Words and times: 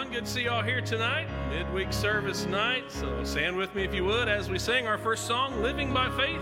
everyone. 0.00 0.12
Good 0.14 0.26
to 0.26 0.30
see 0.30 0.42
you 0.44 0.50
all 0.50 0.62
here 0.62 0.80
tonight, 0.80 1.26
midweek 1.50 1.92
service 1.92 2.46
night. 2.46 2.90
So 2.90 3.22
stand 3.24 3.56
with 3.56 3.74
me 3.74 3.84
if 3.84 3.94
you 3.94 4.04
would 4.04 4.28
as 4.28 4.48
we 4.48 4.58
sing 4.58 4.86
our 4.86 4.98
first 4.98 5.26
song, 5.26 5.60
Living 5.62 5.92
by 5.92 6.08
Faith, 6.10 6.40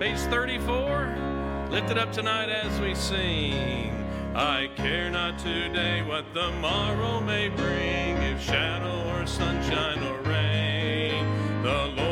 page 0.00 0.18
34. 0.18 1.68
Lift 1.70 1.90
it 1.90 1.98
up 1.98 2.12
tonight 2.12 2.48
as 2.48 2.80
we 2.80 2.94
sing. 2.94 3.92
I 4.34 4.70
care 4.76 5.10
not 5.10 5.38
today 5.38 6.02
what 6.02 6.24
the 6.34 6.50
morrow 6.52 7.20
may 7.20 7.48
bring, 7.48 8.16
if 8.22 8.42
shadow 8.42 9.08
or 9.12 9.26
sunshine 9.26 10.02
or 10.02 10.18
rain. 10.22 11.24
The 11.62 11.86
Lord 11.96 12.09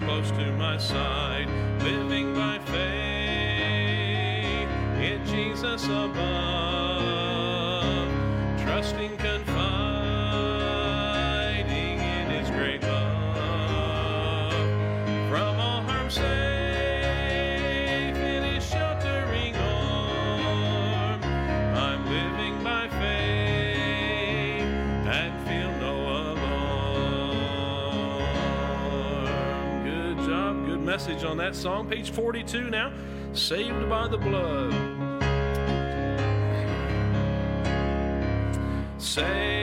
close 0.00 0.30
to 0.32 0.52
my 0.52 0.76
side, 0.78 1.48
living 1.82 2.34
by 2.34 2.58
faith 2.58 2.78
in 5.00 5.24
Jesus 5.26 5.84
above. 5.84 6.71
message 30.92 31.24
on 31.24 31.38
that 31.38 31.56
song. 31.56 31.88
Page 31.88 32.10
42 32.10 32.68
now 32.68 32.92
Saved 33.32 33.88
by 33.88 34.08
the 34.08 34.18
Blood. 34.18 34.72
Saved 38.98 39.61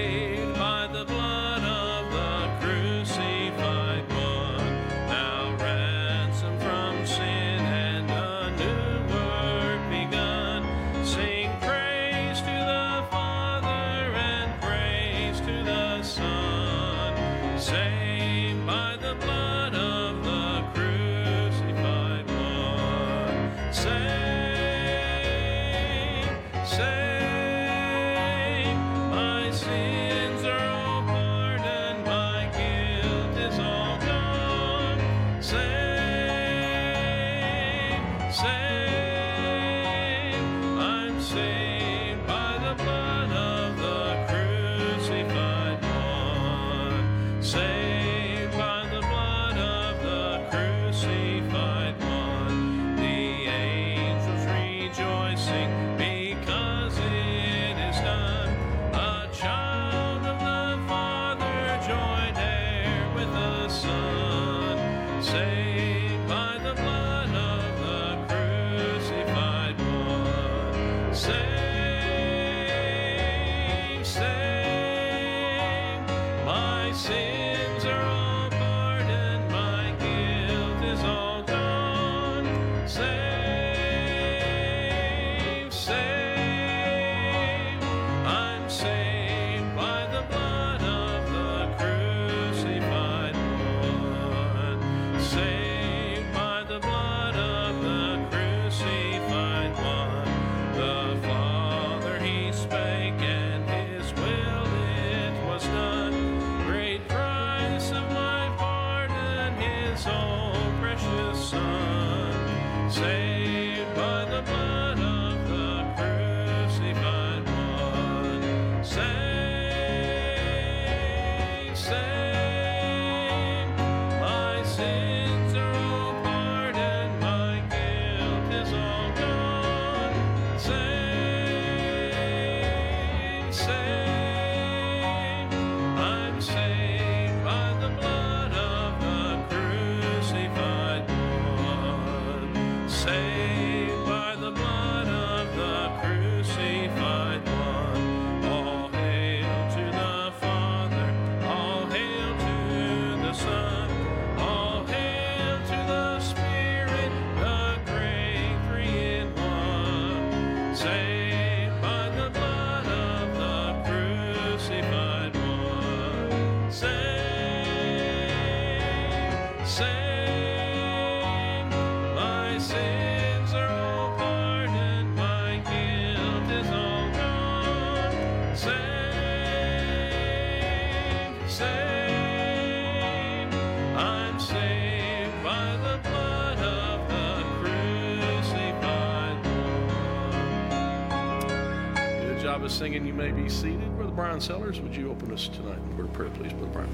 singing, 192.79 193.03
you 193.03 193.11
may 193.11 193.27
be 193.27 193.51
seated. 193.51 193.91
Brother 193.99 194.15
Brian 194.15 194.39
Sellers, 194.39 194.79
would 194.79 194.95
you 194.95 195.11
open 195.11 195.35
us 195.35 195.51
tonight 195.51 195.75
in 195.75 195.99
word 195.99 196.07
of 196.07 196.15
prayer, 196.15 196.31
please, 196.31 196.55
Brother 196.55 196.71
Brian? 196.71 196.87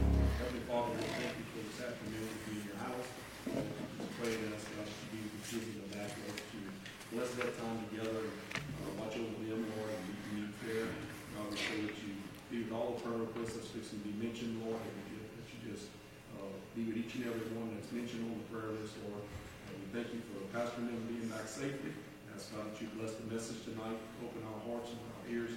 Father, 0.66 0.98
we 0.98 1.06
thank 1.14 1.38
you 1.38 1.46
for 1.54 1.62
this 1.62 1.78
afternoon 1.78 2.26
in 2.26 2.58
your 2.66 2.80
house. 2.82 3.06
Pray 4.18 4.34
that 4.34 4.50
us, 4.58 4.66
God, 4.66 4.90
to 4.90 5.06
be 5.14 5.22
receiving 5.38 5.86
of 5.86 5.94
to 6.42 6.58
bless 7.14 7.30
that 7.38 7.54
time 7.62 7.86
together, 7.86 8.18
uh, 8.18 8.98
watch 8.98 9.14
over 9.14 9.38
them, 9.46 9.62
Lord, 9.78 9.94
and 9.94 10.10
the 10.10 10.18
need 10.34 10.50
there. 10.66 10.90
God, 11.38 11.54
pray 11.54 11.86
that 11.86 11.98
you 12.02 12.18
with 12.50 12.74
all 12.74 12.98
the 12.98 13.06
prayer 13.06 13.22
be 14.02 14.18
mentioned, 14.18 14.58
Lord, 14.66 14.82
that 14.82 15.06
you- 15.14 15.70
just, 15.70 15.94
uh, 16.42 16.50
be 16.74 16.90
with 16.90 16.98
each 16.98 17.14
and 17.22 17.30
every 17.30 17.46
one 17.54 17.78
that's 17.78 17.94
mentioned 17.94 18.26
on 18.26 18.42
the 18.42 18.48
prayer 18.50 18.74
list, 18.74 18.98
Lord. 19.06 19.22
And 19.22 19.78
we 19.86 19.86
thank 19.94 20.10
you 20.18 20.26
for 20.34 20.42
Pastor 20.50 20.82
and 20.82 21.06
being 21.06 21.30
back 21.30 21.46
safely. 21.46 21.94
Ask 22.34 22.58
God 22.58 22.74
that 22.74 22.82
you 22.82 22.90
bless 22.98 23.14
the 23.22 23.30
message 23.30 23.62
tonight, 23.70 24.02
open 24.26 24.42
our 24.50 24.62
hearts 24.66 24.90
and 24.90 25.00
our 25.14 25.26
ears, 25.30 25.54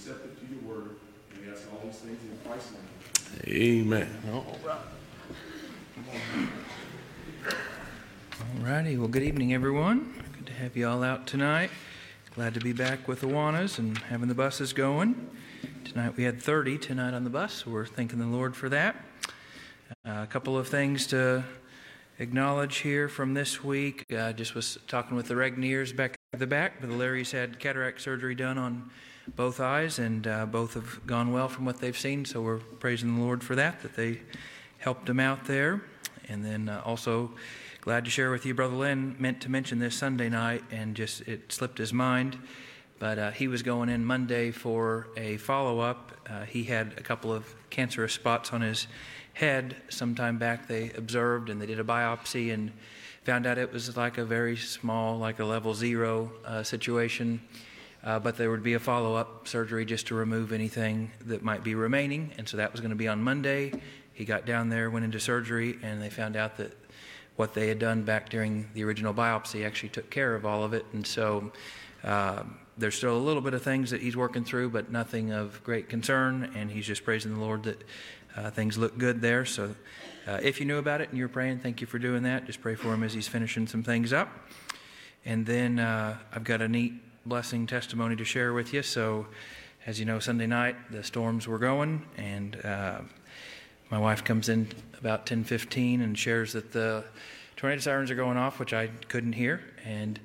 receptive 0.00 0.40
to 0.40 0.46
your 0.54 0.62
word. 0.62 0.96
And 1.34 1.46
we 1.46 1.52
ask 1.52 1.62
all 1.70 1.80
these 1.84 1.96
things 1.96 2.18
in 2.22 2.50
Christ's 2.50 2.72
name. 2.72 3.84
Amen. 3.84 4.08
All 4.32 4.58
right. 4.64 4.78
Alrighty, 8.56 8.98
well, 8.98 9.08
good 9.08 9.22
evening, 9.22 9.52
everyone. 9.52 10.14
Good 10.38 10.46
to 10.46 10.52
have 10.54 10.74
you 10.74 10.88
all 10.88 11.02
out 11.02 11.26
tonight. 11.26 11.70
Glad 12.34 12.54
to 12.54 12.60
be 12.60 12.72
back 12.72 13.08
with 13.08 13.20
the 13.20 13.26
Awanas 13.26 13.78
and 13.78 13.98
having 13.98 14.28
the 14.28 14.34
buses 14.34 14.72
going. 14.72 15.28
Tonight 15.84 16.16
we 16.16 16.24
had 16.24 16.40
30 16.40 16.78
tonight 16.78 17.12
on 17.12 17.24
the 17.24 17.30
bus, 17.30 17.64
so 17.64 17.70
we're 17.70 17.84
thanking 17.84 18.18
the 18.20 18.26
Lord 18.26 18.56
for 18.56 18.70
that. 18.70 18.96
Uh, 20.06 20.22
a 20.22 20.26
couple 20.26 20.56
of 20.56 20.66
things 20.66 21.06
to 21.08 21.44
acknowledge 22.18 22.78
here 22.78 23.06
from 23.06 23.34
this 23.34 23.62
week. 23.62 24.06
I 24.10 24.14
uh, 24.14 24.32
just 24.32 24.54
was 24.54 24.78
talking 24.88 25.14
with 25.14 25.28
the 25.28 25.36
Regniers 25.36 25.92
back 25.92 26.16
at 26.32 26.38
the 26.38 26.46
back. 26.46 26.80
But 26.80 26.88
the 26.88 26.96
Larrys 26.96 27.32
had 27.32 27.58
cataract 27.58 28.00
surgery 28.00 28.34
done 28.34 28.56
on 28.56 28.90
both 29.36 29.60
eyes, 29.60 29.98
and 29.98 30.26
uh, 30.26 30.46
both 30.46 30.74
have 30.74 31.06
gone 31.06 31.32
well 31.32 31.48
from 31.48 31.64
what 31.64 31.78
they've 31.80 31.98
seen. 31.98 32.24
So 32.24 32.40
we're 32.40 32.58
praising 32.58 33.16
the 33.16 33.22
Lord 33.22 33.42
for 33.42 33.54
that, 33.56 33.80
that 33.82 33.94
they 33.96 34.20
helped 34.78 35.06
them 35.06 35.20
out 35.20 35.44
there. 35.44 35.82
And 36.28 36.44
then 36.44 36.68
uh, 36.68 36.82
also 36.84 37.32
glad 37.80 38.04
to 38.04 38.10
share 38.10 38.30
with 38.30 38.46
you, 38.46 38.54
Brother 38.54 38.76
Lynn 38.76 39.16
meant 39.18 39.40
to 39.42 39.50
mention 39.50 39.78
this 39.78 39.94
Sunday 39.94 40.28
night, 40.28 40.62
and 40.70 40.94
just 40.94 41.22
it 41.22 41.52
slipped 41.52 41.78
his 41.78 41.92
mind. 41.92 42.38
But 42.98 43.18
uh, 43.18 43.30
he 43.30 43.48
was 43.48 43.62
going 43.62 43.88
in 43.88 44.04
Monday 44.04 44.50
for 44.50 45.08
a 45.16 45.38
follow 45.38 45.80
up. 45.80 46.12
Uh, 46.28 46.44
he 46.44 46.64
had 46.64 46.94
a 46.98 47.02
couple 47.02 47.32
of 47.32 47.54
cancerous 47.70 48.12
spots 48.12 48.52
on 48.52 48.60
his 48.60 48.86
head 49.32 49.74
sometime 49.88 50.36
back. 50.36 50.68
They 50.68 50.90
observed 50.92 51.48
and 51.48 51.60
they 51.60 51.66
did 51.66 51.80
a 51.80 51.84
biopsy 51.84 52.52
and 52.52 52.72
found 53.24 53.46
out 53.46 53.56
it 53.56 53.72
was 53.72 53.96
like 53.96 54.18
a 54.18 54.24
very 54.24 54.56
small, 54.56 55.18
like 55.18 55.38
a 55.38 55.44
level 55.44 55.72
zero 55.72 56.30
uh, 56.44 56.62
situation. 56.62 57.40
Uh, 58.02 58.18
but 58.18 58.36
there 58.36 58.50
would 58.50 58.62
be 58.62 58.74
a 58.74 58.78
follow 58.78 59.14
up 59.14 59.46
surgery 59.46 59.84
just 59.84 60.06
to 60.06 60.14
remove 60.14 60.52
anything 60.52 61.10
that 61.26 61.42
might 61.42 61.62
be 61.62 61.74
remaining. 61.74 62.32
And 62.38 62.48
so 62.48 62.56
that 62.56 62.72
was 62.72 62.80
going 62.80 62.90
to 62.90 62.96
be 62.96 63.08
on 63.08 63.22
Monday. 63.22 63.72
He 64.14 64.24
got 64.24 64.46
down 64.46 64.68
there, 64.70 64.90
went 64.90 65.04
into 65.04 65.20
surgery, 65.20 65.78
and 65.82 66.00
they 66.00 66.10
found 66.10 66.36
out 66.36 66.56
that 66.56 66.76
what 67.36 67.54
they 67.54 67.68
had 67.68 67.78
done 67.78 68.02
back 68.02 68.28
during 68.28 68.68
the 68.74 68.84
original 68.84 69.14
biopsy 69.14 69.66
actually 69.66 69.90
took 69.90 70.10
care 70.10 70.34
of 70.34 70.44
all 70.44 70.64
of 70.64 70.72
it. 70.72 70.84
And 70.92 71.06
so 71.06 71.52
uh, 72.04 72.42
there's 72.76 72.94
still 72.94 73.16
a 73.16 73.18
little 73.18 73.42
bit 73.42 73.54
of 73.54 73.62
things 73.62 73.90
that 73.90 74.00
he's 74.00 74.16
working 74.16 74.44
through, 74.44 74.70
but 74.70 74.90
nothing 74.90 75.32
of 75.32 75.62
great 75.62 75.88
concern. 75.88 76.52
And 76.54 76.70
he's 76.70 76.86
just 76.86 77.04
praising 77.04 77.34
the 77.34 77.40
Lord 77.40 77.62
that 77.64 77.84
uh, 78.36 78.50
things 78.50 78.78
look 78.78 78.96
good 78.96 79.20
there. 79.20 79.44
So 79.44 79.74
uh, 80.26 80.38
if 80.42 80.60
you 80.60 80.66
knew 80.66 80.78
about 80.78 81.00
it 81.00 81.10
and 81.10 81.18
you're 81.18 81.28
praying, 81.28 81.60
thank 81.60 81.80
you 81.80 81.86
for 81.86 81.98
doing 81.98 82.22
that. 82.22 82.46
Just 82.46 82.60
pray 82.60 82.74
for 82.74 82.92
him 82.94 83.02
as 83.02 83.12
he's 83.12 83.28
finishing 83.28 83.66
some 83.66 83.82
things 83.82 84.12
up. 84.12 84.28
And 85.24 85.44
then 85.44 85.78
uh, 85.78 86.16
I've 86.32 86.44
got 86.44 86.62
a 86.62 86.68
neat 86.68 86.94
blessing 87.26 87.66
testimony 87.66 88.16
to 88.16 88.24
share 88.24 88.52
with 88.52 88.72
you. 88.72 88.82
So, 88.82 89.26
as 89.86 89.98
you 89.98 90.06
know, 90.06 90.18
Sunday 90.18 90.46
night 90.46 90.76
the 90.90 91.04
storms 91.04 91.46
were 91.46 91.58
going, 91.58 92.02
and 92.16 92.56
uh, 92.64 93.00
my 93.90 93.98
wife 93.98 94.24
comes 94.24 94.48
in 94.48 94.68
about 94.98 95.26
10:15 95.26 96.02
and 96.02 96.18
shares 96.18 96.52
that 96.52 96.72
the 96.72 97.04
tornado 97.56 97.80
sirens 97.80 98.10
are 98.10 98.14
going 98.14 98.36
off, 98.36 98.58
which 98.58 98.72
I 98.72 98.88
couldn't 99.08 99.34
hear, 99.34 99.60
and 99.84 100.18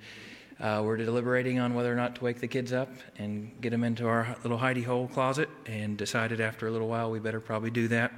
uh, 0.59 0.81
we're 0.85 0.97
deliberating 0.97 1.59
on 1.59 1.73
whether 1.73 1.91
or 1.91 1.95
not 1.95 2.15
to 2.15 2.23
wake 2.23 2.39
the 2.39 2.47
kids 2.47 2.71
up 2.71 2.89
and 3.17 3.51
get 3.59 3.71
them 3.71 3.83
into 3.83 4.07
our 4.07 4.37
little 4.43 4.57
hidey 4.57 4.85
hole 4.85 5.07
closet, 5.07 5.49
and 5.65 5.97
decided 5.97 6.39
after 6.39 6.67
a 6.67 6.71
little 6.71 6.87
while 6.87 7.11
we 7.11 7.19
better 7.19 7.41
probably 7.41 7.71
do 7.71 7.87
that. 7.89 8.13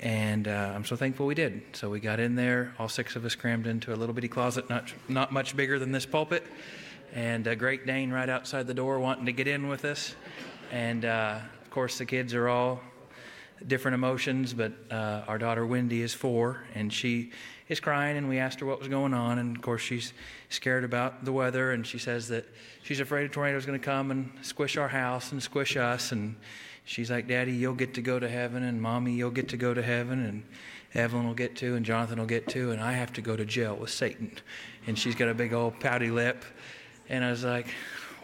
And 0.00 0.48
uh, 0.48 0.72
I'm 0.74 0.84
so 0.84 0.96
thankful 0.96 1.26
we 1.26 1.34
did. 1.34 1.62
So 1.74 1.90
we 1.90 2.00
got 2.00 2.20
in 2.20 2.34
there, 2.34 2.74
all 2.78 2.88
six 2.88 3.16
of 3.16 3.24
us 3.24 3.34
crammed 3.34 3.66
into 3.66 3.92
a 3.92 3.96
little 3.96 4.14
bitty 4.14 4.28
closet, 4.28 4.68
not 4.68 4.92
not 5.08 5.30
much 5.30 5.54
bigger 5.54 5.78
than 5.78 5.92
this 5.92 6.06
pulpit, 6.06 6.44
and 7.14 7.46
a 7.46 7.56
Great 7.56 7.86
Dane 7.86 8.10
right 8.10 8.28
outside 8.28 8.66
the 8.66 8.74
door 8.74 9.00
wanting 9.00 9.26
to 9.26 9.32
get 9.32 9.48
in 9.48 9.68
with 9.68 9.84
us. 9.84 10.14
And 10.70 11.04
uh, 11.04 11.40
of 11.62 11.70
course, 11.70 11.98
the 11.98 12.06
kids 12.06 12.34
are 12.34 12.48
all 12.48 12.80
different 13.66 13.94
emotions, 13.94 14.54
but 14.54 14.72
uh, 14.90 15.22
our 15.26 15.38
daughter 15.38 15.66
Wendy 15.66 16.02
is 16.02 16.14
four, 16.14 16.62
and 16.74 16.92
she 16.92 17.30
is 17.68 17.80
crying, 17.80 18.16
and 18.16 18.28
we 18.28 18.38
asked 18.38 18.60
her 18.60 18.66
what 18.66 18.78
was 18.78 18.88
going 18.88 19.14
on, 19.14 19.38
and 19.38 19.56
of 19.56 19.62
course 19.62 19.82
she's 19.82 20.12
scared 20.48 20.84
about 20.84 21.24
the 21.24 21.32
weather, 21.32 21.72
and 21.72 21.86
she 21.86 21.98
says 21.98 22.28
that 22.28 22.44
she's 22.82 23.00
afraid 23.00 23.26
a 23.26 23.28
tornado 23.28 23.58
is 23.58 23.66
going 23.66 23.78
to 23.78 23.84
come 23.84 24.10
and 24.10 24.32
squish 24.42 24.76
our 24.76 24.88
house 24.88 25.32
and 25.32 25.42
squish 25.42 25.76
us, 25.76 26.12
and 26.12 26.36
she's 26.84 27.10
like, 27.10 27.28
"Daddy, 27.28 27.52
you'll 27.52 27.74
get 27.74 27.94
to 27.94 28.02
go 28.02 28.18
to 28.18 28.28
heaven, 28.28 28.62
and 28.62 28.80
Mommy, 28.80 29.12
you'll 29.12 29.30
get 29.30 29.48
to 29.50 29.56
go 29.56 29.74
to 29.74 29.82
heaven, 29.82 30.24
and 30.24 30.42
Evelyn 30.94 31.26
will 31.26 31.34
get 31.34 31.54
to, 31.56 31.76
and 31.76 31.84
Jonathan 31.84 32.18
will 32.18 32.26
get 32.26 32.48
to, 32.48 32.72
and 32.72 32.80
I 32.80 32.92
have 32.92 33.12
to 33.14 33.20
go 33.20 33.36
to 33.36 33.44
jail 33.44 33.76
with 33.76 33.90
Satan," 33.90 34.32
and 34.86 34.98
she's 34.98 35.14
got 35.14 35.28
a 35.28 35.34
big 35.34 35.52
old 35.52 35.78
pouty 35.80 36.10
lip, 36.10 36.44
and 37.10 37.22
I 37.22 37.30
was 37.30 37.44
like, 37.44 37.66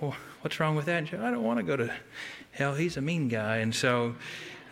well, 0.01 0.17
"What's 0.41 0.59
wrong 0.59 0.77
with 0.77 0.87
that?" 0.87 1.09
She, 1.09 1.17
"I 1.17 1.31
don't 1.31 1.43
want 1.43 1.59
to 1.59 1.63
go 1.63 1.77
to 1.77 1.93
hell. 2.53 2.75
He's 2.75 2.97
a 2.97 3.03
mean 3.03 3.29
guy," 3.29 3.59
and 3.59 3.75
so. 3.75 4.15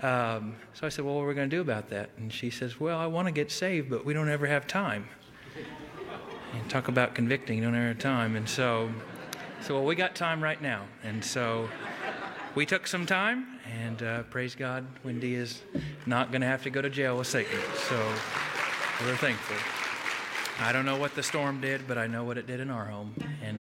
Um, 0.02 0.56
so 0.75 0.87
I 0.87 0.90
said, 0.90 1.04
Well, 1.04 1.14
what 1.14 1.23
are 1.23 1.28
we 1.28 1.35
going 1.35 1.49
to 1.49 1.56
do 1.56 1.62
about 1.62 1.88
that? 1.90 2.11
And 2.18 2.30
she 2.30 2.50
says, 2.50 2.78
Well, 2.78 2.99
I 2.99 3.06
want 3.06 3.26
to 3.26 3.33
get 3.33 3.50
saved, 3.50 3.88
but 3.88 4.04
we 4.04 4.12
don't 4.12 4.28
ever 4.28 4.47
have 4.47 4.66
time. 4.66 5.09
And 6.52 6.68
talk 6.68 6.88
about 6.88 7.14
convicting, 7.14 7.59
you 7.59 7.64
don't 7.64 7.75
ever 7.75 7.88
have 7.88 8.00
time. 8.00 8.37
And 8.37 8.47
so, 8.47 8.90
so 9.62 9.76
well, 9.76 9.85
we 9.85 9.94
got 9.94 10.14
time 10.14 10.42
right 10.42 10.61
now. 10.61 10.83
And 11.04 11.25
so 11.25 11.71
we 12.54 12.66
took 12.66 12.87
some 12.87 13.06
time, 13.06 13.59
and 13.73 14.02
uh, 14.02 14.23
praise 14.25 14.54
God, 14.54 14.87
Wendy 15.04 15.35
is 15.35 15.62
not 16.06 16.30
going 16.30 16.40
to 16.40 16.47
have 16.47 16.62
to 16.64 16.71
go 16.71 16.83
to 16.83 16.90
jail 16.90 17.16
with 17.16 17.26
Satan. 17.26 17.59
So 17.88 17.97
we're 19.00 19.16
thankful. 19.16 19.56
I 20.61 20.71
don't 20.73 20.87
know 20.87 20.97
what 20.97 21.14
the 21.14 21.23
storm 21.23 21.61
did, 21.61 21.88
but 21.88 21.99
I 21.99 22.06
know 22.06 22.23
what 22.25 22.38
it 22.38 22.47
did 22.47 22.61
in 22.61 22.71
our 22.71 22.85
home. 22.85 23.14
And 23.42 23.59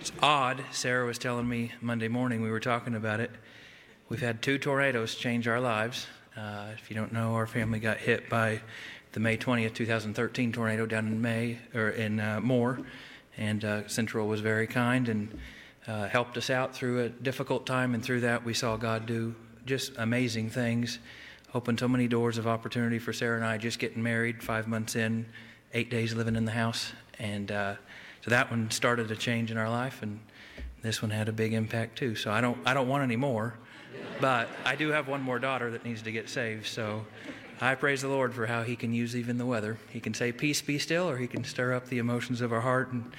it's 0.00 0.12
odd. 0.22 0.64
Sarah 0.72 1.04
was 1.04 1.18
telling 1.18 1.46
me 1.46 1.72
Monday 1.82 2.08
morning, 2.08 2.40
we 2.40 2.50
were 2.50 2.58
talking 2.58 2.94
about 2.94 3.20
it. 3.20 3.30
We've 4.08 4.22
had 4.22 4.40
two 4.40 4.56
tornadoes 4.56 5.14
change 5.14 5.46
our 5.46 5.60
lives. 5.60 6.06
Uh, 6.34 6.68
if 6.72 6.88
you 6.88 6.96
don't 6.96 7.12
know, 7.12 7.34
our 7.34 7.46
family 7.46 7.80
got 7.80 7.98
hit 7.98 8.30
by 8.30 8.62
the 9.12 9.20
May 9.20 9.36
20th, 9.36 9.74
2013 9.74 10.52
tornado 10.52 10.86
down 10.86 11.06
in 11.06 11.20
May 11.20 11.58
or 11.74 11.90
in 11.90 12.18
uh, 12.18 12.40
Moore, 12.40 12.80
and 13.36 13.62
uh, 13.62 13.86
Central 13.88 14.26
was 14.26 14.40
very 14.40 14.66
kind 14.66 15.06
and 15.10 15.38
uh, 15.86 16.08
helped 16.08 16.38
us 16.38 16.48
out 16.48 16.74
through 16.74 17.00
a 17.00 17.10
difficult 17.10 17.66
time. 17.66 17.92
And 17.92 18.02
through 18.02 18.20
that, 18.20 18.42
we 18.42 18.54
saw 18.54 18.78
God 18.78 19.04
do 19.04 19.34
just 19.66 19.92
amazing 19.98 20.48
things, 20.48 20.98
open 21.52 21.76
so 21.76 21.88
many 21.88 22.08
doors 22.08 22.38
of 22.38 22.46
opportunity 22.46 22.98
for 22.98 23.12
Sarah 23.12 23.36
and 23.36 23.44
I. 23.44 23.58
Just 23.58 23.78
getting 23.78 24.02
married, 24.02 24.42
five 24.42 24.66
months 24.66 24.96
in, 24.96 25.26
eight 25.74 25.90
days 25.90 26.14
living 26.14 26.36
in 26.36 26.46
the 26.46 26.52
house, 26.52 26.90
and 27.18 27.52
uh, 27.52 27.74
so 28.22 28.30
that 28.30 28.50
one 28.50 28.70
started 28.70 29.10
a 29.10 29.16
change 29.16 29.50
in 29.50 29.56
our 29.56 29.70
life, 29.70 30.02
and 30.02 30.20
this 30.82 31.02
one 31.02 31.10
had 31.10 31.28
a 31.28 31.32
big 31.32 31.52
impact 31.52 31.98
too. 31.98 32.14
So 32.14 32.30
I 32.30 32.40
don't, 32.40 32.58
I 32.64 32.74
don't 32.74 32.88
want 32.88 33.02
any 33.02 33.16
more. 33.16 33.54
But 34.20 34.48
I 34.64 34.76
do 34.76 34.88
have 34.90 35.08
one 35.08 35.22
more 35.22 35.38
daughter 35.38 35.70
that 35.70 35.84
needs 35.84 36.02
to 36.02 36.12
get 36.12 36.28
saved, 36.28 36.66
so 36.66 37.04
I 37.60 37.74
praise 37.74 38.02
the 38.02 38.08
Lord 38.08 38.34
for 38.34 38.46
how 38.46 38.62
He 38.62 38.76
can 38.76 38.92
use 38.92 39.16
even 39.16 39.38
the 39.38 39.46
weather. 39.46 39.78
He 39.90 40.00
can 40.00 40.14
say, 40.14 40.32
Peace, 40.32 40.62
be 40.62 40.78
still, 40.78 41.08
or 41.08 41.16
He 41.16 41.26
can 41.26 41.44
stir 41.44 41.74
up 41.74 41.88
the 41.88 41.98
emotions 41.98 42.40
of 42.40 42.52
our 42.52 42.60
heart 42.60 42.92
and 42.92 43.10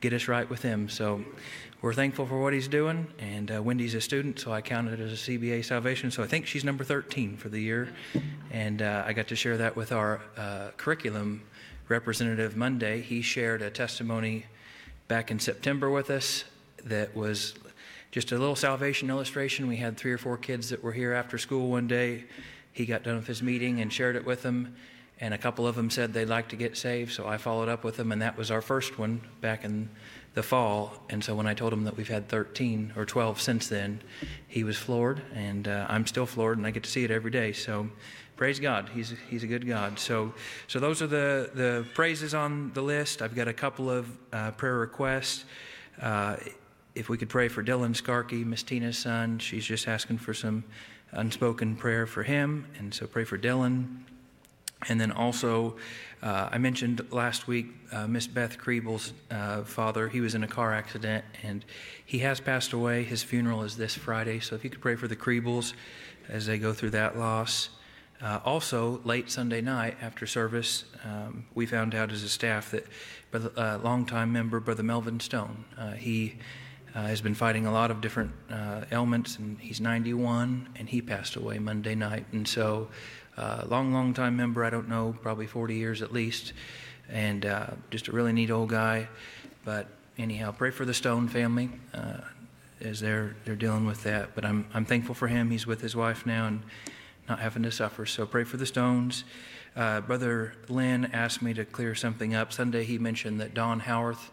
get 0.00 0.12
us 0.12 0.28
right 0.28 0.48
with 0.48 0.62
Him. 0.62 0.88
So 0.88 1.24
we're 1.80 1.94
thankful 1.94 2.26
for 2.26 2.42
what 2.42 2.52
He's 2.52 2.68
doing. 2.68 3.06
And 3.18 3.50
uh, 3.50 3.62
Wendy's 3.62 3.94
a 3.94 4.00
student, 4.00 4.38
so 4.38 4.52
I 4.52 4.60
counted 4.60 5.00
it 5.00 5.02
as 5.02 5.12
a 5.12 5.30
CBA 5.30 5.64
salvation. 5.64 6.10
So 6.10 6.22
I 6.22 6.26
think 6.26 6.46
she's 6.46 6.64
number 6.64 6.84
13 6.84 7.36
for 7.36 7.48
the 7.48 7.60
year. 7.60 7.88
And 8.50 8.82
uh, 8.82 9.04
I 9.06 9.12
got 9.12 9.28
to 9.28 9.36
share 9.36 9.56
that 9.58 9.76
with 9.76 9.92
our 9.92 10.20
uh, 10.36 10.70
curriculum 10.76 11.42
representative 11.88 12.56
Monday. 12.56 13.00
He 13.00 13.22
shared 13.22 13.62
a 13.62 13.70
testimony 13.70 14.46
back 15.08 15.30
in 15.30 15.38
September 15.38 15.88
with 15.90 16.10
us 16.10 16.44
that 16.84 17.14
was 17.14 17.54
just 18.10 18.32
a 18.32 18.38
little 18.38 18.56
salvation 18.56 19.10
illustration. 19.10 19.66
We 19.66 19.76
had 19.76 19.96
three 19.96 20.12
or 20.12 20.18
four 20.18 20.36
kids 20.36 20.70
that 20.70 20.82
were 20.82 20.92
here 20.92 21.12
after 21.12 21.38
school 21.38 21.70
one 21.70 21.86
day. 21.86 22.24
He 22.72 22.86
got 22.86 23.02
done 23.02 23.16
with 23.16 23.26
his 23.26 23.42
meeting 23.42 23.80
and 23.80 23.92
shared 23.92 24.16
it 24.16 24.24
with 24.24 24.42
them, 24.42 24.76
and 25.20 25.32
a 25.32 25.38
couple 25.38 25.66
of 25.66 25.76
them 25.76 25.90
said 25.90 26.12
they'd 26.12 26.26
like 26.26 26.48
to 26.48 26.56
get 26.56 26.76
saved, 26.76 27.12
so 27.12 27.26
I 27.26 27.38
followed 27.38 27.68
up 27.68 27.84
with 27.84 27.96
them, 27.96 28.12
and 28.12 28.20
that 28.20 28.36
was 28.36 28.50
our 28.50 28.60
first 28.60 28.98
one 28.98 29.20
back 29.40 29.64
in 29.64 29.88
the 30.34 30.42
fall. 30.42 30.92
And 31.08 31.24
so 31.24 31.34
when 31.34 31.46
I 31.46 31.54
told 31.54 31.72
him 31.72 31.84
that 31.84 31.96
we've 31.96 32.08
had 32.08 32.28
13 32.28 32.92
or 32.96 33.06
12 33.06 33.40
since 33.40 33.68
then, 33.68 34.02
he 34.46 34.62
was 34.62 34.76
floored, 34.76 35.22
and 35.34 35.66
uh, 35.66 35.86
I'm 35.88 36.06
still 36.06 36.26
floored, 36.26 36.58
and 36.58 36.66
I 36.66 36.70
get 36.70 36.82
to 36.82 36.90
see 36.90 37.04
it 37.04 37.10
every 37.10 37.30
day. 37.30 37.52
So 37.52 37.88
praise 38.36 38.60
God, 38.60 38.90
he's 38.94 39.14
he's 39.28 39.42
a 39.42 39.46
good 39.46 39.66
God. 39.66 39.98
So 39.98 40.32
so 40.68 40.78
those 40.78 41.02
are 41.02 41.06
the 41.06 41.50
the 41.54 41.86
praises 41.94 42.34
on 42.34 42.72
the 42.74 42.82
list. 42.82 43.22
I've 43.22 43.34
got 43.34 43.48
a 43.48 43.52
couple 43.52 43.90
of 43.90 44.06
uh, 44.32 44.50
prayer 44.52 44.76
requests. 44.76 45.44
Uh, 46.00 46.36
if 46.94 47.08
we 47.08 47.18
could 47.18 47.28
pray 47.28 47.48
for 47.48 47.62
Dylan 47.62 47.94
Skarkey, 48.00 48.44
Miss 48.44 48.62
Tina's 48.62 48.98
son, 48.98 49.38
she's 49.38 49.64
just 49.64 49.88
asking 49.88 50.18
for 50.18 50.32
some 50.32 50.64
unspoken 51.12 51.76
prayer 51.76 52.06
for 52.06 52.22
him, 52.22 52.66
and 52.78 52.92
so 52.92 53.06
pray 53.06 53.24
for 53.24 53.38
Dylan. 53.38 54.02
And 54.88 55.00
then 55.00 55.10
also, 55.10 55.76
uh, 56.22 56.50
I 56.52 56.58
mentioned 56.58 57.00
last 57.10 57.48
week 57.48 57.66
uh, 57.92 58.06
Miss 58.06 58.26
Beth 58.26 58.58
Kriebel's 58.58 59.14
uh, 59.30 59.62
father. 59.64 60.08
He 60.08 60.20
was 60.20 60.34
in 60.34 60.44
a 60.44 60.48
car 60.48 60.74
accident 60.74 61.24
and 61.42 61.64
he 62.04 62.18
has 62.18 62.40
passed 62.40 62.74
away. 62.74 63.02
His 63.02 63.22
funeral 63.22 63.62
is 63.62 63.76
this 63.76 63.94
Friday, 63.94 64.38
so 64.40 64.54
if 64.54 64.64
you 64.64 64.70
could 64.70 64.82
pray 64.82 64.94
for 64.94 65.08
the 65.08 65.16
Kriebels 65.16 65.72
as 66.28 66.44
they 66.46 66.58
go 66.58 66.74
through 66.74 66.90
that 66.90 67.18
loss. 67.18 67.70
Uh, 68.22 68.40
also, 68.44 69.00
late 69.04 69.30
Sunday 69.30 69.60
night 69.60 69.96
after 70.00 70.26
service, 70.26 70.84
um, 71.04 71.44
we 71.54 71.66
found 71.66 71.94
out 71.94 72.10
as 72.10 72.22
a 72.22 72.28
staff 72.28 72.70
that 72.70 72.86
brother, 73.30 73.52
uh, 73.56 73.78
longtime 73.82 74.32
member 74.32 74.58
Brother 74.58 74.82
Melvin 74.82 75.20
Stone, 75.20 75.64
uh, 75.76 75.92
he 75.92 76.36
uh, 76.94 77.02
has 77.02 77.20
been 77.20 77.34
fighting 77.34 77.66
a 77.66 77.72
lot 77.72 77.90
of 77.90 78.00
different 78.00 78.32
uh, 78.50 78.84
ailments, 78.90 79.36
and 79.36 79.58
he's 79.60 79.82
91, 79.82 80.70
and 80.76 80.88
he 80.88 81.02
passed 81.02 81.36
away 81.36 81.58
Monday 81.58 81.94
night. 81.94 82.24
And 82.32 82.48
so, 82.48 82.88
uh, 83.36 83.64
long, 83.68 83.92
long 83.92 84.14
time 84.14 84.34
member, 84.34 84.64
I 84.64 84.70
don't 84.70 84.88
know, 84.88 85.14
probably 85.20 85.46
40 85.46 85.74
years 85.74 86.00
at 86.00 86.10
least, 86.10 86.54
and 87.10 87.42
just 87.90 88.08
a 88.08 88.12
really 88.12 88.32
neat 88.32 88.50
old 88.50 88.70
guy. 88.70 89.08
But 89.62 89.88
anyhow, 90.16 90.52
pray 90.52 90.70
for 90.70 90.86
the 90.86 90.94
Stone 90.94 91.28
family 91.28 91.70
as 92.80 93.00
they're 93.00 93.36
they're 93.44 93.56
dealing 93.56 93.86
with 93.86 94.02
that. 94.04 94.34
But 94.34 94.44
I'm 94.44 94.66
I'm 94.72 94.86
thankful 94.86 95.14
for 95.14 95.28
him. 95.28 95.50
He's 95.50 95.66
with 95.66 95.82
his 95.82 95.94
wife 95.94 96.24
now 96.24 96.46
and 96.46 96.62
not 97.28 97.40
having 97.40 97.62
to 97.62 97.70
suffer. 97.70 98.06
So 98.06 98.26
pray 98.26 98.44
for 98.44 98.56
the 98.56 98.66
Stones. 98.66 99.24
Uh, 99.74 100.00
Brother 100.00 100.54
Lynn 100.68 101.06
asked 101.12 101.42
me 101.42 101.52
to 101.54 101.64
clear 101.64 101.94
something 101.94 102.34
up. 102.34 102.52
Sunday 102.52 102.84
he 102.84 102.98
mentioned 102.98 103.40
that 103.40 103.54
Don 103.54 103.80
Howarth 103.80 104.30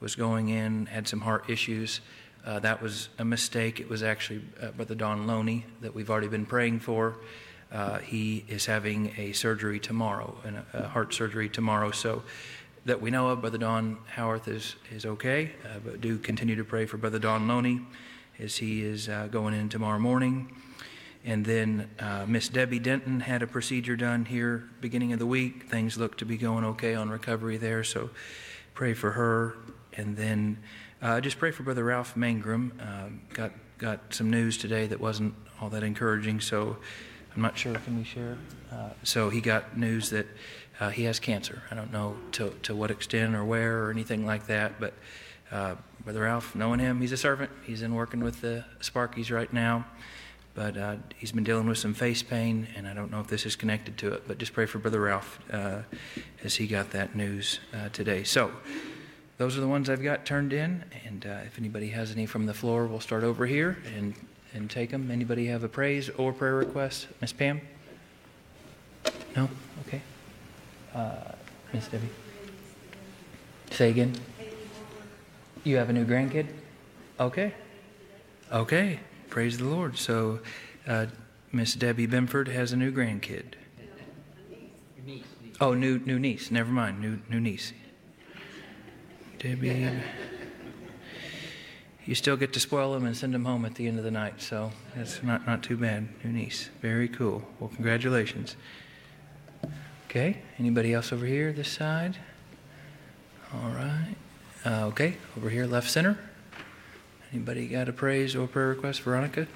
was 0.00 0.14
going 0.14 0.50
in, 0.50 0.86
had 0.86 1.08
some 1.08 1.20
heart 1.20 1.48
issues. 1.48 2.00
Uh, 2.44 2.58
that 2.60 2.82
was 2.82 3.08
a 3.18 3.24
mistake. 3.24 3.80
It 3.80 3.88
was 3.88 4.02
actually 4.02 4.42
uh, 4.60 4.68
Brother 4.72 4.94
Don 4.94 5.26
Loney 5.26 5.64
that 5.80 5.94
we've 5.94 6.10
already 6.10 6.28
been 6.28 6.46
praying 6.46 6.80
for. 6.80 7.16
Uh, 7.72 7.98
he 7.98 8.44
is 8.48 8.66
having 8.66 9.12
a 9.16 9.32
surgery 9.32 9.80
tomorrow, 9.80 10.36
a, 10.72 10.84
a 10.84 10.88
heart 10.88 11.14
surgery 11.14 11.48
tomorrow. 11.48 11.90
So 11.90 12.22
that 12.84 13.00
we 13.00 13.10
know 13.10 13.30
of, 13.30 13.40
Brother 13.40 13.58
Don 13.58 13.98
Howarth 14.14 14.46
is, 14.46 14.76
is 14.92 15.06
okay, 15.06 15.52
uh, 15.64 15.78
but 15.84 16.00
do 16.00 16.18
continue 16.18 16.56
to 16.56 16.64
pray 16.64 16.84
for 16.86 16.98
Brother 16.98 17.18
Don 17.18 17.48
Loney 17.48 17.80
as 18.38 18.56
he 18.56 18.82
is 18.82 19.08
uh, 19.08 19.28
going 19.30 19.54
in 19.54 19.68
tomorrow 19.68 19.98
morning. 19.98 20.54
And 21.24 21.44
then 21.44 21.88
uh, 21.98 22.26
Miss 22.28 22.48
Debbie 22.50 22.78
Denton 22.78 23.20
had 23.20 23.42
a 23.42 23.46
procedure 23.46 23.96
done 23.96 24.26
here 24.26 24.68
beginning 24.82 25.14
of 25.14 25.18
the 25.18 25.26
week. 25.26 25.70
Things 25.70 25.96
look 25.96 26.18
to 26.18 26.26
be 26.26 26.36
going 26.36 26.64
okay 26.64 26.94
on 26.94 27.08
recovery 27.08 27.56
there, 27.56 27.82
so 27.82 28.10
pray 28.74 28.92
for 28.92 29.12
her. 29.12 29.56
And 29.94 30.16
then 30.18 30.58
uh, 31.00 31.22
just 31.22 31.38
pray 31.38 31.50
for 31.50 31.62
Brother 31.62 31.84
Ralph 31.84 32.14
Mangrum. 32.14 32.72
Uh, 32.78 33.08
got 33.32 33.52
got 33.78 34.12
some 34.12 34.30
news 34.30 34.58
today 34.58 34.86
that 34.86 35.00
wasn't 35.00 35.34
all 35.60 35.70
that 35.70 35.82
encouraging, 35.82 36.40
so 36.40 36.76
I'm 37.34 37.40
not 37.40 37.56
sure. 37.56 37.74
Can 37.74 37.96
we 37.96 38.04
share? 38.04 38.36
Uh, 38.70 38.90
so 39.02 39.30
he 39.30 39.40
got 39.40 39.78
news 39.78 40.10
that 40.10 40.26
uh, 40.78 40.90
he 40.90 41.04
has 41.04 41.18
cancer. 41.18 41.62
I 41.70 41.74
don't 41.74 41.90
know 41.90 42.16
to 42.32 42.50
to 42.64 42.74
what 42.74 42.90
extent 42.90 43.34
or 43.34 43.44
where 43.44 43.84
or 43.84 43.90
anything 43.90 44.26
like 44.26 44.46
that, 44.48 44.78
but. 44.78 44.92
Uh, 45.52 45.76
Brother 46.02 46.22
Ralph, 46.22 46.54
knowing 46.54 46.80
him, 46.80 47.00
he's 47.00 47.12
a 47.12 47.16
servant. 47.16 47.50
He's 47.64 47.80
in 47.80 47.94
working 47.94 48.24
with 48.24 48.40
the 48.40 48.64
Sparkies 48.80 49.30
right 49.30 49.50
now 49.52 49.86
but 50.54 50.76
uh, 50.76 50.96
he's 51.16 51.32
been 51.32 51.44
dealing 51.44 51.66
with 51.66 51.78
some 51.78 51.94
face 51.94 52.22
pain, 52.22 52.68
and 52.76 52.86
I 52.86 52.94
don't 52.94 53.10
know 53.10 53.20
if 53.20 53.26
this 53.26 53.44
is 53.44 53.56
connected 53.56 53.98
to 53.98 54.12
it, 54.12 54.28
but 54.28 54.38
just 54.38 54.52
pray 54.52 54.66
for 54.66 54.78
Brother 54.78 55.00
Ralph 55.00 55.40
uh, 55.52 55.80
as 56.44 56.54
he 56.54 56.66
got 56.66 56.90
that 56.92 57.16
news 57.16 57.58
uh, 57.72 57.88
today. 57.88 58.22
So, 58.22 58.52
those 59.36 59.58
are 59.58 59.60
the 59.60 59.68
ones 59.68 59.90
I've 59.90 60.02
got 60.02 60.24
turned 60.24 60.52
in, 60.52 60.84
and 61.04 61.26
uh, 61.26 61.40
if 61.44 61.58
anybody 61.58 61.88
has 61.88 62.12
any 62.12 62.24
from 62.24 62.46
the 62.46 62.54
floor, 62.54 62.86
we'll 62.86 63.00
start 63.00 63.24
over 63.24 63.46
here 63.46 63.78
and, 63.96 64.14
and 64.52 64.70
take 64.70 64.90
them. 64.90 65.10
Anybody 65.10 65.46
have 65.46 65.64
a 65.64 65.68
praise 65.68 66.08
or 66.10 66.32
prayer 66.32 66.54
request? 66.54 67.08
Miss 67.20 67.32
Pam? 67.32 67.60
No? 69.34 69.48
Okay. 69.88 70.00
Uh, 70.94 71.32
Miss 71.72 71.88
Debbie? 71.88 72.08
Say 73.72 73.90
again? 73.90 74.14
You 75.64 75.78
have 75.78 75.90
a 75.90 75.92
new 75.92 76.04
grandkid? 76.04 76.46
Okay. 77.18 77.52
Okay. 78.52 79.00
Praise 79.34 79.58
the 79.58 79.64
Lord. 79.64 79.98
So, 79.98 80.38
uh, 80.86 81.06
Miss 81.50 81.74
Debbie 81.74 82.06
Bimford 82.06 82.46
has 82.46 82.70
a 82.70 82.76
new 82.76 82.92
grandkid. 82.92 83.54
Oh, 85.60 85.74
new 85.74 85.98
new 85.98 86.20
niece. 86.20 86.52
Never 86.52 86.70
mind. 86.70 87.00
New 87.00 87.18
new 87.28 87.40
niece. 87.40 87.72
Debbie. 89.40 89.90
You 92.04 92.14
still 92.14 92.36
get 92.36 92.52
to 92.52 92.60
spoil 92.60 92.92
them 92.92 93.04
and 93.04 93.16
send 93.16 93.34
them 93.34 93.44
home 93.44 93.64
at 93.64 93.74
the 93.74 93.88
end 93.88 93.98
of 93.98 94.04
the 94.04 94.12
night, 94.12 94.40
so 94.40 94.70
that's 94.94 95.20
not, 95.24 95.44
not 95.48 95.64
too 95.64 95.76
bad. 95.78 96.06
New 96.22 96.30
niece. 96.30 96.70
Very 96.80 97.08
cool. 97.08 97.42
Well, 97.58 97.72
congratulations. 97.74 98.54
Okay. 100.08 100.42
Anybody 100.60 100.94
else 100.94 101.12
over 101.12 101.26
here, 101.26 101.52
this 101.52 101.72
side? 101.72 102.18
All 103.52 103.70
right. 103.70 104.14
Uh, 104.64 104.86
okay. 104.86 105.16
Over 105.36 105.50
here, 105.50 105.66
left 105.66 105.90
center. 105.90 106.20
Anybody 107.34 107.66
got 107.66 107.88
a 107.88 107.92
praise 107.92 108.36
or 108.36 108.46
prayer 108.46 108.68
request? 108.68 109.00
Veronica? 109.00 109.48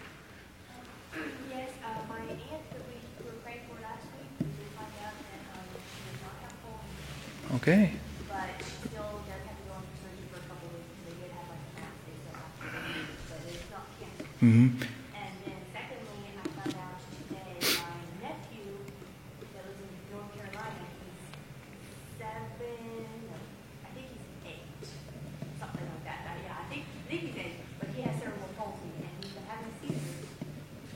Yes, 1.48 1.70
uh, 1.78 1.94
my 2.08 2.18
aunt 2.18 2.34
that 2.34 2.82
we 2.90 2.98
were 3.24 3.38
praying 3.44 3.60
for 3.70 3.78
last 3.80 4.02
week, 4.18 4.34
we 4.42 4.50
did 4.58 4.74
out 4.82 5.14
that, 5.14 5.42
um, 5.54 5.62
she 5.86 6.02
does 6.10 6.18
not 6.26 6.34
have 6.42 6.58
Crohn's, 6.58 7.62
Okay. 7.62 7.92
but 8.26 8.50
she 8.58 8.90
still 8.90 9.22
does 9.30 9.42
have 9.46 9.54
to 9.54 9.64
go 9.70 9.78
into 9.78 9.94
surgery 9.94 10.26
for 10.26 10.42
a 10.42 10.46
couple 10.50 10.66
of 10.66 10.74
weeks, 10.74 10.98
they 11.06 11.14
did 11.22 11.30
have 11.38 11.46
like 11.54 11.62
a 11.62 11.72
mass, 11.78 11.94
they 12.02 12.18
still 12.18 12.34
have 12.34 12.50
to 12.50 12.66
go 12.66 12.82
in, 12.82 13.06
but 13.30 13.40
it's 13.46 13.70
not 13.70 13.86
cancer. 13.94 14.26
Mm-hmm. 14.42 14.68
And 15.14 15.32
then 15.46 15.60
secondly, 15.70 16.18
I 16.34 16.42
found 16.58 16.74
out 16.82 16.98
today, 16.98 17.62
my 17.62 17.94
nephew 18.26 18.74
that 19.54 19.62
lives 19.70 19.78
in 19.86 19.94
North 20.10 20.34
Carolina, 20.34 20.82
he's 20.98 21.30
seven, 22.18 23.06
no, 23.30 23.38
I 23.86 23.88
think 23.94 24.10
he's 24.18 24.26
eight, 24.50 24.66
something 25.62 25.86
like 25.86 26.02
that. 26.10 26.26
Uh, 26.26 26.42
Yeah, 26.42 26.58
I 26.58 26.66
think, 26.66 26.82
I 26.90 27.06
think 27.06 27.22
he's 27.22 27.38
eight, 27.38 27.58
but 27.78 27.88
he 27.94 28.02
has 28.02 28.14
cerebral 28.20 28.50
palsy 28.58 28.90
and 28.98 29.10
he's 29.22 29.32
been 29.32 29.46
having 29.48 29.72
seizures. 29.80 30.26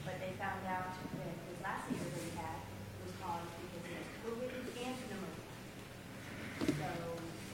But 0.07 0.19
they 0.23 0.35
found 0.39 0.63
out 0.67 0.93
that 1.19 1.35
his 1.47 1.59
last 1.63 1.87
seizure 1.89 2.11
that 2.11 2.23
he 2.27 2.33
had 2.39 2.59
was 3.03 3.15
caused 3.23 3.49
because 3.59 3.83
he 3.87 3.93
has 3.99 4.07
COVID 4.23 4.51
and 4.51 4.97
pneumonia. 5.09 5.47
So, 6.63 6.89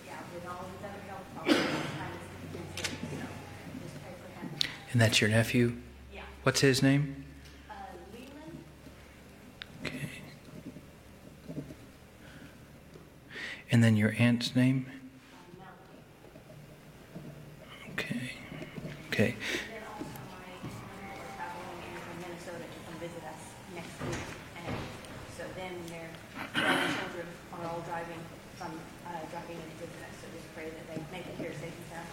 yeah, 0.09 0.21
with 0.33 0.45
all 0.49 0.65
his 0.69 0.81
other 0.85 1.05
health 1.09 1.29
problems, 1.33 1.61
it's 1.61 1.93
kind 1.97 2.13
of 2.13 2.23
concerning, 2.51 3.09
so 3.21 3.27
just 3.85 3.97
pray 4.05 4.15
for 4.21 4.31
him. 4.37 4.49
And 4.99 5.05
that's 5.05 5.21
your 5.21 5.31
nephew? 5.31 5.77
Yeah. 6.13 6.23
What's 6.43 6.61
his 6.61 6.83
name? 6.83 7.25
Uh, 7.71 7.75
Leland, 8.13 8.59
Okay. 9.87 10.09
And 13.71 13.85
then 13.85 13.97
your 13.97 14.17
aunt's 14.19 14.57
name? 14.57 14.87
uh, 14.91 15.63
Melody. 15.63 16.03
Okay. 17.93 18.33
Okay. 19.13 19.37
And 19.39 19.71
then 19.71 19.87
also 19.87 20.19
my 20.35 20.51
sister-in-law 20.67 21.15
is 21.15 21.31
traveling 21.39 21.79
in 21.79 21.95
from 22.03 22.19
Minnesota 22.19 22.67
to 22.67 22.79
come 22.91 22.99
visit 22.99 23.23
us 23.23 23.55
next 23.79 23.95
week. 24.03 24.19
And 24.67 24.75
so 25.39 25.47
then 25.55 25.79
their 25.95 26.11
grandchildren 26.59 27.31
are 27.55 27.63
all 27.71 27.87
driving 27.87 28.19
from, 28.59 28.75
uh, 29.07 29.23
dropping 29.31 29.63
in 29.63 29.65
to 29.79 29.79
visit 29.79 29.95
us. 30.11 30.15
So 30.19 30.27
just 30.35 30.51
pray 30.59 30.75
that 30.75 30.91
they 30.91 30.99
make 31.15 31.23
it 31.31 31.39
here 31.39 31.55
safe 31.55 31.71
and 31.71 31.87
sound. 31.87 32.11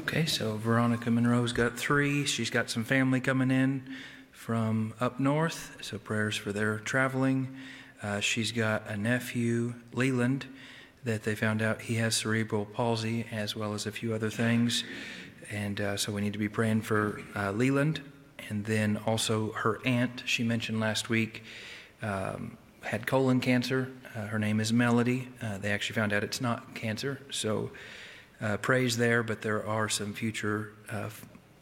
Okay, 0.00 0.24
so 0.26 0.49
Veronica 0.60 1.10
Monroe's 1.10 1.52
got 1.52 1.78
three. 1.78 2.26
She's 2.26 2.50
got 2.50 2.68
some 2.68 2.84
family 2.84 3.20
coming 3.20 3.50
in 3.50 3.82
from 4.30 4.92
up 5.00 5.18
north, 5.18 5.76
so 5.80 5.98
prayers 5.98 6.36
for 6.36 6.52
their 6.52 6.78
traveling. 6.78 7.56
Uh, 8.02 8.20
she's 8.20 8.52
got 8.52 8.86
a 8.86 8.96
nephew, 8.96 9.74
Leland, 9.92 10.46
that 11.04 11.22
they 11.22 11.34
found 11.34 11.62
out 11.62 11.80
he 11.82 11.94
has 11.94 12.14
cerebral 12.14 12.66
palsy 12.66 13.26
as 13.32 13.56
well 13.56 13.72
as 13.72 13.86
a 13.86 13.92
few 13.92 14.12
other 14.14 14.28
things. 14.28 14.84
And 15.50 15.80
uh, 15.80 15.96
so 15.96 16.12
we 16.12 16.20
need 16.20 16.34
to 16.34 16.38
be 16.38 16.48
praying 16.48 16.82
for 16.82 17.20
uh, 17.34 17.52
Leland. 17.52 18.02
And 18.50 18.64
then 18.64 18.98
also 19.06 19.52
her 19.52 19.80
aunt, 19.86 20.22
she 20.26 20.44
mentioned 20.44 20.78
last 20.78 21.08
week, 21.08 21.42
um, 22.02 22.58
had 22.82 23.06
colon 23.06 23.40
cancer. 23.40 23.90
Uh, 24.14 24.26
her 24.26 24.38
name 24.38 24.60
is 24.60 24.72
Melody. 24.72 25.28
Uh, 25.40 25.56
they 25.58 25.72
actually 25.72 25.94
found 25.94 26.12
out 26.12 26.22
it's 26.22 26.40
not 26.40 26.74
cancer. 26.74 27.20
So 27.30 27.70
uh, 28.40 28.56
praise 28.58 28.96
there, 28.96 29.22
but 29.22 29.42
there 29.42 29.66
are 29.66 29.88
some 29.88 30.12
future 30.12 30.72
uh, 30.90 31.10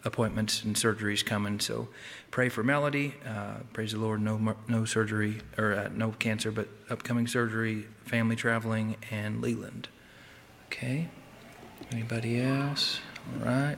appointments 0.04 0.62
and 0.62 0.76
surgeries 0.76 1.24
coming. 1.24 1.60
So 1.60 1.88
pray 2.30 2.48
for 2.48 2.62
Melody. 2.62 3.14
Uh, 3.26 3.56
praise 3.72 3.92
the 3.92 3.98
Lord, 3.98 4.20
no, 4.22 4.56
no 4.68 4.84
surgery, 4.84 5.40
or 5.56 5.74
uh, 5.74 5.88
no 5.92 6.12
cancer, 6.12 6.50
but 6.50 6.68
upcoming 6.88 7.26
surgery, 7.26 7.86
family 8.04 8.36
traveling, 8.36 8.96
and 9.10 9.40
Leland. 9.42 9.88
Okay. 10.66 11.08
Anybody 11.90 12.40
else? 12.40 13.00
All 13.40 13.46
right. 13.46 13.76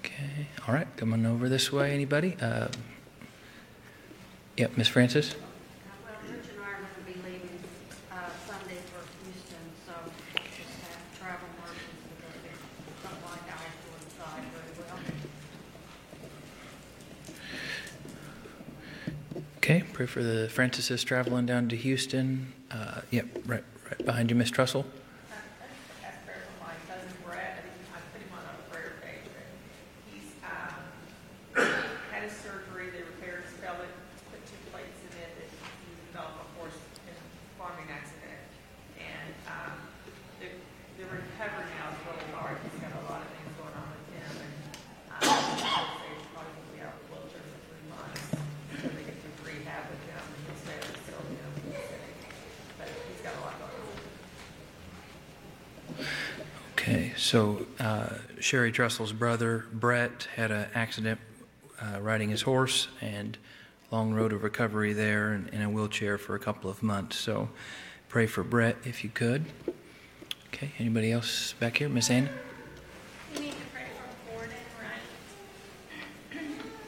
Okay. 0.00 0.48
All 0.66 0.74
right. 0.74 0.88
Coming 0.96 1.24
over 1.26 1.48
this 1.48 1.72
way. 1.72 1.92
Anybody? 1.92 2.36
Uh, 2.40 2.68
yep, 4.56 4.76
Miss 4.76 4.88
Francis. 4.88 5.34
Well, 5.34 6.14
Rich 6.24 6.50
and 6.50 6.60
I 6.60 6.70
are 6.70 6.74
going 6.76 6.88
to 6.94 7.00
be 7.06 7.14
leaving 7.24 7.58
uh, 8.12 8.16
Sunday 8.46 8.80
for 8.92 9.00
Houston, 9.24 9.64
so 9.86 9.92
just 10.34 10.74
have 10.82 11.18
travel 11.18 11.48
mercies 11.60 11.96
with 12.04 12.24
us. 12.24 12.36
Okay, 19.68 19.84
pray 19.92 20.06
for 20.06 20.22
the 20.22 20.48
Francises 20.48 21.04
traveling 21.04 21.44
down 21.44 21.68
to 21.68 21.76
Houston. 21.76 22.54
Uh, 22.70 23.02
yep, 23.10 23.26
right, 23.44 23.62
right 23.84 24.02
behind 24.02 24.30
you, 24.30 24.36
Miss 24.36 24.50
Trussell. 24.50 24.86
ask 26.00 26.24
prayer 26.24 26.40
for 26.56 26.64
my 26.64 26.72
cousin 26.88 27.12
Brett, 27.20 27.60
I 27.92 28.00
put 28.08 28.24
him 28.24 28.32
on 28.32 28.48
a 28.48 28.56
prayer 28.72 28.96
page, 29.04 29.28
but 29.28 29.44
he's, 30.08 30.32
um, 30.40 30.72
had 32.08 32.24
his 32.24 32.32
surgery, 32.32 32.88
they 32.96 33.04
repaired 33.04 33.44
his 33.44 33.60
pellet, 33.60 33.92
put 34.32 34.40
two 34.48 34.56
plates 34.72 35.04
in 35.04 35.12
it, 35.20 35.36
that 35.36 35.52
he 35.52 35.92
fell 36.16 36.32
off 36.32 36.48
a 36.48 36.56
horse 36.56 36.80
in 37.04 37.12
a 37.12 37.24
farming 37.60 37.92
accident. 37.92 38.40
And, 38.96 39.36
um, 39.52 39.76
the, 40.40 40.48
the 40.96 41.04
recovery 41.12 41.68
now 41.76 41.92
is 41.92 42.00
really 42.08 42.24
hard, 42.32 42.56
he's 42.64 42.80
got 42.80 42.96
a 42.96 43.04
lot 43.04 43.20
of 43.20 43.28
things 43.36 43.52
going 43.60 43.76
on 43.76 43.84
with 43.92 44.16
him, 44.16 44.32
and, 44.32 44.56
um, 45.12 45.28
he's 46.08 46.24
probably 46.32 46.56
gonna 46.56 46.72
be 46.72 46.80
out 46.80 46.96
of 46.96 47.04
the 47.04 47.12
wheelchair 47.12 47.44
for 47.44 47.60
three 47.68 47.84
months, 47.92 48.32
so 48.32 48.88
they 48.96 49.04
get 49.04 49.20
to 49.20 49.28
rehab 49.44 49.84
with 49.90 50.02
him, 50.08 50.22
and 50.22 50.40
he'll 50.46 50.60
stay 50.62 50.76
at 50.78 50.86
the 50.86 50.92
facility, 51.02 51.34
you 51.34 51.42
know, 51.42 51.82
but 52.78 52.86
he's 52.86 53.22
got 53.26 53.34
a 53.34 53.40
lot 53.42 53.58
going 53.58 53.74
on. 53.74 53.96
Okay, 56.78 57.12
so 57.28 57.66
uh, 57.78 58.08
Sherry 58.40 58.72
Trussell's 58.72 59.12
brother, 59.12 59.66
Brett, 59.70 60.26
had 60.34 60.50
an 60.50 60.66
accident 60.74 61.20
uh, 61.78 62.00
riding 62.00 62.30
his 62.30 62.40
horse 62.40 62.88
and 63.02 63.36
long 63.90 64.14
road 64.14 64.32
of 64.32 64.42
recovery 64.42 64.94
there 64.94 65.32
and 65.32 65.46
in 65.50 65.60
a 65.60 65.68
wheelchair 65.68 66.16
for 66.16 66.34
a 66.34 66.38
couple 66.38 66.70
of 66.70 66.82
months. 66.82 67.18
So 67.18 67.50
pray 68.08 68.26
for 68.26 68.42
Brett 68.42 68.76
if 68.82 69.04
you 69.04 69.10
could. 69.10 69.44
Okay, 70.46 70.72
anybody 70.78 71.12
else 71.12 71.52
back 71.60 71.76
here? 71.76 71.90
Miss 71.90 72.08
Anna? 72.08 72.30
We 73.34 73.40
need 73.40 73.50
to 73.50 73.56
pray 73.74 73.84
for 73.98 74.32
Gordon 74.32 74.56
Wright. 74.80 75.04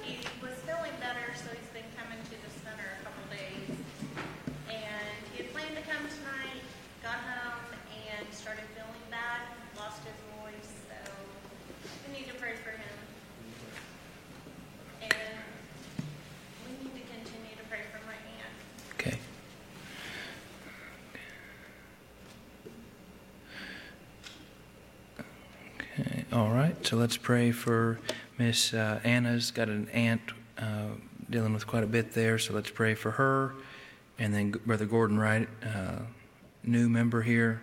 He 0.02 0.16
was 0.40 0.54
feeling 0.64 0.96
better, 1.00 1.34
so 1.36 1.50
he's 1.50 1.68
been 1.74 1.84
coming 2.00 2.18
to 2.24 2.30
the 2.30 2.50
center 2.64 2.88
a 2.98 3.04
couple 3.04 3.24
days. 3.28 3.76
And 4.70 5.14
he 5.36 5.42
had 5.42 5.52
planned 5.52 5.76
to 5.76 5.82
come 5.82 6.08
tonight, 6.08 6.64
got 7.02 7.20
home 7.28 7.76
and 8.16 8.32
started 8.32 8.64
feeling 8.74 9.04
bad, 9.10 9.42
lost 9.76 10.00
his 10.04 10.16
voice, 10.42 10.72
so 10.88 10.96
we 12.06 12.18
need 12.18 12.26
to 12.28 12.34
pray 12.34 12.54
for 12.56 12.70
him. 12.70 12.96
And 15.02 15.12
we 16.66 16.72
need 16.84 16.94
to 16.94 17.04
continue 17.08 17.56
to 17.56 17.64
pray 17.70 17.80
for 17.92 18.00
my 18.06 18.12
aunt. 18.12 18.56
Okay. 18.98 19.18
Okay, 25.80 26.24
all 26.32 26.50
right. 26.50 26.74
So 26.86 26.96
let's 26.96 27.09
pray 27.22 27.52
for 27.52 27.98
Miss 28.38 28.72
uh, 28.74 29.00
Anna's 29.04 29.50
got 29.50 29.68
an 29.68 29.88
aunt 29.90 30.22
uh, 30.58 30.88
dealing 31.28 31.52
with 31.52 31.66
quite 31.66 31.84
a 31.84 31.86
bit 31.88 32.12
there. 32.12 32.38
So 32.38 32.54
let's 32.54 32.70
pray 32.70 32.94
for 32.94 33.12
her, 33.12 33.54
and 34.18 34.34
then 34.34 34.50
Brother 34.50 34.86
Gordon 34.86 35.18
Wright, 35.18 35.48
uh, 35.64 36.00
new 36.64 36.88
member 36.88 37.22
here, 37.22 37.62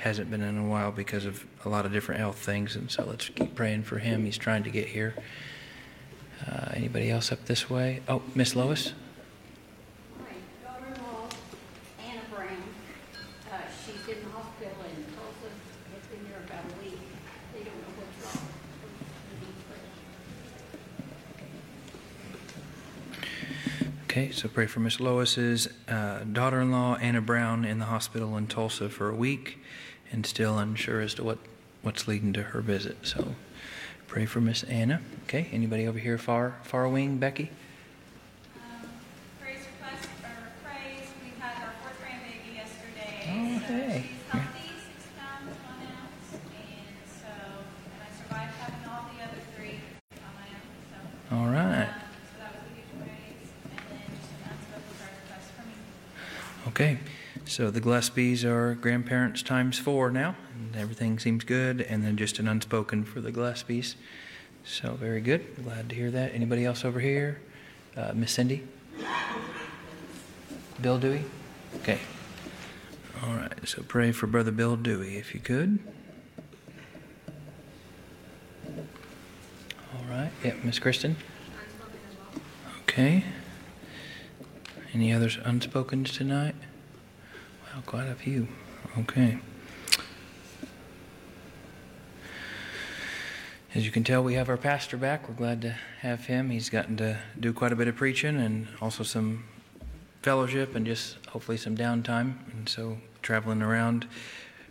hasn't 0.00 0.30
been 0.30 0.42
in 0.42 0.58
a 0.58 0.66
while 0.66 0.92
because 0.92 1.24
of 1.24 1.46
a 1.64 1.68
lot 1.68 1.86
of 1.86 1.92
different 1.92 2.20
health 2.20 2.38
things, 2.38 2.76
and 2.76 2.90
so 2.90 3.04
let's 3.04 3.28
keep 3.30 3.54
praying 3.54 3.82
for 3.84 3.98
him. 3.98 4.24
He's 4.24 4.36
trying 4.36 4.64
to 4.64 4.70
get 4.70 4.86
here. 4.88 5.14
Uh, 6.46 6.72
anybody 6.74 7.10
else 7.10 7.32
up 7.32 7.44
this 7.46 7.70
way? 7.70 8.02
Oh, 8.06 8.20
Miss 8.34 8.54
Lois. 8.54 8.92
My 10.18 10.26
daughter-in-law, 10.62 11.28
Anna 12.04 12.20
Brown, 12.34 12.62
uh, 13.50 13.56
she's 13.86 14.06
in 14.14 14.22
the 14.24 14.30
hospital 14.30 14.76
in 14.84 15.04
Tulsa, 15.14 15.48
has 15.94 16.04
been 16.10 16.22
there 16.28 16.42
about 16.44 16.64
a 16.64 16.84
week. 16.84 17.00
They 17.54 17.60
don't 17.60 17.78
know 17.80 17.94
what's 17.96 18.36
wrong. 18.36 18.44
We 19.40 19.46
need 19.46 19.58
prayer. 19.64 19.88
Okay, 24.04 24.32
so 24.44 24.50
pray 24.50 24.66
for 24.66 24.80
Miss 24.80 25.00
Lois's 25.00 25.70
uh, 25.88 26.18
daughter-in-law 26.30 26.96
Anna 26.96 27.22
Brown 27.22 27.64
in 27.64 27.78
the 27.78 27.86
hospital 27.86 28.36
in 28.36 28.46
Tulsa 28.46 28.90
for 28.90 29.08
a 29.08 29.14
week, 29.14 29.58
and 30.12 30.26
still 30.26 30.58
unsure 30.58 31.00
as 31.00 31.14
to 31.14 31.24
what 31.24 31.38
what's 31.80 32.06
leading 32.06 32.34
to 32.34 32.42
her 32.42 32.60
visit. 32.60 32.98
So 33.04 33.36
pray 34.06 34.26
for 34.26 34.42
Miss 34.42 34.62
Anna. 34.64 35.00
Okay, 35.22 35.48
anybody 35.50 35.88
over 35.88 35.98
here 35.98 36.18
far 36.18 36.56
far 36.62 36.86
wing? 36.86 37.16
Becky. 37.16 37.52
Um, 38.56 38.86
praise 39.40 39.60
request 39.80 40.10
or 40.22 40.52
praise. 40.62 41.08
We 41.22 41.40
had 41.40 41.62
our 41.62 41.72
fourth 41.80 41.98
grandbaby 42.02 42.54
yesterday. 42.54 43.24
Oh, 43.30 43.58
hey. 43.60 44.13
Okay, 56.66 56.98
so 57.44 57.70
the 57.70 57.80
Gillespies 57.80 58.42
are 58.42 58.74
grandparents 58.74 59.42
times 59.42 59.78
four 59.78 60.10
now, 60.10 60.34
and 60.54 60.74
everything 60.74 61.18
seems 61.18 61.44
good, 61.44 61.82
and 61.82 62.02
then 62.02 62.16
just 62.16 62.38
an 62.38 62.48
unspoken 62.48 63.04
for 63.04 63.20
the 63.20 63.30
Gillespies. 63.30 63.96
So 64.64 64.94
very 64.94 65.20
good. 65.20 65.62
Glad 65.62 65.90
to 65.90 65.94
hear 65.94 66.10
that. 66.10 66.34
Anybody 66.34 66.64
else 66.64 66.84
over 66.84 67.00
here? 67.00 67.40
Uh, 67.96 68.12
Miss 68.14 68.32
Cindy? 68.32 68.62
Bill 70.80 70.98
Dewey? 70.98 71.22
Okay. 71.76 71.98
All 73.22 73.34
right, 73.34 73.52
so 73.68 73.82
pray 73.82 74.10
for 74.10 74.26
Brother 74.26 74.50
Bill 74.50 74.76
Dewey 74.76 75.16
if 75.16 75.34
you 75.34 75.40
could. 75.40 75.78
All 78.66 80.04
right, 80.08 80.30
yep, 80.42 80.64
Miss 80.64 80.78
Kristen? 80.78 81.16
Okay. 82.82 83.22
Any 84.94 85.12
others 85.12 85.38
unspoken 85.42 86.04
tonight? 86.04 86.54
Wow, 87.64 87.82
quite 87.84 88.06
a 88.06 88.14
few. 88.14 88.46
Okay. 88.96 89.38
As 93.74 93.84
you 93.84 93.90
can 93.90 94.04
tell, 94.04 94.22
we 94.22 94.34
have 94.34 94.48
our 94.48 94.56
pastor 94.56 94.96
back. 94.96 95.28
We're 95.28 95.34
glad 95.34 95.62
to 95.62 95.74
have 95.98 96.26
him. 96.26 96.50
He's 96.50 96.70
gotten 96.70 96.96
to 96.98 97.18
do 97.40 97.52
quite 97.52 97.72
a 97.72 97.76
bit 97.76 97.88
of 97.88 97.96
preaching 97.96 98.36
and 98.36 98.68
also 98.80 99.02
some 99.02 99.42
fellowship 100.22 100.76
and 100.76 100.86
just 100.86 101.16
hopefully 101.26 101.56
some 101.56 101.76
downtime. 101.76 102.34
And 102.52 102.68
so 102.68 102.98
traveling 103.20 103.62
around 103.62 104.06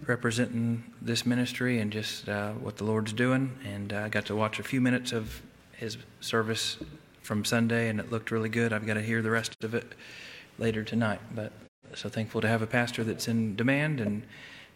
representing 0.05 0.85
this 1.01 1.25
ministry 1.25 1.79
and 1.79 1.91
just 1.91 2.29
uh, 2.29 2.53
what 2.53 2.77
the 2.77 2.85
Lord's 2.85 3.11
doing. 3.11 3.57
And 3.65 3.91
I 3.91 4.07
got 4.07 4.25
to 4.27 4.37
watch 4.37 4.57
a 4.57 4.63
few 4.63 4.79
minutes 4.79 5.11
of 5.11 5.41
his 5.73 5.97
service 6.21 6.77
from 7.23 7.43
Sunday, 7.43 7.89
and 7.89 7.99
it 7.99 8.11
looked 8.11 8.29
really 8.29 8.49
good. 8.49 8.71
I've 8.71 8.85
got 8.85 8.95
to 8.95 9.01
hear 9.01 9.21
the 9.21 9.31
rest 9.31 9.63
of 9.63 9.73
it 9.73 9.93
later 10.59 10.83
tonight. 10.83 11.19
But 11.33 11.51
so 11.95 12.09
thankful 12.09 12.41
to 12.41 12.47
have 12.47 12.61
a 12.61 12.67
pastor 12.67 13.03
that's 13.03 13.27
in 13.27 13.55
demand 13.55 13.99
and 13.99 14.23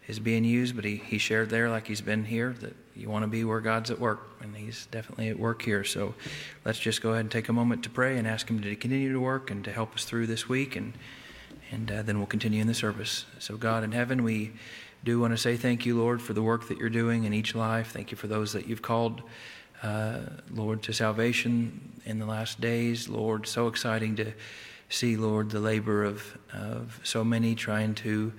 is 0.08 0.18
being 0.18 0.44
used. 0.44 0.74
But 0.74 0.84
he, 0.84 0.96
he 0.96 1.18
shared 1.18 1.50
there, 1.50 1.70
like 1.70 1.86
he's 1.86 2.00
been 2.00 2.24
here, 2.24 2.54
that 2.60 2.74
you 2.96 3.08
want 3.08 3.22
to 3.22 3.28
be 3.28 3.44
where 3.44 3.60
God's 3.60 3.90
at 3.90 4.00
work, 4.00 4.20
and 4.40 4.56
he's 4.56 4.86
definitely 4.90 5.28
at 5.28 5.38
work 5.38 5.62
here. 5.62 5.84
So 5.84 6.14
let's 6.64 6.78
just 6.78 7.02
go 7.02 7.10
ahead 7.10 7.20
and 7.20 7.30
take 7.30 7.48
a 7.48 7.52
moment 7.52 7.84
to 7.84 7.90
pray 7.90 8.18
and 8.18 8.26
ask 8.26 8.50
him 8.50 8.60
to 8.62 8.74
continue 8.74 9.12
to 9.12 9.20
work 9.20 9.50
and 9.50 9.62
to 9.64 9.72
help 9.72 9.94
us 9.94 10.04
through 10.04 10.26
this 10.26 10.48
week, 10.48 10.74
and 10.74 10.94
and 11.70 11.92
uh, 11.92 12.02
then 12.02 12.16
we'll 12.16 12.26
continue 12.26 12.60
in 12.62 12.66
the 12.66 12.74
service. 12.74 13.26
So 13.38 13.56
God 13.56 13.84
in 13.84 13.92
heaven, 13.92 14.24
we 14.24 14.52
do 15.04 15.20
want 15.20 15.32
to 15.32 15.36
say 15.36 15.56
thank 15.56 15.84
you, 15.86 15.98
Lord, 15.98 16.20
for 16.22 16.32
the 16.32 16.42
work 16.42 16.68
that 16.68 16.78
you're 16.78 16.88
doing 16.88 17.24
in 17.24 17.34
each 17.34 17.54
life. 17.54 17.92
Thank 17.92 18.10
you 18.10 18.16
for 18.16 18.26
those 18.26 18.52
that 18.54 18.66
you've 18.66 18.82
called, 18.82 19.22
uh, 19.82 20.20
Lord, 20.50 20.82
to 20.84 20.92
salvation 20.92 22.00
in 22.04 22.18
the 22.18 22.26
last 22.26 22.60
days. 22.60 23.08
Lord, 23.08 23.46
so 23.46 23.68
exciting 23.68 24.16
to 24.16 24.32
see, 24.88 25.16
Lord, 25.16 25.50
the 25.50 25.60
labor 25.60 26.04
of, 26.04 26.38
of 26.52 27.00
so 27.04 27.22
many 27.22 27.54
trying 27.54 27.94
to 27.96 28.32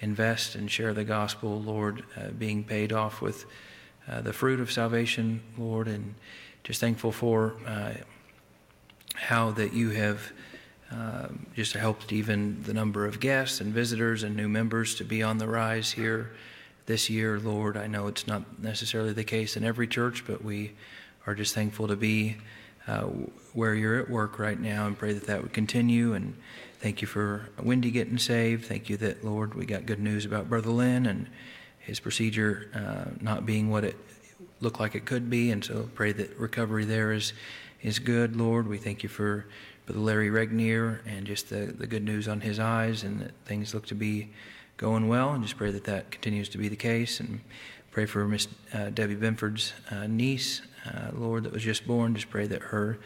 invest 0.00 0.54
and 0.54 0.70
share 0.70 0.94
the 0.94 1.04
gospel, 1.04 1.60
Lord, 1.60 2.04
uh, 2.16 2.28
being 2.30 2.64
paid 2.64 2.92
off 2.92 3.20
with 3.20 3.46
uh, 4.08 4.20
the 4.20 4.32
fruit 4.32 4.60
of 4.60 4.70
salvation, 4.70 5.42
Lord, 5.58 5.88
and 5.88 6.14
just 6.64 6.80
thankful 6.80 7.12
for 7.12 7.54
uh, 7.66 7.94
how 9.14 9.50
that 9.52 9.72
you 9.72 9.90
have 9.90 10.32
um, 10.90 11.46
just 11.56 11.72
helped 11.72 12.12
even 12.12 12.62
the 12.62 12.72
number 12.72 13.06
of 13.06 13.18
guests 13.18 13.60
and 13.60 13.72
visitors 13.72 14.22
and 14.22 14.36
new 14.36 14.48
members 14.48 14.94
to 14.96 15.04
be 15.04 15.22
on 15.22 15.38
the 15.38 15.48
rise 15.48 15.92
here 15.92 16.32
this 16.86 17.10
year, 17.10 17.38
Lord. 17.38 17.76
I 17.76 17.86
know 17.86 18.06
it's 18.06 18.26
not 18.26 18.60
necessarily 18.60 19.12
the 19.12 19.24
case 19.24 19.56
in 19.56 19.64
every 19.64 19.86
church, 19.86 20.24
but 20.26 20.42
we 20.42 20.72
are 21.26 21.34
just 21.34 21.54
thankful 21.54 21.88
to 21.88 21.96
be 21.96 22.36
uh, 22.86 23.02
where 23.52 23.74
you're 23.74 23.98
at 23.98 24.08
work 24.08 24.38
right 24.38 24.58
now 24.58 24.86
and 24.86 24.96
pray 24.96 25.12
that 25.12 25.26
that 25.26 25.42
would 25.42 25.52
continue. 25.52 26.14
And 26.14 26.36
thank 26.78 27.02
you 27.02 27.08
for 27.08 27.48
Wendy 27.60 27.90
getting 27.90 28.18
saved. 28.18 28.64
Thank 28.64 28.88
you 28.88 28.96
that, 28.98 29.24
Lord, 29.24 29.54
we 29.54 29.66
got 29.66 29.86
good 29.86 30.00
news 30.00 30.24
about 30.24 30.48
Brother 30.48 30.70
Lynn 30.70 31.06
and 31.06 31.26
his 31.80 31.98
procedure 32.00 32.70
uh, 32.74 33.10
not 33.20 33.44
being 33.44 33.70
what 33.70 33.84
it 33.84 33.96
looked 34.60 34.80
like 34.80 34.94
it 34.94 35.04
could 35.04 35.28
be. 35.28 35.50
And 35.50 35.64
so 35.64 35.88
pray 35.94 36.12
that 36.12 36.36
recovery 36.38 36.84
there 36.84 37.12
is, 37.12 37.32
is 37.82 37.98
good, 37.98 38.36
Lord. 38.36 38.68
We 38.68 38.78
thank 38.78 39.02
you 39.02 39.08
for 39.08 39.46
Brother 39.86 40.00
Larry 40.00 40.30
Regnier 40.30 41.00
and 41.06 41.26
just 41.26 41.50
the, 41.50 41.66
the 41.66 41.86
good 41.86 42.04
news 42.04 42.28
on 42.28 42.40
his 42.40 42.58
eyes 42.58 43.02
and 43.02 43.20
that 43.20 43.32
things 43.44 43.74
look 43.74 43.86
to 43.86 43.94
be 43.94 44.30
going 44.76 45.08
well. 45.08 45.32
And 45.32 45.42
just 45.42 45.56
pray 45.56 45.70
that 45.70 45.84
that 45.84 46.10
continues 46.10 46.48
to 46.50 46.58
be 46.58 46.68
the 46.68 46.76
case. 46.76 47.20
And 47.20 47.40
pray 47.90 48.06
for 48.06 48.26
Miss 48.26 48.48
uh, 48.72 48.90
Debbie 48.90 49.16
Benford's 49.16 49.72
uh, 49.90 50.06
niece, 50.06 50.62
uh, 50.86 51.10
Lord, 51.12 51.44
that 51.44 51.52
was 51.52 51.62
just 51.62 51.86
born. 51.86 52.14
Just 52.14 52.30
pray 52.30 52.46
that 52.46 52.62
her 52.62 52.98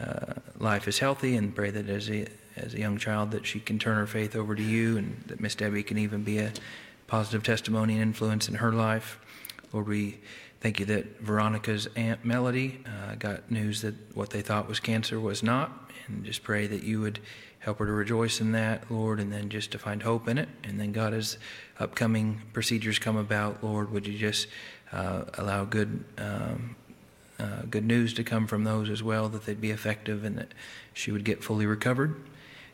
uh, 0.00 0.34
life 0.58 0.86
is 0.88 0.98
healthy 0.98 1.36
and 1.36 1.54
pray 1.54 1.70
that 1.70 1.88
as, 1.88 2.10
a, 2.10 2.26
as 2.56 2.74
a 2.74 2.78
young 2.78 2.96
child 2.96 3.32
that 3.32 3.46
she 3.46 3.60
can 3.60 3.78
turn 3.78 3.96
her 3.96 4.06
faith 4.06 4.36
over 4.36 4.54
to 4.54 4.62
you 4.62 4.96
and 4.96 5.22
that 5.26 5.40
Miss 5.40 5.54
Debbie 5.54 5.82
can 5.82 5.98
even 5.98 6.22
be 6.22 6.38
a 6.38 6.52
positive 7.06 7.42
testimony 7.42 7.94
and 7.94 8.02
influence 8.02 8.48
in 8.48 8.54
her 8.54 8.72
life. 8.72 9.18
Lord, 9.72 9.88
we 9.88 10.18
thank 10.60 10.78
you 10.78 10.86
that 10.86 11.20
Veronica's 11.20 11.88
Aunt 11.96 12.24
Melody 12.24 12.80
uh, 12.86 13.16
got 13.16 13.50
news 13.50 13.82
that 13.82 13.94
what 14.14 14.30
they 14.30 14.42
thought 14.42 14.68
was 14.68 14.78
cancer 14.78 15.18
was 15.18 15.42
not, 15.42 15.90
and 16.06 16.24
just 16.24 16.42
pray 16.42 16.66
that 16.66 16.82
you 16.82 17.00
would 17.00 17.18
help 17.60 17.78
her 17.78 17.86
to 17.86 17.92
rejoice 17.92 18.40
in 18.40 18.52
that, 18.52 18.90
Lord, 18.90 19.20
and 19.20 19.32
then 19.32 19.48
just 19.48 19.70
to 19.72 19.78
find 19.78 20.02
hope 20.02 20.28
in 20.28 20.38
it. 20.38 20.48
And 20.64 20.80
then, 20.80 20.92
God, 20.92 21.14
as 21.14 21.38
upcoming 21.78 22.42
procedures 22.52 22.98
come 22.98 23.16
about, 23.16 23.62
Lord, 23.62 23.92
would 23.92 24.06
you 24.06 24.18
just 24.18 24.48
uh, 24.92 25.24
allow 25.34 25.64
good. 25.64 26.04
Um, 26.18 26.76
uh, 27.40 27.62
good 27.70 27.86
news 27.86 28.12
to 28.12 28.22
come 28.22 28.46
from 28.46 28.64
those 28.64 28.90
as 28.90 29.02
well, 29.02 29.26
that 29.30 29.46
they'd 29.46 29.62
be 29.62 29.70
effective 29.70 30.24
and 30.24 30.36
that 30.36 30.52
she 30.92 31.10
would 31.10 31.24
get 31.24 31.42
fully 31.42 31.64
recovered. 31.64 32.14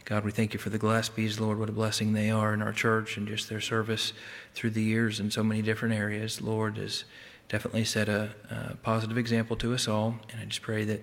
God, 0.05 0.25
we 0.25 0.33
thank 0.33 0.55
you 0.55 0.59
for 0.59 0.71
the 0.71 0.79
Gillespies, 0.79 1.39
Lord, 1.39 1.59
what 1.59 1.69
a 1.69 1.73
blessing 1.73 2.13
they 2.13 2.31
are 2.31 2.53
in 2.53 2.63
our 2.63 2.73
church 2.73 3.17
and 3.17 3.29
just 3.29 3.49
their 3.49 3.61
service 3.61 4.13
through 4.55 4.71
the 4.71 4.83
years 4.83 5.21
in 5.21 5.31
so 5.31 5.45
many 5.45 5.63
different 5.63 5.95
areas. 5.95 6.41
Lord 6.41 6.79
has 6.79 7.05
definitely 7.49 7.85
set 7.85 8.09
a, 8.09 8.31
a 8.51 8.77
positive 8.83 9.19
example 9.19 9.57
to 9.57 9.73
us 9.75 9.87
all, 9.87 10.17
and 10.31 10.41
I 10.41 10.45
just 10.47 10.63
pray 10.63 10.85
that 10.85 11.01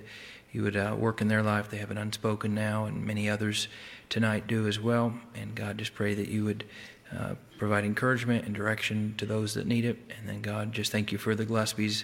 you 0.54 0.63
would 0.63 0.78
uh, 0.78 0.96
work 0.98 1.20
in 1.20 1.28
their 1.28 1.44
life. 1.44 1.70
They 1.70 1.78
have 1.78 1.92
an 1.92 1.98
unspoken 1.98 2.54
now, 2.54 2.86
and 2.86 3.06
many 3.06 3.30
others 3.30 3.68
tonight 4.08 4.48
do 4.48 4.68
as 4.68 4.80
well. 4.80 5.13
And 5.36 5.56
God, 5.56 5.78
just 5.80 5.96
pray 5.96 6.13
that 6.13 6.30
you 6.30 6.46
would 6.46 6.63
uh, 7.12 7.34
provide 7.58 7.84
encouragement 7.84 8.46
and 8.46 8.56
direction 8.56 9.16
to 9.18 9.26
those 9.26 9.56
that 9.56 9.68
need 9.68 9.84
it. 9.84 9.98
And 10.18 10.30
then, 10.30 10.42
God, 10.42 10.72
just 10.72 10.92
thank 10.92 11.12
you 11.12 11.18
for 11.18 11.36
the 11.36 11.46
Gillespies 11.46 12.04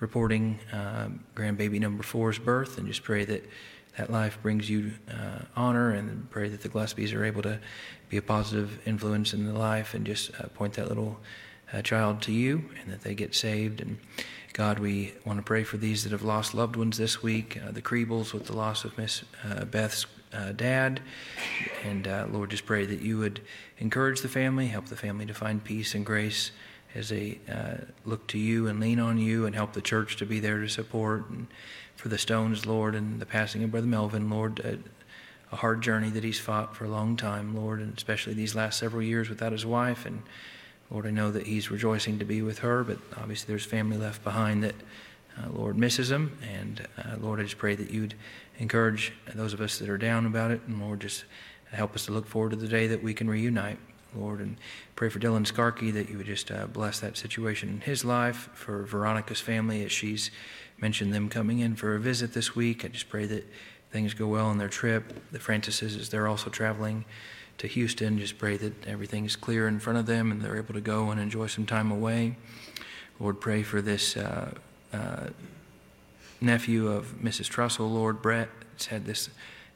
reporting 0.00 0.58
uh, 0.72 1.08
grandbaby 1.36 1.78
number 1.78 2.02
four's 2.02 2.38
birth, 2.38 2.78
and 2.78 2.88
just 2.88 3.04
pray 3.04 3.24
that 3.26 3.44
that 3.98 4.08
life 4.08 4.38
brings 4.40 4.70
you 4.70 4.92
uh, 5.10 5.44
honor, 5.56 5.90
and 5.90 6.30
pray 6.30 6.48
that 6.48 6.62
the 6.62 6.68
Gillespies 6.68 7.14
are 7.14 7.24
able 7.24 7.42
to 7.42 7.58
be 8.08 8.16
a 8.16 8.22
positive 8.22 8.80
influence 8.86 9.34
in 9.34 9.44
the 9.44 9.52
life, 9.52 9.94
and 9.94 10.06
just 10.06 10.30
uh, 10.40 10.46
point 10.48 10.74
that 10.74 10.88
little 10.88 11.18
uh, 11.72 11.82
child 11.82 12.22
to 12.22 12.32
you, 12.32 12.64
and 12.80 12.92
that 12.92 13.02
they 13.02 13.14
get 13.14 13.34
saved. 13.34 13.80
And 13.80 13.98
God, 14.60 14.78
we 14.78 15.14
want 15.24 15.38
to 15.38 15.42
pray 15.42 15.64
for 15.64 15.78
these 15.78 16.04
that 16.04 16.12
have 16.12 16.22
lost 16.22 16.52
loved 16.52 16.76
ones 16.76 16.98
this 16.98 17.22
week, 17.22 17.58
uh, 17.66 17.70
the 17.70 17.80
Kriebels 17.80 18.34
with 18.34 18.44
the 18.44 18.54
loss 18.54 18.84
of 18.84 18.98
Miss 18.98 19.24
uh, 19.42 19.64
Beth's 19.64 20.04
dad, 20.54 21.00
and 21.82 22.06
Lord, 22.30 22.50
just 22.50 22.66
pray 22.66 22.84
that 22.84 23.00
you 23.00 23.16
would 23.16 23.40
encourage 23.78 24.20
the 24.20 24.28
family, 24.28 24.66
help 24.66 24.84
the 24.84 24.96
family 24.96 25.24
to 25.24 25.32
find 25.32 25.64
peace 25.64 25.94
and 25.94 26.04
grace 26.04 26.50
as 26.94 27.08
they 27.08 27.38
uh, 27.50 27.86
look 28.04 28.26
to 28.26 28.38
you 28.38 28.66
and 28.66 28.80
lean 28.80 29.00
on 29.00 29.16
you 29.16 29.46
and 29.46 29.54
help 29.54 29.72
the 29.72 29.80
church 29.80 30.16
to 30.16 30.26
be 30.26 30.40
there 30.40 30.60
to 30.60 30.68
support. 30.68 31.30
And 31.30 31.46
for 31.96 32.10
the 32.10 32.18
Stones, 32.18 32.66
Lord, 32.66 32.94
and 32.94 33.18
the 33.18 33.24
passing 33.24 33.64
of 33.64 33.70
Brother 33.70 33.86
Melvin, 33.86 34.28
Lord, 34.28 34.60
a, 34.60 34.76
a 35.50 35.56
hard 35.56 35.80
journey 35.80 36.10
that 36.10 36.22
he's 36.22 36.38
fought 36.38 36.76
for 36.76 36.84
a 36.84 36.90
long 36.90 37.16
time, 37.16 37.56
Lord, 37.56 37.80
and 37.80 37.96
especially 37.96 38.34
these 38.34 38.54
last 38.54 38.78
several 38.78 39.02
years 39.02 39.30
without 39.30 39.52
his 39.52 39.64
wife. 39.64 40.04
And 40.04 40.22
Lord, 40.90 41.06
I 41.06 41.10
know 41.10 41.30
that 41.30 41.46
he's 41.46 41.70
rejoicing 41.70 42.18
to 42.18 42.24
be 42.24 42.42
with 42.42 42.58
her, 42.60 42.82
but 42.82 42.98
obviously 43.16 43.46
there's 43.48 43.64
family 43.64 43.96
left 43.96 44.24
behind 44.24 44.64
that, 44.64 44.74
uh, 45.38 45.48
Lord, 45.50 45.78
misses 45.78 46.10
him. 46.10 46.36
And 46.42 46.86
uh, 46.98 47.16
Lord, 47.20 47.38
I 47.38 47.44
just 47.44 47.58
pray 47.58 47.76
that 47.76 47.90
you'd 47.90 48.14
encourage 48.58 49.12
those 49.34 49.52
of 49.52 49.60
us 49.60 49.78
that 49.78 49.88
are 49.88 49.98
down 49.98 50.26
about 50.26 50.50
it, 50.50 50.62
and 50.66 50.80
Lord, 50.80 51.00
just 51.00 51.24
help 51.70 51.94
us 51.94 52.06
to 52.06 52.12
look 52.12 52.26
forward 52.26 52.50
to 52.50 52.56
the 52.56 52.68
day 52.68 52.88
that 52.88 53.02
we 53.02 53.14
can 53.14 53.30
reunite. 53.30 53.78
Lord, 54.14 54.40
and 54.40 54.56
pray 54.96 55.08
for 55.08 55.20
Dylan 55.20 55.46
Skarkey 55.46 55.92
that 55.92 56.10
you 56.10 56.16
would 56.16 56.26
just 56.26 56.50
uh, 56.50 56.66
bless 56.66 56.98
that 56.98 57.16
situation 57.16 57.68
in 57.68 57.80
his 57.80 58.04
life, 58.04 58.50
for 58.54 58.82
Veronica's 58.84 59.40
family 59.40 59.84
as 59.84 59.92
she's 59.92 60.32
mentioned 60.78 61.14
them 61.14 61.28
coming 61.28 61.60
in 61.60 61.76
for 61.76 61.94
a 61.94 62.00
visit 62.00 62.32
this 62.32 62.56
week. 62.56 62.84
I 62.84 62.88
just 62.88 63.08
pray 63.08 63.26
that 63.26 63.46
things 63.92 64.14
go 64.14 64.26
well 64.26 64.46
on 64.46 64.58
their 64.58 64.68
trip. 64.68 65.12
The 65.30 65.38
Francises, 65.38 65.96
as 65.96 66.08
they're 66.08 66.26
also 66.26 66.50
traveling 66.50 67.04
to 67.60 67.66
Houston, 67.66 68.18
just 68.18 68.38
pray 68.38 68.56
that 68.56 68.86
everything's 68.86 69.36
clear 69.36 69.68
in 69.68 69.80
front 69.80 69.98
of 69.98 70.06
them 70.06 70.32
and 70.32 70.40
they're 70.40 70.56
able 70.56 70.72
to 70.72 70.80
go 70.80 71.10
and 71.10 71.20
enjoy 71.20 71.46
some 71.46 71.66
time 71.66 71.90
away. 71.90 72.36
Lord, 73.18 73.38
pray 73.38 73.62
for 73.62 73.82
this 73.82 74.16
uh, 74.16 74.52
uh, 74.94 75.26
nephew 76.40 76.88
of 76.88 77.16
Mrs. 77.22 77.50
Trussell, 77.50 77.92
Lord 77.92 78.22
Brett. 78.22 78.48
Had 78.88 79.04
this 79.04 79.28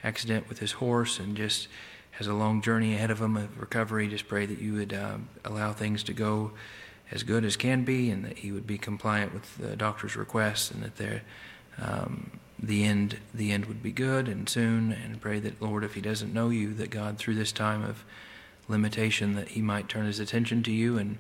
accident 0.03 0.49
with 0.49 0.61
his 0.61 0.73
horse 0.73 1.19
and 1.19 1.37
just 1.37 1.69
has 2.13 2.27
a 2.27 2.33
long 2.33 2.63
journey 2.63 2.95
ahead 2.95 3.11
of 3.11 3.21
him 3.21 3.37
of 3.37 3.61
recovery. 3.61 4.09
Just 4.09 4.29
pray 4.29 4.47
that 4.47 4.59
you 4.59 4.73
would 4.73 4.95
uh, 4.95 5.19
allow 5.45 5.75
things 5.75 6.03
to 6.05 6.15
go 6.15 6.53
as 7.11 7.23
good 7.23 7.45
as 7.45 7.55
can 7.55 7.85
be, 7.85 8.11
and 8.11 8.25
that 8.25 8.39
he 8.39 8.51
would 8.51 8.67
be 8.67 8.79
compliant 8.79 9.35
with 9.35 9.59
the 9.59 9.77
doctor's 9.77 10.17
requests, 10.17 10.71
and 10.71 10.83
that 10.83 10.97
they're 10.97 11.21
um, 11.79 12.31
the 12.59 12.85
end 12.85 13.19
the 13.33 13.53
end 13.53 13.67
would 13.67 13.83
be 13.83 13.93
good 13.93 14.29
and 14.29 14.49
soon. 14.49 14.93
And 14.93 15.21
pray 15.21 15.41
that 15.41 15.61
Lord, 15.61 15.85
if 15.85 15.95
he 15.95 16.01
doesn't 16.01 16.33
know 16.33 16.51
you, 16.51 16.75
that 16.75 16.91
God 16.91 17.19
through 17.19 17.35
this 17.35 17.53
time 17.53 17.85
of 17.85 18.05
limitation, 18.69 19.35
that 19.35 19.49
he 19.49 19.61
might 19.61 19.89
turn 19.89 20.07
his 20.07 20.21
attention 20.21 20.63
to 20.65 20.73
you 20.73 20.99
and 20.99 21.19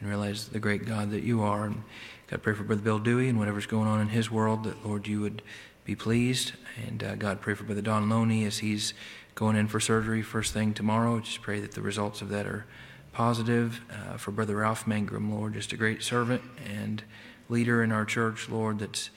and 0.00 0.08
realize 0.08 0.48
the 0.48 0.58
great 0.58 0.86
God 0.86 1.10
that 1.10 1.22
you 1.22 1.42
are. 1.42 1.66
And 1.66 1.82
God, 2.28 2.42
pray 2.42 2.54
for 2.54 2.64
Brother 2.64 2.82
Bill 2.82 2.98
Dewey 2.98 3.28
and 3.28 3.38
whatever's 3.38 3.66
going 3.66 3.86
on 3.86 4.00
in 4.00 4.08
his 4.08 4.30
world, 4.30 4.64
that 4.64 4.84
Lord, 4.84 5.06
you 5.06 5.20
would 5.20 5.42
be 5.84 5.94
pleased. 5.94 6.52
And 6.86 7.02
uh, 7.02 7.14
God, 7.16 7.40
pray 7.40 7.54
for 7.54 7.64
Brother 7.64 7.82
Don 7.82 8.08
Loney 8.08 8.44
as 8.44 8.58
he's 8.58 8.94
going 9.34 9.56
in 9.56 9.68
for 9.68 9.80
surgery 9.80 10.22
first 10.22 10.52
thing 10.52 10.72
tomorrow. 10.72 11.20
Just 11.20 11.42
pray 11.42 11.60
that 11.60 11.72
the 11.72 11.82
results 11.82 12.22
of 12.22 12.30
that 12.30 12.46
are 12.46 12.66
positive. 13.12 13.80
Uh, 13.90 14.16
for 14.16 14.30
Brother 14.30 14.56
Ralph 14.56 14.86
Mangrum, 14.86 15.30
Lord, 15.30 15.54
just 15.54 15.72
a 15.72 15.76
great 15.76 16.02
servant 16.02 16.42
and 16.64 17.02
leader 17.48 17.82
in 17.82 17.92
our 17.92 18.04
church, 18.04 18.48
Lord, 18.48 18.78
that's 18.78 19.10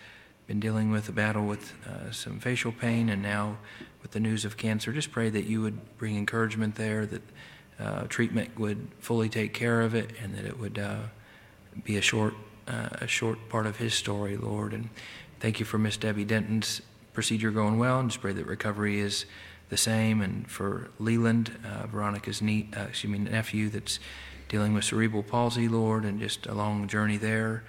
been 0.48 0.60
dealing 0.60 0.92
with 0.92 1.08
a 1.10 1.12
battle 1.12 1.46
with 1.46 1.74
uh, 1.88 2.12
some 2.12 2.40
facial 2.40 2.72
pain 2.72 3.10
and 3.10 3.22
now 3.22 3.58
with 4.02 4.12
the 4.12 4.20
news 4.20 4.46
of 4.46 4.58
cancer. 4.58 4.92
Just 4.92 5.12
pray 5.12 5.30
that 5.30 5.46
you 5.46 5.62
would 5.62 5.98
bring 5.98 6.18
encouragement 6.18 6.76
there, 6.76 7.06
that 7.06 7.22
uh, 7.80 8.04
treatment 8.04 8.60
would 8.60 8.88
fully 9.00 9.30
take 9.30 9.54
care 9.54 9.82
of 9.82 9.96
it, 9.96 10.12
and 10.22 10.36
that 10.36 10.46
it 10.46 10.60
would 10.60 10.78
uh, 10.78 11.00
be 11.84 11.98
a 11.98 12.02
short, 12.02 12.34
uh, 12.68 12.90
a 12.94 13.08
short 13.08 13.50
part 13.50 13.66
of 13.66 13.78
his 13.78 13.94
story, 13.94 14.38
Lord. 14.38 14.74
And 14.74 14.90
thank 15.40 15.60
you 15.60 15.66
for 15.66 15.78
Miss 15.78 15.98
Debbie 15.98 16.26
Denton's 16.26 16.82
procedure 17.14 17.52
going 17.52 17.80
well, 17.80 18.00
and 18.00 18.10
just 18.10 18.22
pray 18.22 18.34
that 18.34 18.46
recovery 18.46 19.00
is 19.00 19.26
the 19.70 19.78
same. 19.78 20.22
And 20.22 20.50
for 20.50 20.90
Leland, 21.00 21.58
uh, 21.66 21.88
Veronica's 21.88 22.42
uh, 22.42 22.86
excuse 22.88 23.12
me, 23.12 23.18
nephew 23.18 23.70
that's 23.70 24.00
dealing 24.50 24.74
with 24.74 24.84
cerebral 24.84 25.24
palsy, 25.24 25.68
Lord, 25.68 26.06
and 26.06 26.20
just 26.20 26.46
a 26.46 26.54
long 26.54 26.88
journey 26.88 27.18
there. 27.18 27.64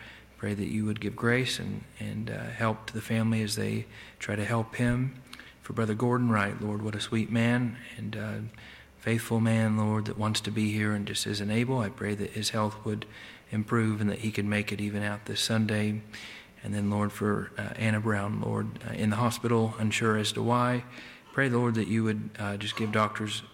Pray 0.45 0.53
that 0.53 0.71
you 0.71 0.85
would 0.85 1.01
give 1.01 1.17
grace 1.17 1.59
and, 1.59 1.85
and 1.99 2.29
uh, 2.29 2.39
help 2.51 2.85
to 2.85 2.93
the 2.93 3.01
family 3.01 3.43
as 3.43 3.57
they 3.57 3.87
try 4.19 4.37
to 4.37 4.45
help 4.45 4.75
him. 4.75 5.15
For 5.63 5.73
Brother 5.73 5.95
Gordon 5.95 6.29
Wright, 6.31 6.61
Lord, 6.61 6.83
what 6.83 6.95
a 6.95 7.01
sweet 7.01 7.33
man 7.33 7.79
and 7.97 8.15
uh, 8.15 8.33
faithful 8.99 9.41
man, 9.41 9.79
Lord, 9.79 10.05
that 10.05 10.19
wants 10.19 10.43
to 10.43 10.51
be 10.51 10.71
here 10.71 10.93
and 10.93 11.07
just 11.07 11.27
isn't 11.27 11.51
able. 11.51 11.79
I 11.79 11.89
pray 11.89 12.15
that 12.17 12.33
his 12.33 12.51
health 12.51 12.77
would 12.85 13.07
improve 13.51 14.03
and 14.03 14.11
that 14.11 14.19
he 14.19 14.31
could 14.31 14.45
make 14.45 14.71
it 14.71 14.83
even 14.83 15.03
out 15.03 15.25
this 15.25 15.41
Sunday. 15.41 16.03
And 16.63 16.75
then, 16.75 16.91
Lord, 16.91 17.11
for 17.11 17.51
uh, 17.57 17.71
Anna 17.77 18.01
Brown, 18.01 18.43
Lord, 18.43 18.81
uh, 18.87 18.93
in 18.93 19.09
the 19.09 19.17
hospital, 19.17 19.75
unsure 19.79 20.19
as 20.19 20.31
to 20.33 20.43
why. 20.43 20.85
Pray, 21.33 21.49
Lord, 21.49 21.75
that 21.77 21.89
you 21.89 22.05
would 22.05 22.29
uh, 22.39 22.59
just 22.59 22.77
give 22.77 22.93
doctors 22.93 23.45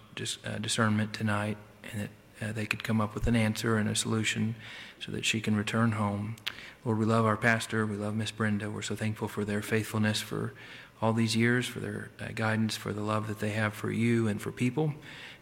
uh, 0.44 0.58
discernment 0.58 1.12
tonight 1.12 1.56
and 1.92 2.02
that 2.40 2.54
they 2.56 2.66
could 2.66 2.82
come 2.82 3.00
up 3.00 3.14
with 3.14 3.26
an 3.26 3.36
answer 3.36 3.76
and 3.76 3.88
a 3.88 3.94
solution 3.94 4.56
so 4.98 5.12
that 5.12 5.24
she 5.24 5.40
can 5.40 5.56
return 5.56 5.92
home. 5.92 6.36
Lord, 6.84 6.98
we 6.98 7.04
love 7.04 7.26
our 7.26 7.36
pastor. 7.36 7.84
We 7.84 7.96
love 7.96 8.14
Miss 8.14 8.30
Brenda. 8.30 8.70
We're 8.70 8.82
so 8.82 8.96
thankful 8.96 9.28
for 9.28 9.44
their 9.44 9.60
faithfulness 9.60 10.20
for 10.20 10.54
all 11.02 11.12
these 11.12 11.36
years, 11.36 11.66
for 11.66 11.80
their 11.80 12.10
uh, 12.20 12.28
guidance, 12.34 12.76
for 12.76 12.92
the 12.92 13.02
love 13.02 13.26
that 13.28 13.38
they 13.38 13.50
have 13.50 13.74
for 13.74 13.90
you 13.90 14.28
and 14.28 14.40
for 14.40 14.50
people. 14.50 14.94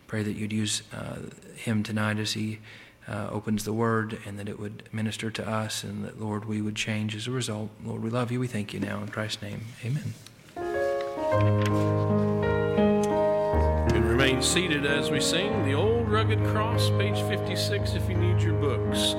Pray 0.06 0.22
that 0.22 0.32
you'd 0.32 0.52
use 0.52 0.82
uh, 0.92 1.16
him 1.54 1.82
tonight 1.82 2.18
as 2.18 2.32
he 2.32 2.58
uh, 3.06 3.28
opens 3.30 3.64
the 3.64 3.72
word 3.72 4.18
and 4.26 4.38
that 4.38 4.48
it 4.48 4.58
would 4.58 4.82
minister 4.92 5.30
to 5.30 5.48
us 5.48 5.84
and 5.84 6.04
that, 6.04 6.20
Lord, 6.20 6.44
we 6.44 6.60
would 6.60 6.76
change 6.76 7.14
as 7.14 7.26
a 7.26 7.30
result. 7.30 7.70
Lord, 7.84 8.02
we 8.02 8.10
love 8.10 8.30
you. 8.30 8.40
We 8.40 8.48
thank 8.48 8.74
you 8.74 8.80
now. 8.80 9.00
In 9.00 9.08
Christ's 9.08 9.42
name, 9.42 9.62
amen. 9.84 10.14
And 13.94 14.04
remain 14.04 14.42
seated 14.42 14.84
as 14.86 15.10
we 15.10 15.20
sing 15.20 15.64
the 15.64 15.74
old 15.74 16.08
rugged 16.08 16.44
cross, 16.46 16.90
page 16.90 17.20
56, 17.22 17.94
if 17.94 18.08
you 18.08 18.16
need 18.16 18.42
your 18.42 18.54
books. 18.54 19.14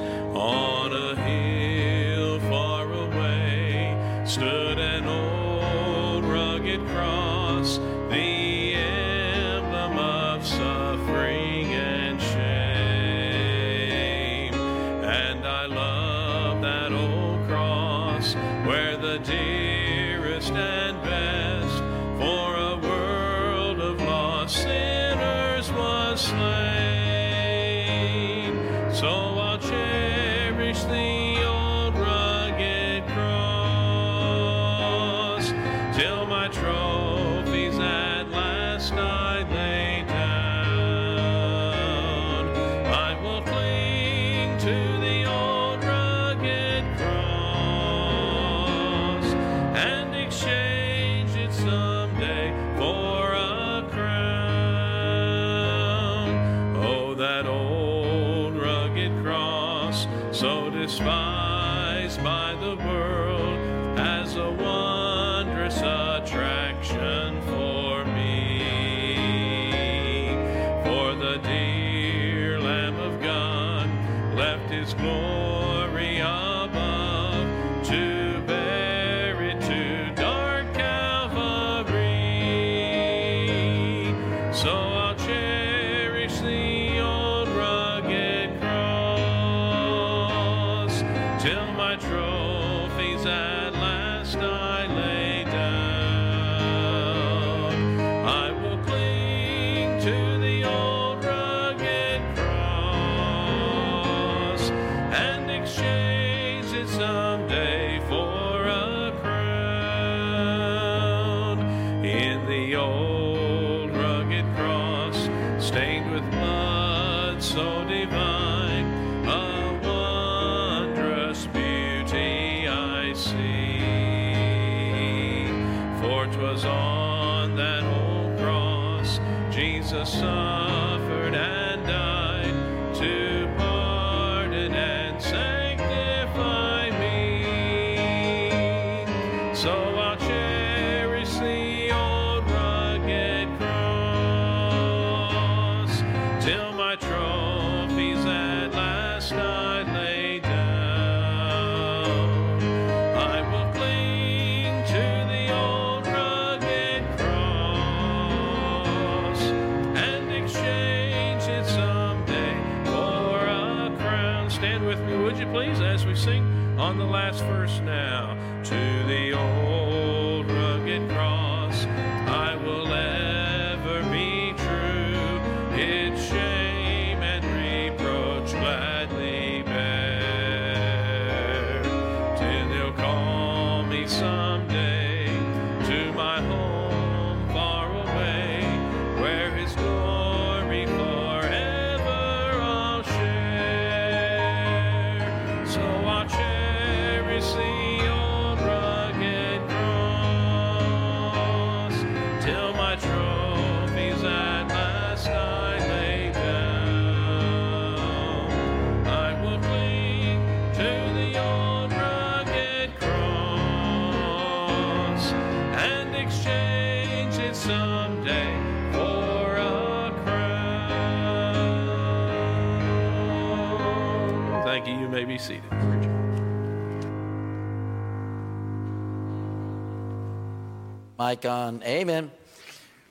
Mike 231.30 231.46
on. 231.46 231.84
Amen. 231.84 232.32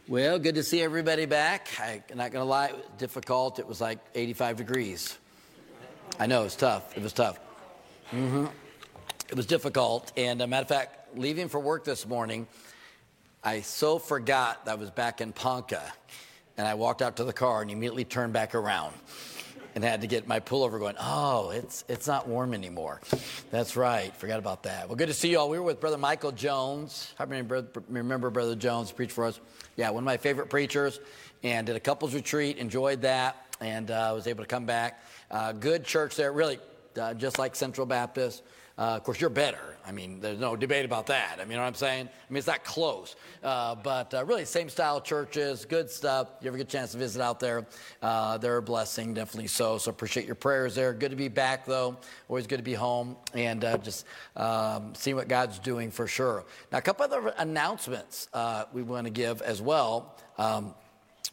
Well, 0.09 0.41
good 0.41 0.57
to 0.57 0.65
see 0.65 0.83
everybody 0.83 1.25
back. 1.25 1.69
I'm 1.81 2.17
not 2.17 2.33
going 2.33 2.45
to 2.45 2.51
lie, 2.51 2.67
it 2.67 2.75
was 2.75 2.85
difficult. 2.99 3.61
It 3.61 3.69
was 3.69 3.81
like 3.81 4.01
85 4.13 4.57
degrees. 4.57 5.17
I 6.19 6.27
know, 6.27 6.41
it 6.41 6.45
was 6.47 6.57
tough. 6.57 6.97
It 6.97 7.03
was 7.05 7.13
tough. 7.13 7.39
hmm 8.11 8.47
It 9.29 9.37
was 9.37 9.47
difficult. 9.47 10.11
And 10.17 10.43
a 10.43 10.49
matter 10.49 10.63
of 10.63 10.69
fact, 10.69 11.17
leaving 11.17 11.49
for 11.49 11.61
work 11.61 11.85
this 11.85 12.09
morning, 12.09 12.49
I 13.45 13.61
so 13.61 14.01
forgot 14.01 14.63
I 14.67 14.75
was 14.75 14.91
back 14.91 15.21
in 15.21 15.33
Ponca. 15.33 15.93
And 16.57 16.67
I 16.67 16.75
walked 16.75 17.03
out 17.03 17.19
to 17.19 17.25
the 17.25 17.33
car 17.33 17.63
and 17.63 17.71
immediately 17.71 18.05
turned 18.05 18.33
back 18.33 18.57
around 18.57 18.95
and 19.79 19.85
had 19.85 20.01
to 20.01 20.09
get 20.09 20.27
my 20.27 20.41
pullover 20.41 20.81
going. 20.81 20.97
Oh, 20.99 21.51
it's 21.51 21.85
it's 21.87 22.09
not 22.09 22.27
warm 22.27 22.53
anymore. 22.53 23.01
That's 23.53 23.77
right. 23.77 24.13
Forgot 24.17 24.41
about 24.41 24.65
that. 24.65 24.89
Well, 24.89 24.97
good 24.97 25.07
to 25.07 25.15
see 25.15 25.31
you 25.31 25.39
all. 25.39 25.49
We 25.49 25.57
were 25.57 25.63
with 25.65 25.79
Brother 25.79 25.97
Michael 25.97 26.33
Jones. 26.33 27.15
How 27.17 27.27
many 27.27 27.49
remember 27.89 28.29
Brother 28.31 28.57
Jones 28.57 28.91
preached 28.91 29.13
for 29.13 29.25
us? 29.25 29.39
Yeah, 29.77 29.91
one 29.91 30.03
of 30.03 30.05
my 30.05 30.17
favorite 30.17 30.51
preachers, 30.51 30.99
and 31.45 31.65
did 31.65 31.77
a 31.77 31.81
couples 31.81 32.13
retreat. 32.13 32.57
Enjoyed 32.57 33.03
that, 33.03 33.37
and 33.61 33.93
uh, 33.93 34.11
was 34.17 34.27
able 34.27 34.43
to 34.43 34.49
come 34.49 34.67
back. 34.67 35.01
Uh, 35.31 35.53
good 35.53 35.85
church 35.85 36.17
there, 36.17 36.33
really, 36.33 36.59
uh, 37.01 37.15
just 37.15 37.39
like 37.39 37.55
Central 37.55 37.87
Baptist. 37.87 38.43
Uh, 38.79 38.95
of 38.97 39.03
course, 39.03 39.21
you're 39.21 39.29
better. 39.29 39.77
I 39.85 39.91
mean, 39.91 40.21
there's 40.21 40.39
no 40.39 40.55
debate 40.55 40.85
about 40.85 41.07
that. 41.07 41.39
I 41.41 41.45
mean, 41.45 41.53
you 41.53 41.57
know 41.57 41.63
what 41.63 41.69
I'm 41.69 41.75
saying? 41.75 42.07
I 42.07 42.33
mean, 42.33 42.39
it's 42.39 42.47
not 42.47 42.63
close. 42.63 43.17
Uh, 43.43 43.75
but 43.75 44.15
uh, 44.15 44.25
really, 44.25 44.45
same 44.45 44.69
style 44.69 45.01
churches, 45.01 45.65
good 45.65 45.91
stuff. 45.91 46.29
You 46.41 46.49
ever 46.49 46.59
get 46.59 46.69
a 46.69 46.71
chance 46.71 46.93
to 46.93 46.99
visit 46.99 47.21
out 47.23 47.41
there, 47.41 47.67
uh, 48.03 48.39
they're 48.39 48.59
a 48.59 48.63
blessing, 48.63 49.15
definitely 49.15 49.49
so. 49.49 49.79
So 49.79 49.91
appreciate 49.91 50.27
your 50.27 50.35
prayers 50.37 50.75
there. 50.75 50.93
Good 50.93 51.11
to 51.11 51.17
be 51.17 51.29
back, 51.29 51.65
though. 51.65 51.97
Always 52.29 52.47
good 52.47 52.59
to 52.59 52.63
be 52.63 52.75
home 52.75 53.17
and 53.35 53.65
uh, 53.65 53.79
just 53.79 54.05
um, 54.37 54.93
seeing 54.95 55.17
what 55.17 55.27
God's 55.27 55.59
doing 55.59 55.91
for 55.91 56.07
sure. 56.07 56.45
Now, 56.71 56.79
a 56.79 56.83
couple 56.83 57.05
other 57.05 57.33
announcements 57.39 58.29
uh, 58.35 58.65
we 58.73 58.83
want 58.83 59.07
to 59.07 59.11
give 59.13 59.43
as 59.43 59.61
well. 59.61 60.17
Um, 60.37 60.75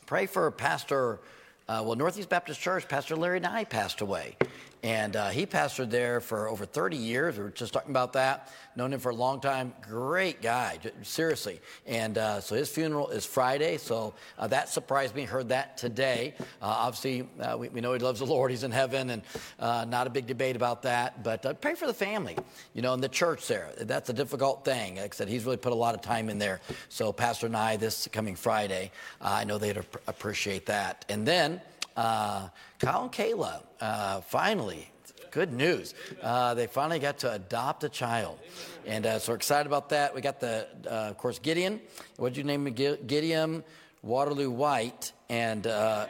pray 0.05 0.25
for 0.25 0.49
Pastor, 0.49 1.19
uh, 1.67 1.84
well, 1.86 1.95
Northeast 1.95 2.29
Baptist 2.29 2.62
Church, 2.62 2.88
Pastor 2.88 3.15
Larry 3.15 3.41
Nye 3.41 3.65
passed 3.65 4.01
away. 4.01 4.38
And 4.86 5.15
uh, 5.15 5.30
he 5.30 5.48
pastored 5.48 5.89
there 5.89 6.21
for 6.21 6.48
over 6.48 6.63
30 6.63 6.95
years. 6.95 7.38
We 7.38 7.43
were 7.43 7.50
just 7.50 7.74
talking 7.74 7.89
about 7.89 8.13
that. 8.13 8.54
Known 8.76 8.93
him 8.93 9.00
for 9.00 9.10
a 9.10 9.15
long 9.15 9.41
time. 9.41 9.74
Great 9.82 10.43
guy, 10.43 10.78
seriously. 11.02 11.60
And 11.88 12.19
uh, 12.19 12.39
so 12.39 12.54
his 12.54 12.69
funeral 12.69 13.10
is 13.10 13.26
Friday. 13.26 13.78
So 13.78 14.13
uh, 14.38 14.45
that 14.50 14.69
surprised 14.69 15.15
me. 15.15 15.24
Heard 15.24 15.50
that 15.50 15.76
today. 15.76 16.36
Uh, 16.62 16.67
obviously, 16.67 17.28
uh, 17.41 17.58
we, 17.58 17.69
we 17.69 17.82
know 17.82 17.93
he 17.93 18.00
loves 18.00 18.19
the 18.19 18.28
Lord. 18.28 18.52
He's 18.52 18.62
in 18.62 18.69
heaven, 18.69 19.10
and 19.10 19.24
uh, 19.60 19.86
not 19.89 20.06
a 20.06 20.12
big 20.12 20.28
debate 20.28 20.56
about 20.56 20.84
that. 20.84 21.24
But 21.24 21.60
pray 21.62 21.74
for 21.74 21.88
the 21.88 21.93
family, 21.93 22.38
you 22.76 22.84
know, 22.84 22.93
in 22.93 23.02
the 23.02 23.10
church 23.10 23.48
there. 23.48 23.71
That's 23.80 24.12
a 24.12 24.13
difficult 24.13 24.65
thing. 24.65 24.98
Like 24.98 25.15
I 25.15 25.17
said, 25.17 25.30
he's 25.30 25.45
really 25.45 25.58
put 25.58 25.71
a 25.71 25.76
lot 25.76 25.95
of 25.95 26.02
time 26.02 26.30
in 26.30 26.38
there. 26.38 26.62
So 26.89 27.12
Pastor 27.12 27.50
Nye, 27.50 27.78
this 27.78 28.08
coming 28.12 28.36
Friday, 28.36 28.91
I 29.19 29.45
know 29.45 29.58
they'd 29.58 29.80
ap- 29.80 30.08
appreciate 30.08 30.67
that. 30.67 31.06
And 31.10 31.28
then 31.28 31.60
uh, 31.95 32.49
Kyle 32.79 33.03
and 33.03 33.12
Kayla, 33.12 33.62
uh, 33.81 34.21
finally, 34.21 34.89
good 35.31 35.51
news. 35.53 35.93
Uh, 36.21 36.53
they 36.53 36.67
finally 36.67 36.99
got 36.99 37.19
to 37.19 37.31
adopt 37.34 37.84
a 37.84 37.89
child. 37.89 38.39
And 38.86 39.05
uh, 39.05 39.19
so 39.19 39.31
we're 39.31 39.38
excited 39.38 39.67
about 39.67 39.89
that. 39.89 40.13
We 40.15 40.21
got 40.21 40.39
the, 40.39 40.67
uh, 40.86 41.10
of 41.10 41.17
course, 41.17 41.39
Gideon. 41.39 41.81
What 42.17 42.29
did 42.29 42.38
you 42.38 42.43
name 42.43 42.67
him? 42.67 42.73
Gideon 42.73 43.63
Waterloo 44.01 44.49
White. 44.51 45.12
And 45.29 45.65
uh, 45.67 46.05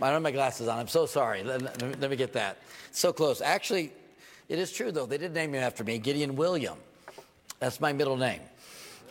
I 0.00 0.06
don't 0.06 0.12
have 0.14 0.22
my 0.22 0.32
glasses 0.32 0.68
on. 0.68 0.78
I'm 0.78 0.88
so 0.88 1.06
sorry. 1.06 1.42
Let, 1.44 1.62
let- 1.62 2.00
let 2.00 2.10
me 2.10 2.16
get 2.16 2.32
that. 2.34 2.58
So 2.90 3.12
close. 3.12 3.40
Actually, 3.40 3.92
it 4.48 4.58
is 4.58 4.72
true, 4.72 4.92
though. 4.92 5.06
They 5.06 5.18
did 5.18 5.32
name 5.32 5.54
him 5.54 5.62
after 5.62 5.84
me, 5.84 5.98
Gideon 5.98 6.36
William. 6.36 6.76
That's 7.60 7.80
my 7.80 7.92
middle 7.92 8.16
name. 8.16 8.40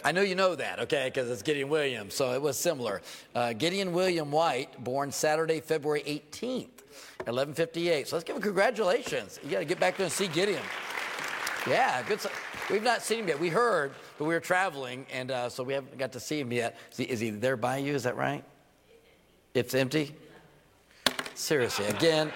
I 0.04 0.12
know 0.12 0.22
you 0.22 0.36
know 0.36 0.56
that, 0.56 0.80
okay, 0.80 1.06
because 1.06 1.30
it's 1.30 1.42
Gideon 1.42 1.70
Williams, 1.70 2.14
so 2.14 2.34
it 2.34 2.42
was 2.42 2.58
similar. 2.58 3.02
Uh, 3.36 3.54
Gideon 3.54 3.94
William 3.94 4.32
White, 4.32 4.84
born 4.84 5.12
Saturday, 5.12 5.60
February 5.60 6.02
18th, 6.02 6.84
1158. 7.26 8.08
So 8.08 8.16
let's 8.16 8.24
give 8.24 8.36
him 8.36 8.42
congratulations. 8.42 9.40
You 9.44 9.52
got 9.52 9.60
to 9.60 9.66
get 9.66 9.80
back 9.80 9.98
there 9.98 10.06
and 10.06 10.14
see 10.14 10.28
Gideon. 10.28 10.64
Yeah, 11.68 12.02
good. 12.04 12.20
We've 12.70 12.82
not 12.82 13.02
seen 13.02 13.20
him 13.20 13.28
yet. 13.28 13.40
We 13.40 13.50
heard, 13.50 13.92
but 14.18 14.26
we 14.26 14.34
were 14.34 14.40
traveling, 14.40 15.06
and 15.12 15.30
uh, 15.30 15.50
so 15.50 15.64
we 15.64 15.74
haven't 15.74 15.98
got 15.98 16.12
to 16.14 16.20
see 16.20 16.40
him 16.40 16.52
yet. 16.52 16.78
Is 16.92 16.98
he, 16.98 17.04
is 17.04 17.20
he 17.20 17.30
there 17.30 17.58
by 17.58 17.78
you? 17.78 17.94
Is 17.94 18.04
that 18.04 18.16
right? 18.16 18.44
It's 19.54 19.76
empty? 19.76 20.16
Seriously, 21.36 21.86
again. 21.86 22.32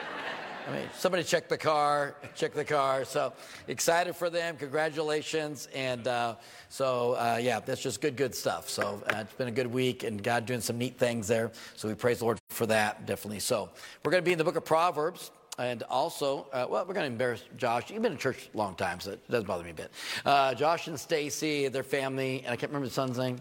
I 0.68 0.72
mean, 0.72 0.90
somebody 0.98 1.24
check 1.24 1.48
the 1.48 1.58
car, 1.58 2.16
check 2.36 2.54
the 2.54 2.66
car. 2.66 3.06
So 3.06 3.34
excited 3.68 4.16
for 4.16 4.32
them. 4.32 4.58
Congratulations. 4.58 5.68
And 5.76 6.08
uh, 6.08 6.36
so, 6.70 7.14
uh, 7.14 7.40
yeah, 7.40 7.60
that's 7.60 7.82
just 7.82 8.02
good, 8.02 8.16
good 8.16 8.34
stuff. 8.34 8.68
So 8.68 9.04
uh, 9.08 9.18
it's 9.20 9.34
been 9.34 9.48
a 9.48 9.52
good 9.52 9.68
week 9.68 10.04
and 10.04 10.24
God 10.24 10.48
doing 10.48 10.62
some 10.62 10.80
neat 10.80 10.98
things 10.98 11.28
there. 11.28 11.52
So 11.76 11.88
we 11.88 11.94
praise 11.94 12.20
the 12.20 12.26
Lord 12.26 12.40
for 12.50 12.66
that, 12.66 13.06
definitely. 13.06 13.42
So 13.42 13.70
we're 14.04 14.12
going 14.12 14.24
to 14.24 14.26
be 14.26 14.32
in 14.32 14.40
the 14.40 14.44
book 14.44 14.56
of 14.56 14.66
Proverbs. 14.66 15.32
And 15.60 15.84
also, 15.84 16.48
uh, 16.52 16.66
well, 16.68 16.84
we're 16.86 16.96
going 16.96 17.06
to 17.06 17.12
embarrass 17.12 17.44
Josh. 17.58 17.90
You've 17.92 18.02
been 18.02 18.14
in 18.14 18.18
church 18.18 18.50
a 18.54 18.58
long 18.58 18.76
time, 18.76 19.00
so 19.00 19.12
it 19.12 19.30
doesn't 19.30 19.48
bother 19.48 19.64
me 19.64 19.70
a 19.70 19.74
bit. 19.74 19.92
Uh, 20.26 20.54
Josh 20.54 20.88
and 20.88 21.00
Stacy, 21.00 21.68
their 21.70 21.84
family, 21.84 22.40
and 22.44 22.48
I 22.48 22.56
can't 22.58 22.72
remember 22.72 22.88
the 22.88 22.94
son's 22.94 23.18
name. 23.18 23.40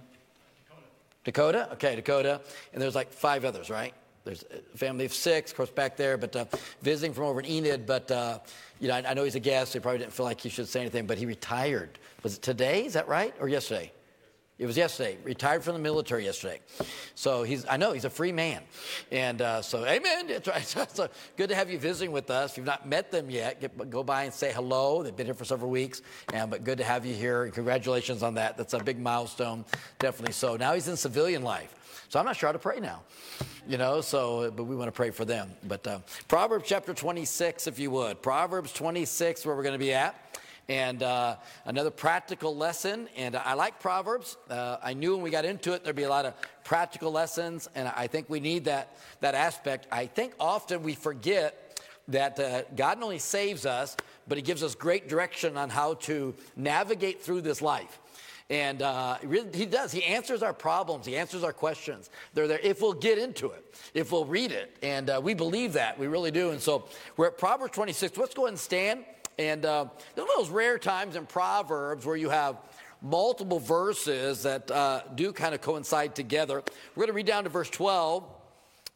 Dakota. 1.24 1.58
Dakota? 1.58 1.72
Okay, 1.72 1.96
Dakota. 1.96 2.40
And 2.72 2.80
there's 2.82 2.94
like 2.94 3.10
five 3.10 3.44
others, 3.44 3.68
right? 3.70 3.94
There's 4.24 4.42
a 4.74 4.78
family 4.78 5.04
of 5.04 5.12
six, 5.12 5.50
of 5.50 5.56
course, 5.56 5.70
back 5.70 5.96
there, 5.96 6.16
but 6.16 6.34
uh, 6.34 6.46
visiting 6.80 7.12
from 7.12 7.24
over 7.24 7.40
in 7.40 7.46
Enid. 7.46 7.84
But, 7.84 8.10
uh, 8.10 8.38
you 8.80 8.88
know, 8.88 8.94
I, 8.94 9.10
I, 9.10 9.14
know 9.14 9.24
he's 9.24 9.34
a 9.34 9.40
guest, 9.40 9.72
so 9.72 9.78
he 9.78 9.82
probably 9.82 9.98
didn't 9.98 10.14
feel 10.14 10.24
like 10.24 10.40
he 10.40 10.48
should 10.48 10.66
say 10.66 10.80
anything, 10.80 11.06
but 11.06 11.18
he 11.18 11.26
retired. 11.26 11.98
Was 12.22 12.36
it 12.36 12.42
today? 12.42 12.86
Is 12.86 12.94
that 12.94 13.06
right? 13.06 13.34
Or 13.38 13.48
yesterday? 13.48 13.92
It 14.56 14.66
was 14.66 14.76
yesterday. 14.78 15.18
Retired 15.24 15.62
from 15.62 15.74
the 15.74 15.80
military 15.80 16.24
yesterday. 16.24 16.60
So 17.16 17.42
he's, 17.42 17.66
I 17.68 17.76
know 17.76 17.92
he's 17.92 18.06
a 18.06 18.10
free 18.10 18.32
man. 18.32 18.62
And 19.10 19.42
uh, 19.42 19.60
so, 19.60 19.84
amen. 19.84 20.26
It's 20.30 20.48
right. 20.48 20.64
so 20.64 21.08
good 21.36 21.48
to 21.50 21.54
have 21.54 21.70
you 21.70 21.78
visiting 21.78 22.12
with 22.12 22.30
us. 22.30 22.52
If 22.52 22.58
you've 22.58 22.66
not 22.66 22.88
met 22.88 23.10
them 23.10 23.28
yet, 23.30 23.60
get, 23.60 23.90
go 23.90 24.02
by 24.02 24.24
and 24.24 24.32
say 24.32 24.52
hello. 24.52 25.02
They've 25.02 25.14
been 25.14 25.26
here 25.26 25.34
for 25.34 25.44
several 25.44 25.70
weeks. 25.70 26.00
And, 26.32 26.50
but 26.50 26.64
good 26.64 26.78
to 26.78 26.84
have 26.84 27.04
you 27.04 27.14
here. 27.14 27.48
Congratulations 27.48 28.22
on 28.22 28.34
that. 28.34 28.56
That's 28.56 28.72
a 28.72 28.78
big 28.78 28.98
milestone. 28.98 29.66
Definitely 29.98 30.32
so. 30.32 30.56
Now 30.56 30.72
he's 30.72 30.88
in 30.88 30.96
civilian 30.96 31.42
life. 31.42 31.74
So 32.08 32.20
I'm 32.20 32.26
not 32.26 32.36
sure 32.36 32.46
how 32.46 32.52
to 32.52 32.58
pray 32.60 32.78
now, 32.78 33.02
you 33.68 33.78
know, 33.78 34.00
so, 34.00 34.50
but 34.50 34.64
we 34.64 34.76
want 34.76 34.88
to 34.88 34.92
pray 34.92 35.10
for 35.10 35.24
them. 35.24 35.50
But 35.66 35.86
uh, 35.86 35.98
Proverbs 36.28 36.64
chapter 36.66 36.92
26, 36.92 37.66
if 37.66 37.78
you 37.78 37.90
would. 37.90 38.22
Proverbs 38.22 38.72
26, 38.72 39.46
where 39.46 39.56
we're 39.56 39.62
going 39.62 39.74
to 39.74 39.78
be 39.78 39.94
at. 39.94 40.14
And 40.68 41.02
uh, 41.02 41.36
another 41.66 41.90
practical 41.90 42.56
lesson. 42.56 43.08
And 43.16 43.36
I 43.36 43.54
like 43.54 43.80
Proverbs. 43.80 44.36
Uh, 44.48 44.78
I 44.82 44.94
knew 44.94 45.14
when 45.14 45.22
we 45.22 45.30
got 45.30 45.44
into 45.44 45.72
it, 45.72 45.84
there'd 45.84 45.96
be 45.96 46.04
a 46.04 46.08
lot 46.08 46.24
of 46.24 46.34
practical 46.64 47.12
lessons. 47.12 47.68
And 47.74 47.88
I 47.88 48.06
think 48.06 48.30
we 48.30 48.40
need 48.40 48.64
that, 48.64 48.96
that 49.20 49.34
aspect. 49.34 49.86
I 49.92 50.06
think 50.06 50.34
often 50.40 50.82
we 50.82 50.94
forget 50.94 51.60
that 52.08 52.38
uh, 52.38 52.62
God 52.76 52.98
not 52.98 53.04
only 53.04 53.18
saves 53.18 53.66
us, 53.66 53.96
but 54.28 54.38
He 54.38 54.42
gives 54.42 54.62
us 54.62 54.74
great 54.74 55.08
direction 55.08 55.56
on 55.56 55.70
how 55.70 55.94
to 55.94 56.34
navigate 56.56 57.22
through 57.22 57.42
this 57.42 57.62
life. 57.62 57.98
And 58.50 58.82
uh, 58.82 59.16
he 59.54 59.64
does. 59.64 59.90
He 59.90 60.04
answers 60.04 60.42
our 60.42 60.52
problems. 60.52 61.06
He 61.06 61.16
answers 61.16 61.42
our 61.42 61.52
questions. 61.52 62.10
They're 62.34 62.46
there 62.46 62.60
if 62.62 62.82
we'll 62.82 62.92
get 62.92 63.16
into 63.16 63.50
it, 63.50 63.74
if 63.94 64.12
we'll 64.12 64.26
read 64.26 64.52
it. 64.52 64.76
And 64.82 65.08
uh, 65.08 65.20
we 65.22 65.32
believe 65.32 65.72
that. 65.74 65.98
We 65.98 66.08
really 66.08 66.30
do. 66.30 66.50
And 66.50 66.60
so 66.60 66.86
we're 67.16 67.28
at 67.28 67.38
Proverbs 67.38 67.72
26. 67.72 68.18
Let's 68.18 68.34
go 68.34 68.42
ahead 68.42 68.52
and 68.52 68.58
stand. 68.58 69.04
And 69.38 69.64
uh, 69.64 69.86
there's 70.14 70.28
one 70.28 70.38
of 70.38 70.44
those 70.44 70.54
rare 70.54 70.78
times 70.78 71.16
in 71.16 71.24
Proverbs 71.26 72.04
where 72.04 72.16
you 72.16 72.28
have 72.28 72.58
multiple 73.00 73.58
verses 73.58 74.42
that 74.42 74.70
uh, 74.70 75.02
do 75.14 75.32
kind 75.32 75.54
of 75.54 75.60
coincide 75.60 76.14
together. 76.14 76.62
We're 76.94 77.00
going 77.02 77.08
to 77.08 77.14
read 77.14 77.26
down 77.26 77.44
to 77.44 77.50
verse 77.50 77.70
12. 77.70 78.24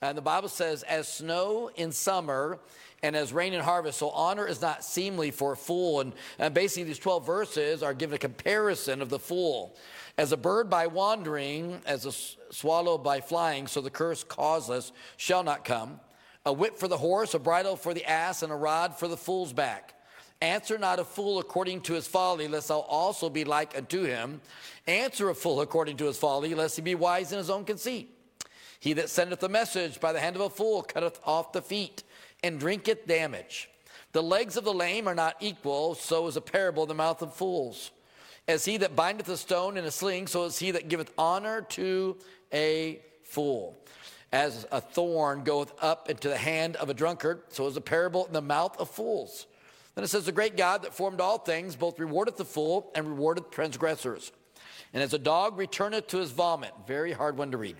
And 0.00 0.16
the 0.16 0.22
Bible 0.22 0.48
says, 0.48 0.82
As 0.84 1.08
snow 1.08 1.70
in 1.74 1.90
summer 1.90 2.58
and 3.02 3.14
as 3.16 3.32
rain 3.32 3.54
and 3.54 3.62
harvest. 3.62 3.98
So 3.98 4.10
honor 4.10 4.46
is 4.46 4.60
not 4.60 4.84
seemly 4.84 5.30
for 5.30 5.52
a 5.52 5.56
fool. 5.56 6.00
And, 6.00 6.12
and 6.38 6.52
basically, 6.54 6.84
these 6.84 6.98
12 6.98 7.24
verses 7.24 7.82
are 7.82 7.94
given 7.94 8.16
a 8.16 8.18
comparison 8.18 9.00
of 9.02 9.08
the 9.08 9.18
fool. 9.18 9.76
As 10.16 10.32
a 10.32 10.36
bird 10.36 10.68
by 10.68 10.88
wandering, 10.88 11.80
as 11.86 12.04
a 12.04 12.12
swallow 12.52 12.98
by 12.98 13.20
flying, 13.20 13.68
so 13.68 13.80
the 13.80 13.90
curse 13.90 14.24
causeless 14.24 14.92
shall 15.16 15.44
not 15.44 15.64
come. 15.64 16.00
A 16.44 16.52
whip 16.52 16.78
for 16.78 16.88
the 16.88 16.98
horse, 16.98 17.34
a 17.34 17.38
bridle 17.38 17.76
for 17.76 17.94
the 17.94 18.04
ass, 18.04 18.42
and 18.42 18.52
a 18.52 18.56
rod 18.56 18.98
for 18.98 19.06
the 19.06 19.16
fool's 19.16 19.52
back. 19.52 19.94
Answer 20.40 20.78
not 20.78 21.00
a 21.00 21.04
fool 21.04 21.40
according 21.40 21.82
to 21.82 21.94
his 21.94 22.06
folly, 22.06 22.48
lest 22.48 22.68
thou 22.68 22.80
also 22.80 23.28
be 23.28 23.44
like 23.44 23.76
unto 23.76 24.04
him. 24.04 24.40
Answer 24.86 25.30
a 25.30 25.34
fool 25.34 25.60
according 25.60 25.96
to 25.98 26.06
his 26.06 26.16
folly, 26.16 26.54
lest 26.54 26.76
he 26.76 26.82
be 26.82 26.94
wise 26.94 27.32
in 27.32 27.38
his 27.38 27.50
own 27.50 27.64
conceit. 27.64 28.14
He 28.80 28.92
that 28.94 29.10
sendeth 29.10 29.42
a 29.42 29.48
message 29.48 30.00
by 30.00 30.12
the 30.12 30.20
hand 30.20 30.36
of 30.36 30.42
a 30.42 30.50
fool 30.50 30.82
cutteth 30.82 31.20
off 31.24 31.52
the 31.52 31.62
feet 31.62 32.04
and 32.42 32.58
drinketh 32.60 33.06
damage. 33.06 33.68
The 34.12 34.22
legs 34.22 34.56
of 34.56 34.64
the 34.64 34.72
lame 34.72 35.06
are 35.06 35.14
not 35.14 35.36
equal, 35.40 35.94
so 35.94 36.26
is 36.26 36.36
a 36.36 36.40
parable 36.40 36.84
in 36.84 36.88
the 36.88 36.94
mouth 36.94 37.22
of 37.22 37.34
fools. 37.34 37.90
As 38.46 38.64
he 38.64 38.78
that 38.78 38.96
bindeth 38.96 39.28
a 39.28 39.36
stone 39.36 39.76
in 39.76 39.84
a 39.84 39.90
sling, 39.90 40.26
so 40.26 40.44
is 40.44 40.58
he 40.58 40.70
that 40.70 40.88
giveth 40.88 41.12
honor 41.18 41.62
to 41.62 42.16
a 42.52 43.00
fool. 43.24 43.76
As 44.32 44.66
a 44.72 44.80
thorn 44.80 45.44
goeth 45.44 45.72
up 45.82 46.08
into 46.08 46.28
the 46.28 46.36
hand 46.36 46.76
of 46.76 46.88
a 46.88 46.94
drunkard, 46.94 47.42
so 47.48 47.66
is 47.66 47.76
a 47.76 47.82
parable 47.82 48.26
in 48.26 48.32
the 48.32 48.42
mouth 48.42 48.78
of 48.78 48.88
fools. 48.88 49.46
Then 49.94 50.04
it 50.04 50.08
says, 50.08 50.24
The 50.24 50.32
great 50.32 50.56
God 50.56 50.82
that 50.82 50.94
formed 50.94 51.20
all 51.20 51.38
things 51.38 51.76
both 51.76 51.98
rewardeth 51.98 52.36
the 52.36 52.44
fool 52.44 52.90
and 52.94 53.06
rewardeth 53.06 53.50
transgressors. 53.50 54.32
And 54.94 55.02
as 55.02 55.12
a 55.12 55.18
dog 55.18 55.58
returneth 55.58 56.06
to 56.08 56.18
his 56.18 56.30
vomit, 56.30 56.72
very 56.86 57.12
hard 57.12 57.36
one 57.36 57.50
to 57.50 57.58
read. 57.58 57.76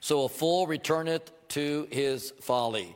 So 0.00 0.24
a 0.24 0.28
fool 0.28 0.66
returneth 0.66 1.30
to 1.50 1.88
his 1.90 2.32
folly. 2.40 2.94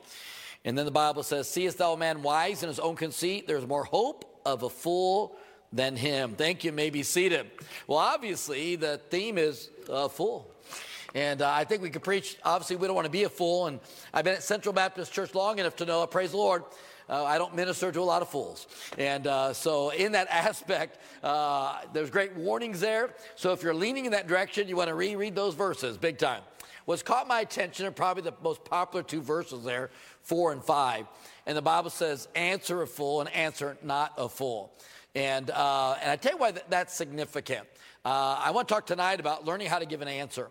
And 0.64 0.78
then 0.78 0.84
the 0.84 0.92
Bible 0.92 1.22
says, 1.22 1.48
Seest 1.48 1.78
thou 1.78 1.94
a 1.94 1.96
man 1.96 2.22
wise 2.22 2.62
in 2.62 2.68
his 2.68 2.78
own 2.78 2.96
conceit? 2.96 3.46
There's 3.46 3.66
more 3.66 3.84
hope 3.84 4.40
of 4.44 4.62
a 4.62 4.70
fool 4.70 5.36
than 5.72 5.96
him. 5.96 6.34
Thank 6.34 6.64
you. 6.64 6.72
May 6.72 6.90
be 6.90 7.02
seated. 7.02 7.50
Well, 7.86 7.98
obviously, 7.98 8.76
the 8.76 8.98
theme 9.10 9.38
is 9.38 9.70
a 9.88 10.08
fool. 10.08 10.48
And 11.14 11.42
uh, 11.42 11.50
I 11.50 11.64
think 11.64 11.82
we 11.82 11.90
could 11.90 12.02
preach, 12.02 12.38
obviously, 12.44 12.76
we 12.76 12.86
don't 12.86 12.96
want 12.96 13.06
to 13.06 13.10
be 13.10 13.24
a 13.24 13.28
fool. 13.28 13.66
And 13.66 13.80
I've 14.14 14.24
been 14.24 14.34
at 14.34 14.42
Central 14.42 14.72
Baptist 14.72 15.12
Church 15.12 15.34
long 15.34 15.58
enough 15.58 15.76
to 15.76 15.84
know, 15.84 16.06
praise 16.06 16.30
the 16.30 16.38
Lord, 16.38 16.64
uh, 17.08 17.24
I 17.24 17.36
don't 17.36 17.54
minister 17.54 17.92
to 17.92 18.00
a 18.00 18.02
lot 18.02 18.22
of 18.22 18.28
fools. 18.28 18.66
And 18.96 19.26
uh, 19.26 19.52
so, 19.52 19.90
in 19.90 20.12
that 20.12 20.28
aspect, 20.30 20.98
uh, 21.22 21.80
there's 21.92 22.10
great 22.10 22.34
warnings 22.36 22.80
there. 22.80 23.14
So, 23.34 23.52
if 23.52 23.62
you're 23.62 23.74
leaning 23.74 24.06
in 24.06 24.12
that 24.12 24.28
direction, 24.28 24.68
you 24.68 24.76
want 24.76 24.88
to 24.88 24.94
reread 24.94 25.34
those 25.34 25.54
verses 25.54 25.98
big 25.98 26.18
time. 26.18 26.42
What's 26.84 27.02
caught 27.02 27.28
my 27.28 27.40
attention 27.40 27.86
are 27.86 27.92
probably 27.92 28.24
the 28.24 28.34
most 28.42 28.64
popular 28.64 29.04
two 29.04 29.20
verses 29.20 29.62
there 29.62 29.90
4 30.22 30.52
and 30.52 30.64
5. 30.64 31.06
And 31.46 31.56
the 31.56 31.62
Bible 31.62 31.90
says, 31.90 32.28
answer 32.34 32.82
a 32.82 32.86
fool 32.86 33.20
and 33.20 33.30
answer 33.30 33.76
not 33.82 34.12
a 34.16 34.28
fool. 34.28 34.72
And, 35.14 35.50
uh, 35.50 35.96
and 36.00 36.10
I 36.10 36.16
tell 36.16 36.32
you 36.32 36.38
why 36.38 36.52
that's 36.68 36.94
significant. 36.94 37.66
Uh, 38.04 38.40
I 38.42 38.50
want 38.52 38.68
to 38.68 38.74
talk 38.74 38.86
tonight 38.86 39.20
about 39.20 39.44
learning 39.44 39.68
how 39.68 39.78
to 39.78 39.86
give 39.86 40.02
an 40.02 40.08
answer, 40.08 40.48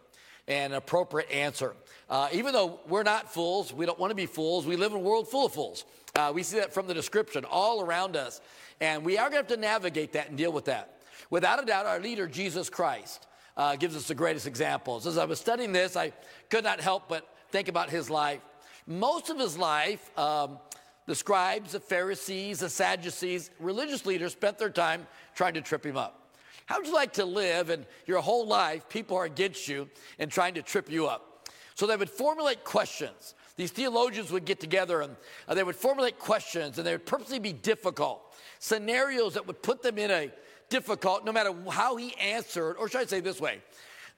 and 0.48 0.74
an 0.74 0.78
appropriate 0.78 1.32
answer. 1.32 1.76
Uh, 2.10 2.30
even 2.34 2.54
though 2.54 2.80
we're 2.88 3.04
not 3.04 3.34
fools, 3.34 3.74
we 3.74 3.86
don't 3.86 4.00
want 4.00 4.12
to 4.12 4.16
be 4.16 4.26
fools, 4.26 4.66
we 4.66 4.76
live 4.76 4.92
in 4.92 4.98
a 4.98 5.02
world 5.02 5.30
full 5.30 5.46
of 5.46 5.54
fools. 5.54 5.86
Uh, 6.16 6.32
we 6.34 6.44
see 6.44 6.58
that 6.58 6.74
from 6.74 6.88
the 6.88 6.94
description 6.94 7.46
all 7.46 7.82
around 7.82 8.16
us. 8.16 8.42
And 8.80 9.06
we 9.06 9.18
are 9.18 9.30
going 9.30 9.44
to 9.44 9.50
have 9.50 9.56
to 9.56 9.58
navigate 9.58 10.14
that 10.14 10.30
and 10.30 10.38
deal 10.38 10.52
with 10.52 10.66
that. 10.66 11.02
Without 11.30 11.62
a 11.62 11.66
doubt, 11.66 11.86
our 11.86 12.00
leader, 12.00 12.28
Jesus 12.28 12.70
Christ, 12.70 13.28
uh, 13.56 13.76
gives 13.76 13.96
us 13.96 14.08
the 14.08 14.16
greatest 14.16 14.48
examples. 14.48 15.08
As 15.08 15.18
I 15.18 15.26
was 15.26 15.40
studying 15.40 15.72
this, 15.72 15.96
I 15.96 16.12
could 16.50 16.64
not 16.64 16.82
help 16.82 17.08
but 17.08 17.28
think 17.52 17.68
about 17.68 17.90
his 17.90 18.10
life. 18.10 18.42
Most 18.88 19.30
of 19.30 19.40
his 19.40 19.58
life, 19.58 20.18
um, 20.18 20.60
the 21.06 21.16
scribes, 21.16 21.74
the 21.74 21.80
Pharisees, 21.80 22.60
the 22.60 22.70
Sadducees, 22.70 23.50
religious 23.60 24.06
leaders 24.06 24.34
spent 24.34 24.58
their 24.58 24.70
time 24.70 25.08
trying 25.36 25.54
to 25.56 25.62
trip 25.62 25.86
him 25.86 25.98
up. 25.98 26.36
How 26.66 26.78
would 26.78 26.88
you 26.88 26.94
like 26.94 27.14
to 27.14 27.26
live 27.26 27.70
and 27.70 27.86
your 28.06 28.22
whole 28.22 28.48
life 28.48 28.88
people 28.88 29.18
are 29.18 29.26
against 29.26 29.68
you 29.68 29.90
and 30.20 30.32
trying 30.32 30.54
to 30.54 30.62
trip 30.62 30.90
you 30.90 31.08
up? 31.08 31.50
So 31.76 31.86
they 31.86 31.98
would 31.98 32.10
formulate 32.10 32.64
questions. 32.64 33.36
These 33.58 33.72
theologians 33.72 34.32
would 34.32 34.46
get 34.46 34.60
together 34.60 35.02
and 35.02 35.16
uh, 35.48 35.54
they 35.54 35.64
would 35.64 35.76
formulate 35.76 36.18
questions 36.18 36.78
and 36.78 36.88
they 36.88 36.94
would 36.94 37.06
purposely 37.06 37.40
be 37.40 37.54
difficult. 37.54 38.36
Scenarios 38.60 39.34
that 39.34 39.46
would 39.46 39.62
put 39.62 39.82
them 39.82 39.98
in 39.98 40.12
a 40.12 40.32
difficult, 40.70 41.26
no 41.26 41.32
matter 41.32 41.54
how 41.70 41.96
he 41.98 42.16
answered, 42.16 42.76
or 42.78 42.88
should 42.88 43.02
I 43.02 43.06
say 43.06 43.20
this 43.20 43.42
way? 43.42 43.62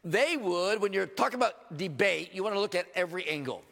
They 0.03 0.37
would, 0.37 0.81
when 0.81 0.93
you're 0.93 1.07
talking 1.07 1.35
about 1.35 1.77
debate, 1.77 2.33
you 2.33 2.43
want 2.43 2.55
to 2.55 2.59
look 2.59 2.75
at 2.75 2.85
every 2.93 3.27
angle. 3.27 3.63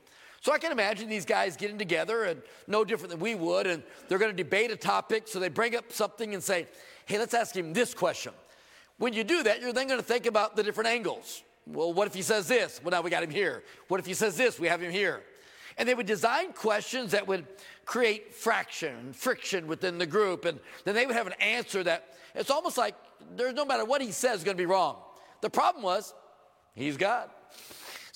So 0.42 0.52
I 0.52 0.58
can 0.58 0.72
imagine 0.72 1.08
these 1.08 1.26
guys 1.26 1.56
getting 1.56 1.78
together 1.78 2.24
and 2.24 2.42
no 2.68 2.84
different 2.84 3.12
than 3.12 3.20
we 3.20 3.36
would, 3.36 3.68
and 3.68 3.84
they're 4.08 4.18
going 4.18 4.36
to 4.36 4.44
debate 4.44 4.72
a 4.72 4.76
topic. 4.76 5.28
So 5.28 5.40
they 5.40 5.50
bring 5.50 5.76
up 5.76 5.92
something 5.92 6.34
and 6.34 6.44
say, 6.44 6.68
hey, 7.06 7.20
let's 7.20 7.36
ask 7.36 7.56
him 7.56 7.74
this 7.74 7.94
question. 7.94 8.34
When 8.98 9.14
you 9.14 9.24
do 9.24 9.44
that, 9.44 9.62
you're 9.62 9.72
then 9.72 9.88
going 9.88 10.00
to 10.00 10.06
think 10.06 10.26
about 10.26 10.56
the 10.56 10.64
different 10.64 10.90
angles. 10.90 11.44
Well, 11.68 11.94
what 11.94 12.08
if 12.08 12.16
he 12.16 12.24
says 12.24 12.48
this? 12.48 12.82
Well, 12.84 12.90
now 12.90 13.02
we 13.02 13.12
got 13.12 13.22
him 13.22 13.30
here. 13.30 13.64
What 13.88 14.00
if 14.00 14.06
he 14.08 14.16
says 14.16 14.36
this? 14.36 14.60
We 14.60 14.68
have 14.68 14.82
him 14.82 14.92
here. 14.92 15.22
And 15.78 15.88
they 15.88 15.94
would 15.94 16.08
design 16.08 16.54
questions 16.54 17.12
that 17.12 17.28
would 17.28 17.46
create 17.86 18.34
fraction, 18.34 19.14
friction 19.14 19.68
within 19.68 20.00
the 20.00 20.08
group. 20.08 20.46
And 20.46 20.60
then 20.86 20.96
they 20.96 21.06
would 21.06 21.16
have 21.16 21.28
an 21.28 21.34
answer 21.40 21.84
that 21.84 22.16
it's 22.34 22.50
almost 22.50 22.80
like 22.80 22.96
there's 23.36 23.54
no 23.54 23.64
matter 23.64 23.86
what 23.86 24.02
he 24.02 24.12
says 24.12 24.44
going 24.44 24.58
to 24.58 24.62
be 24.62 24.66
wrong. 24.66 24.98
The 25.42 25.52
problem 25.52 25.84
was, 25.84 26.16
he's 26.74 26.98
God. 26.98 27.30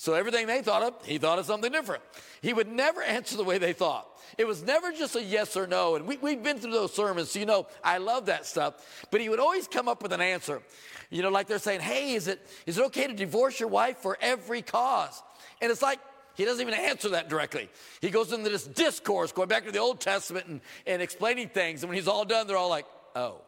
So 0.06 0.14
everything 0.14 0.46
they 0.46 0.62
thought 0.62 0.84
of, 0.84 1.04
he 1.04 1.18
thought 1.18 1.40
of 1.40 1.46
something 1.46 1.72
different. 1.72 2.00
He 2.40 2.52
would 2.52 2.68
never 2.68 3.02
answer 3.16 3.36
the 3.36 3.42
way 3.42 3.58
they 3.58 3.72
thought. 3.72 4.06
It 4.38 4.46
was 4.46 4.62
never 4.62 4.92
just 4.92 5.16
a 5.16 5.20
yes 5.20 5.56
or 5.56 5.66
no. 5.66 5.96
And 5.96 6.06
we, 6.06 6.16
we've 6.18 6.40
been 6.40 6.60
through 6.60 6.70
those 6.70 6.94
sermons, 6.94 7.32
so 7.32 7.40
you 7.40 7.44
know 7.44 7.66
I 7.82 7.98
love 7.98 8.26
that 8.26 8.46
stuff. 8.46 9.06
But 9.10 9.20
he 9.20 9.28
would 9.28 9.40
always 9.40 9.66
come 9.66 9.88
up 9.88 10.04
with 10.04 10.12
an 10.12 10.20
answer. 10.20 10.62
You 11.10 11.22
know, 11.22 11.28
like 11.30 11.48
they're 11.48 11.58
saying, 11.58 11.80
hey, 11.80 12.14
is 12.14 12.28
it, 12.28 12.46
is 12.66 12.78
it 12.78 12.84
okay 12.84 13.08
to 13.08 13.14
divorce 13.14 13.58
your 13.58 13.68
wife 13.68 13.96
for 13.96 14.16
every 14.20 14.62
cause? 14.62 15.20
And 15.60 15.72
it's 15.72 15.82
like, 15.82 15.98
he 16.36 16.44
doesn't 16.44 16.60
even 16.60 16.78
answer 16.78 17.08
that 17.08 17.28
directly. 17.28 17.68
He 18.00 18.10
goes 18.10 18.32
into 18.32 18.48
this 18.48 18.64
discourse, 18.64 19.32
going 19.32 19.48
back 19.48 19.64
to 19.64 19.72
the 19.72 19.80
Old 19.80 20.00
Testament 20.00 20.46
and, 20.46 20.60
and 20.86 21.02
explaining 21.02 21.48
things. 21.48 21.82
And 21.82 21.90
when 21.90 21.96
he's 21.96 22.06
all 22.06 22.24
done, 22.24 22.46
they're 22.46 22.56
all 22.56 22.70
like, 22.70 22.86
oh. 23.16 23.40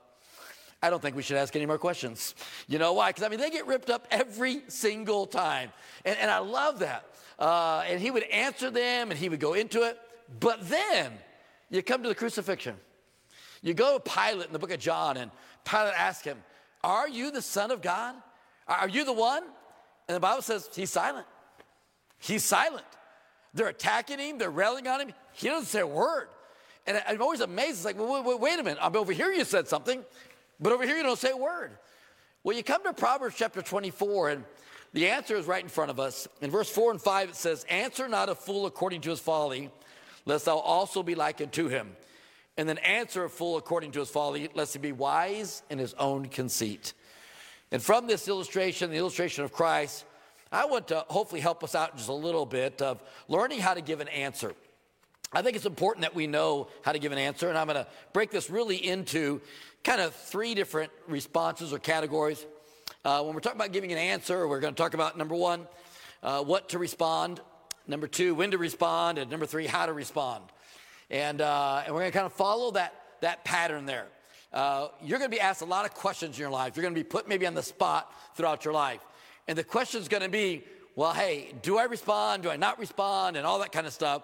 I 0.82 0.90
don't 0.90 1.02
think 1.02 1.16
we 1.16 1.22
should 1.22 1.36
ask 1.36 1.56
any 1.56 1.66
more 1.66 1.78
questions. 1.78 2.34
You 2.68 2.78
know 2.78 2.92
why? 2.92 3.10
Because 3.10 3.24
I 3.24 3.28
mean, 3.28 3.40
they 3.40 3.50
get 3.50 3.66
ripped 3.66 3.90
up 3.90 4.06
every 4.10 4.62
single 4.68 5.26
time. 5.26 5.72
And, 6.04 6.16
and 6.18 6.30
I 6.30 6.38
love 6.38 6.78
that. 6.80 7.04
Uh, 7.38 7.84
and 7.86 8.00
he 8.00 8.10
would 8.10 8.24
answer 8.24 8.70
them 8.70 9.10
and 9.10 9.18
he 9.18 9.28
would 9.28 9.40
go 9.40 9.54
into 9.54 9.82
it. 9.82 9.98
But 10.40 10.68
then 10.68 11.12
you 11.70 11.82
come 11.82 12.02
to 12.02 12.08
the 12.08 12.14
crucifixion. 12.14 12.76
You 13.62 13.74
go 13.74 13.98
to 13.98 14.10
Pilate 14.10 14.46
in 14.46 14.52
the 14.52 14.58
book 14.58 14.70
of 14.70 14.78
John, 14.78 15.16
and 15.16 15.30
Pilate 15.64 15.94
asks 15.98 16.24
him, 16.24 16.38
Are 16.84 17.08
you 17.08 17.30
the 17.30 17.42
Son 17.42 17.70
of 17.70 17.82
God? 17.82 18.14
Are 18.68 18.88
you 18.88 19.04
the 19.04 19.12
one? 19.12 19.42
And 20.06 20.14
the 20.14 20.20
Bible 20.20 20.42
says 20.42 20.68
he's 20.74 20.90
silent. 20.90 21.26
He's 22.18 22.44
silent. 22.44 22.86
They're 23.54 23.68
attacking 23.68 24.18
him, 24.18 24.38
they're 24.38 24.50
railing 24.50 24.86
on 24.86 25.00
him. 25.00 25.12
He 25.32 25.48
doesn't 25.48 25.66
say 25.66 25.80
a 25.80 25.86
word. 25.86 26.28
And 26.86 27.02
I'm 27.06 27.20
always 27.20 27.40
amazed. 27.40 27.70
It's 27.72 27.84
like, 27.84 27.98
wait, 27.98 28.24
wait, 28.24 28.40
wait 28.40 28.58
a 28.58 28.62
minute. 28.62 28.78
I'm 28.80 28.96
over 28.96 29.12
here, 29.12 29.30
you 29.30 29.44
said 29.44 29.68
something, 29.68 30.04
but 30.60 30.72
over 30.72 30.84
here, 30.84 30.96
you 30.96 31.02
don't 31.02 31.18
say 31.18 31.30
a 31.30 31.36
word. 31.36 31.72
Well, 32.44 32.56
you 32.56 32.62
come 32.62 32.82
to 32.84 32.92
Proverbs 32.92 33.36
chapter 33.36 33.62
24, 33.62 34.30
and 34.30 34.44
the 34.92 35.08
answer 35.08 35.36
is 35.36 35.46
right 35.46 35.62
in 35.62 35.68
front 35.68 35.90
of 35.90 36.00
us. 36.00 36.26
In 36.40 36.50
verse 36.50 36.70
4 36.70 36.92
and 36.92 37.00
5, 37.00 37.30
it 37.30 37.36
says, 37.36 37.64
Answer 37.68 38.08
not 38.08 38.28
a 38.28 38.34
fool 38.34 38.66
according 38.66 39.02
to 39.02 39.10
his 39.10 39.20
folly, 39.20 39.70
lest 40.24 40.46
thou 40.46 40.58
also 40.58 41.02
be 41.02 41.14
likened 41.14 41.52
to 41.52 41.68
him. 41.68 41.96
And 42.56 42.68
then 42.68 42.78
answer 42.78 43.24
a 43.24 43.30
fool 43.30 43.56
according 43.56 43.92
to 43.92 44.00
his 44.00 44.10
folly, 44.10 44.48
lest 44.54 44.72
he 44.72 44.78
be 44.78 44.92
wise 44.92 45.62
in 45.70 45.78
his 45.78 45.94
own 45.94 46.26
conceit. 46.26 46.92
And 47.70 47.82
from 47.82 48.06
this 48.06 48.28
illustration, 48.28 48.90
the 48.90 48.96
illustration 48.96 49.44
of 49.44 49.52
Christ, 49.52 50.04
I 50.50 50.64
want 50.64 50.88
to 50.88 51.04
hopefully 51.08 51.40
help 51.40 51.62
us 51.62 51.74
out 51.74 51.96
just 51.96 52.08
a 52.08 52.14
little 52.14 52.46
bit 52.46 52.80
of 52.80 53.02
learning 53.28 53.60
how 53.60 53.74
to 53.74 53.80
give 53.80 54.00
an 54.00 54.08
answer. 54.08 54.54
I 55.32 55.42
think 55.42 55.56
it's 55.56 55.66
important 55.66 56.02
that 56.02 56.14
we 56.14 56.26
know 56.26 56.68
how 56.82 56.92
to 56.92 56.98
give 56.98 57.12
an 57.12 57.18
answer, 57.18 57.50
and 57.50 57.58
I'm 57.58 57.66
going 57.66 57.84
to 57.84 57.86
break 58.14 58.30
this 58.30 58.48
really 58.48 58.76
into 58.76 59.42
kind 59.88 60.02
of 60.02 60.14
three 60.14 60.54
different 60.54 60.92
responses 61.06 61.72
or 61.72 61.78
categories. 61.78 62.44
Uh, 63.06 63.22
when 63.22 63.34
we're 63.34 63.40
talking 63.40 63.58
about 63.58 63.72
giving 63.72 63.90
an 63.90 63.96
answer, 63.96 64.46
we're 64.46 64.60
going 64.60 64.74
to 64.74 64.76
talk 64.76 64.92
about 64.92 65.16
number 65.16 65.34
one, 65.34 65.66
uh, 66.22 66.44
what 66.44 66.68
to 66.68 66.78
respond, 66.78 67.40
number 67.86 68.06
two, 68.06 68.34
when 68.34 68.50
to 68.50 68.58
respond, 68.58 69.16
and 69.16 69.30
number 69.30 69.46
three, 69.46 69.66
how 69.66 69.86
to 69.86 69.94
respond. 69.94 70.44
And, 71.08 71.40
uh, 71.40 71.84
and 71.86 71.94
we're 71.94 72.02
going 72.02 72.12
to 72.12 72.18
kind 72.18 72.26
of 72.26 72.34
follow 72.34 72.72
that, 72.72 72.92
that 73.22 73.46
pattern 73.46 73.86
there. 73.86 74.08
Uh, 74.52 74.88
you're 75.02 75.18
going 75.18 75.30
to 75.30 75.34
be 75.34 75.40
asked 75.40 75.62
a 75.62 75.64
lot 75.64 75.86
of 75.86 75.94
questions 75.94 76.36
in 76.36 76.40
your 76.42 76.50
life. 76.50 76.76
You're 76.76 76.82
going 76.82 76.94
to 76.94 77.00
be 77.00 77.02
put 77.02 77.26
maybe 77.26 77.46
on 77.46 77.54
the 77.54 77.62
spot 77.62 78.12
throughout 78.34 78.66
your 78.66 78.74
life. 78.74 79.00
And 79.46 79.56
the 79.56 79.64
question 79.64 80.02
is 80.02 80.08
going 80.08 80.22
to 80.22 80.28
be, 80.28 80.64
well, 80.96 81.14
hey, 81.14 81.54
do 81.62 81.78
I 81.78 81.84
respond? 81.84 82.42
Do 82.42 82.50
I 82.50 82.56
not 82.56 82.78
respond? 82.78 83.38
And 83.38 83.46
all 83.46 83.58
that 83.60 83.72
kind 83.72 83.86
of 83.86 83.94
stuff. 83.94 84.20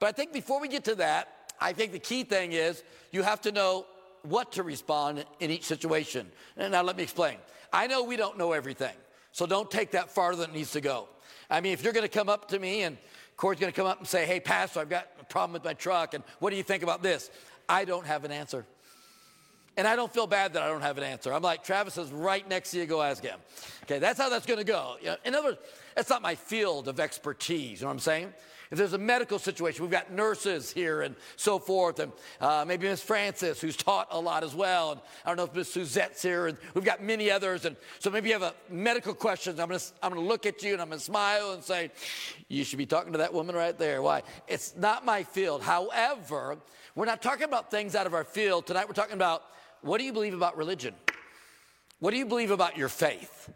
But 0.00 0.06
I 0.06 0.12
think 0.12 0.32
before 0.32 0.58
we 0.58 0.68
get 0.68 0.84
to 0.84 0.94
that, 0.94 1.52
I 1.60 1.74
think 1.74 1.92
the 1.92 1.98
key 1.98 2.24
thing 2.24 2.52
is 2.52 2.82
you 3.10 3.22
have 3.22 3.42
to 3.42 3.52
know 3.52 3.84
what 4.22 4.52
to 4.52 4.62
respond 4.62 5.24
in 5.40 5.50
each 5.50 5.64
situation. 5.64 6.30
And 6.56 6.72
now 6.72 6.82
let 6.82 6.96
me 6.96 7.02
explain. 7.02 7.36
I 7.72 7.86
know 7.86 8.04
we 8.04 8.16
don't 8.16 8.38
know 8.38 8.52
everything, 8.52 8.94
so 9.32 9.46
don't 9.46 9.70
take 9.70 9.92
that 9.92 10.10
farther 10.10 10.42
than 10.42 10.50
it 10.50 10.56
needs 10.56 10.72
to 10.72 10.80
go. 10.80 11.08
I 11.50 11.60
mean, 11.60 11.72
if 11.72 11.82
you're 11.82 11.92
going 11.92 12.08
to 12.08 12.08
come 12.08 12.28
up 12.28 12.48
to 12.48 12.58
me 12.58 12.82
and 12.82 12.96
Corey's 13.36 13.58
going 13.58 13.72
to 13.72 13.76
come 13.76 13.86
up 13.86 13.98
and 13.98 14.06
say, 14.06 14.26
hey, 14.26 14.40
Pastor, 14.40 14.80
I've 14.80 14.88
got 14.88 15.08
a 15.20 15.24
problem 15.24 15.52
with 15.52 15.64
my 15.64 15.74
truck, 15.74 16.14
and 16.14 16.22
what 16.38 16.50
do 16.50 16.56
you 16.56 16.62
think 16.62 16.82
about 16.82 17.02
this? 17.02 17.30
I 17.68 17.84
don't 17.84 18.06
have 18.06 18.24
an 18.24 18.32
answer. 18.32 18.64
And 19.76 19.88
I 19.88 19.96
don't 19.96 20.12
feel 20.12 20.26
bad 20.26 20.52
that 20.52 20.62
I 20.62 20.68
don't 20.68 20.82
have 20.82 20.98
an 20.98 21.04
answer. 21.04 21.32
I'm 21.32 21.42
like, 21.42 21.64
Travis 21.64 21.96
is 21.96 22.12
right 22.12 22.46
next 22.46 22.72
to 22.72 22.78
you, 22.78 22.86
go 22.86 23.00
ask 23.00 23.22
him. 23.22 23.38
Okay, 23.84 23.98
that's 23.98 24.20
how 24.20 24.28
that's 24.28 24.44
going 24.44 24.58
to 24.58 24.64
go. 24.64 24.96
You 25.00 25.06
know, 25.08 25.16
in 25.24 25.34
other 25.34 25.48
words, 25.48 25.60
that's 25.94 26.10
not 26.10 26.20
my 26.20 26.34
field 26.34 26.88
of 26.88 27.00
expertise. 27.00 27.80
You 27.80 27.84
know 27.84 27.88
what 27.88 27.94
I'm 27.94 28.00
saying? 28.00 28.34
If 28.72 28.78
there's 28.78 28.94
a 28.94 28.98
medical 28.98 29.38
situation, 29.38 29.82
we've 29.82 29.92
got 29.92 30.10
nurses 30.10 30.72
here 30.72 31.02
and 31.02 31.14
so 31.36 31.58
forth, 31.58 31.98
and 31.98 32.10
uh, 32.40 32.64
maybe 32.66 32.88
Miss 32.88 33.02
Francis, 33.02 33.60
who's 33.60 33.76
taught 33.76 34.08
a 34.10 34.18
lot 34.18 34.42
as 34.42 34.54
well. 34.54 34.92
And 34.92 35.00
I 35.26 35.28
don't 35.28 35.36
know 35.36 35.44
if 35.44 35.54
Miss 35.54 35.70
Suzette's 35.70 36.22
here, 36.22 36.46
and 36.46 36.56
we've 36.72 36.82
got 36.82 37.02
many 37.02 37.30
others. 37.30 37.66
And 37.66 37.76
so 37.98 38.08
maybe 38.08 38.30
you 38.30 38.32
have 38.32 38.40
a 38.40 38.54
medical 38.70 39.12
question. 39.12 39.60
I'm 39.60 39.68
going 39.68 39.78
to 39.78 39.86
I'm 40.02 40.14
going 40.14 40.24
to 40.24 40.26
look 40.26 40.46
at 40.46 40.62
you 40.62 40.72
and 40.72 40.80
I'm 40.80 40.88
going 40.88 41.00
to 41.00 41.04
smile 41.04 41.52
and 41.52 41.62
say, 41.62 41.90
"You 42.48 42.64
should 42.64 42.78
be 42.78 42.86
talking 42.86 43.12
to 43.12 43.18
that 43.18 43.34
woman 43.34 43.54
right 43.54 43.78
there." 43.78 44.00
Why? 44.00 44.22
It's 44.48 44.74
not 44.74 45.04
my 45.04 45.22
field. 45.22 45.60
However, 45.60 46.56
we're 46.94 47.04
not 47.04 47.20
talking 47.20 47.44
about 47.44 47.70
things 47.70 47.94
out 47.94 48.06
of 48.06 48.14
our 48.14 48.24
field 48.24 48.66
tonight. 48.66 48.88
We're 48.88 48.94
talking 48.94 49.12
about 49.12 49.42
what 49.82 49.98
do 49.98 50.04
you 50.04 50.14
believe 50.14 50.32
about 50.32 50.56
religion? 50.56 50.94
What 51.98 52.12
do 52.12 52.16
you 52.16 52.24
believe 52.24 52.50
about 52.50 52.78
your 52.78 52.88
faith? 52.88 53.52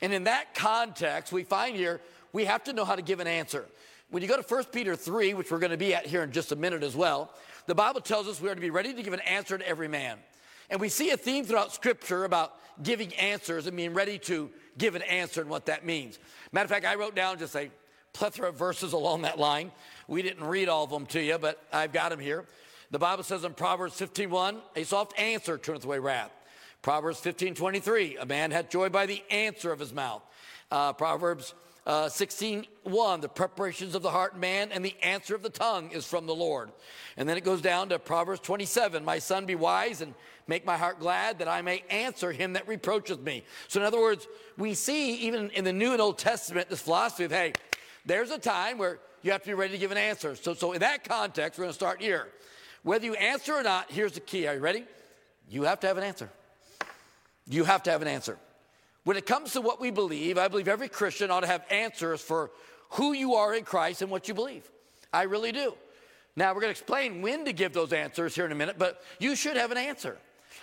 And 0.00 0.12
in 0.12 0.24
that 0.24 0.54
context, 0.54 1.32
we 1.32 1.42
find 1.42 1.74
here 1.74 2.00
we 2.32 2.44
have 2.44 2.62
to 2.64 2.72
know 2.72 2.84
how 2.84 2.94
to 2.94 3.02
give 3.02 3.18
an 3.18 3.26
answer. 3.26 3.66
When 4.10 4.22
you 4.24 4.28
go 4.28 4.36
to 4.36 4.42
1 4.42 4.64
Peter 4.72 4.96
3, 4.96 5.34
which 5.34 5.52
we're 5.52 5.60
going 5.60 5.70
to 5.70 5.76
be 5.76 5.94
at 5.94 6.04
here 6.04 6.24
in 6.24 6.32
just 6.32 6.50
a 6.50 6.56
minute 6.56 6.82
as 6.82 6.96
well, 6.96 7.32
the 7.66 7.76
Bible 7.76 8.00
tells 8.00 8.26
us 8.26 8.40
we 8.40 8.48
are 8.48 8.54
to 8.56 8.60
be 8.60 8.70
ready 8.70 8.92
to 8.92 9.02
give 9.04 9.12
an 9.12 9.20
answer 9.20 9.56
to 9.56 9.66
every 9.66 9.86
man. 9.86 10.18
And 10.68 10.80
we 10.80 10.88
see 10.88 11.10
a 11.10 11.16
theme 11.16 11.44
throughout 11.44 11.72
Scripture 11.72 12.24
about 12.24 12.56
giving 12.82 13.14
answers 13.14 13.68
and 13.68 13.76
being 13.76 13.94
ready 13.94 14.18
to 14.18 14.50
give 14.78 14.96
an 14.96 15.02
answer 15.02 15.40
and 15.40 15.48
what 15.48 15.66
that 15.66 15.84
means. 15.86 16.18
Matter 16.50 16.64
of 16.64 16.70
fact, 16.70 16.86
I 16.86 16.96
wrote 16.96 17.14
down 17.14 17.38
just 17.38 17.54
a 17.54 17.70
plethora 18.12 18.48
of 18.48 18.56
verses 18.56 18.92
along 18.94 19.22
that 19.22 19.38
line. 19.38 19.70
We 20.08 20.22
didn't 20.22 20.44
read 20.44 20.68
all 20.68 20.84
of 20.84 20.90
them 20.90 21.06
to 21.06 21.22
you, 21.22 21.38
but 21.38 21.62
I've 21.72 21.92
got 21.92 22.10
them 22.10 22.18
here. 22.18 22.46
The 22.90 22.98
Bible 22.98 23.22
says 23.22 23.44
in 23.44 23.54
Proverbs 23.54 23.94
15:1, 23.94 24.60
a 24.74 24.82
soft 24.84 25.16
answer 25.18 25.56
turneth 25.56 25.84
away 25.84 26.00
wrath. 26.00 26.32
Proverbs 26.82 27.20
15:23, 27.20 28.16
a 28.20 28.26
man 28.26 28.50
hath 28.50 28.70
joy 28.70 28.88
by 28.88 29.06
the 29.06 29.22
answer 29.30 29.70
of 29.70 29.78
his 29.78 29.92
mouth. 29.92 30.22
Uh, 30.70 30.92
Proverbs 30.92 31.54
uh, 31.86 32.08
16, 32.08 32.66
1, 32.84 33.20
the 33.20 33.28
preparations 33.28 33.94
of 33.94 34.02
the 34.02 34.10
heart 34.10 34.38
man 34.38 34.70
and 34.72 34.84
the 34.84 34.94
answer 35.02 35.34
of 35.34 35.42
the 35.42 35.50
tongue 35.50 35.90
is 35.90 36.06
from 36.06 36.26
the 36.26 36.34
Lord. 36.34 36.70
And 37.16 37.28
then 37.28 37.36
it 37.36 37.44
goes 37.44 37.62
down 37.62 37.88
to 37.88 37.98
Proverbs 37.98 38.40
27, 38.40 39.04
my 39.04 39.18
son 39.18 39.46
be 39.46 39.54
wise 39.54 40.00
and 40.00 40.14
make 40.46 40.66
my 40.66 40.76
heart 40.76 41.00
glad 41.00 41.38
that 41.38 41.48
I 41.48 41.62
may 41.62 41.84
answer 41.90 42.32
him 42.32 42.54
that 42.54 42.68
reproacheth 42.68 43.20
me. 43.20 43.44
So 43.68 43.80
in 43.80 43.86
other 43.86 44.00
words, 44.00 44.26
we 44.58 44.74
see 44.74 45.14
even 45.16 45.50
in 45.50 45.64
the 45.64 45.72
New 45.72 45.92
and 45.92 46.00
Old 46.00 46.18
Testament 46.18 46.68
this 46.68 46.82
philosophy 46.82 47.24
of, 47.24 47.32
hey, 47.32 47.52
there's 48.04 48.30
a 48.30 48.38
time 48.38 48.76
where 48.76 48.98
you 49.22 49.32
have 49.32 49.42
to 49.42 49.48
be 49.48 49.54
ready 49.54 49.72
to 49.72 49.78
give 49.78 49.92
an 49.92 49.98
answer. 49.98 50.34
So, 50.34 50.54
so 50.54 50.72
in 50.72 50.80
that 50.80 51.04
context, 51.04 51.58
we're 51.58 51.64
going 51.64 51.72
to 51.72 51.74
start 51.74 52.00
here. 52.00 52.28
Whether 52.82 53.04
you 53.04 53.14
answer 53.14 53.54
or 53.54 53.62
not, 53.62 53.90
here's 53.90 54.12
the 54.12 54.20
key. 54.20 54.46
Are 54.46 54.54
you 54.54 54.60
ready? 54.60 54.84
You 55.48 55.64
have 55.64 55.80
to 55.80 55.86
have 55.86 55.98
an 55.98 56.04
answer. 56.04 56.30
You 57.46 57.64
have 57.64 57.82
to 57.84 57.90
have 57.90 58.02
an 58.02 58.08
answer. 58.08 58.38
When 59.04 59.16
it 59.16 59.26
comes 59.26 59.52
to 59.52 59.60
what 59.60 59.80
we 59.80 59.90
believe, 59.90 60.38
I 60.38 60.48
believe 60.48 60.68
every 60.68 60.88
Christian 60.88 61.30
ought 61.30 61.40
to 61.40 61.46
have 61.46 61.64
answers 61.70 62.20
for 62.20 62.50
who 62.90 63.12
you 63.12 63.34
are 63.34 63.54
in 63.54 63.64
Christ 63.64 64.02
and 64.02 64.10
what 64.10 64.28
you 64.28 64.34
believe. 64.34 64.70
I 65.12 65.22
really 65.22 65.52
do. 65.52 65.74
Now, 66.36 66.50
we're 66.50 66.60
going 66.60 66.72
to 66.74 66.78
explain 66.80 67.22
when 67.22 67.44
to 67.44 67.52
give 67.52 67.72
those 67.72 67.92
answers 67.92 68.34
here 68.34 68.46
in 68.46 68.52
a 68.52 68.54
minute, 68.54 68.76
but 68.78 69.02
you 69.18 69.34
should 69.34 69.56
have 69.56 69.70
an 69.70 69.78
answer. 69.78 70.18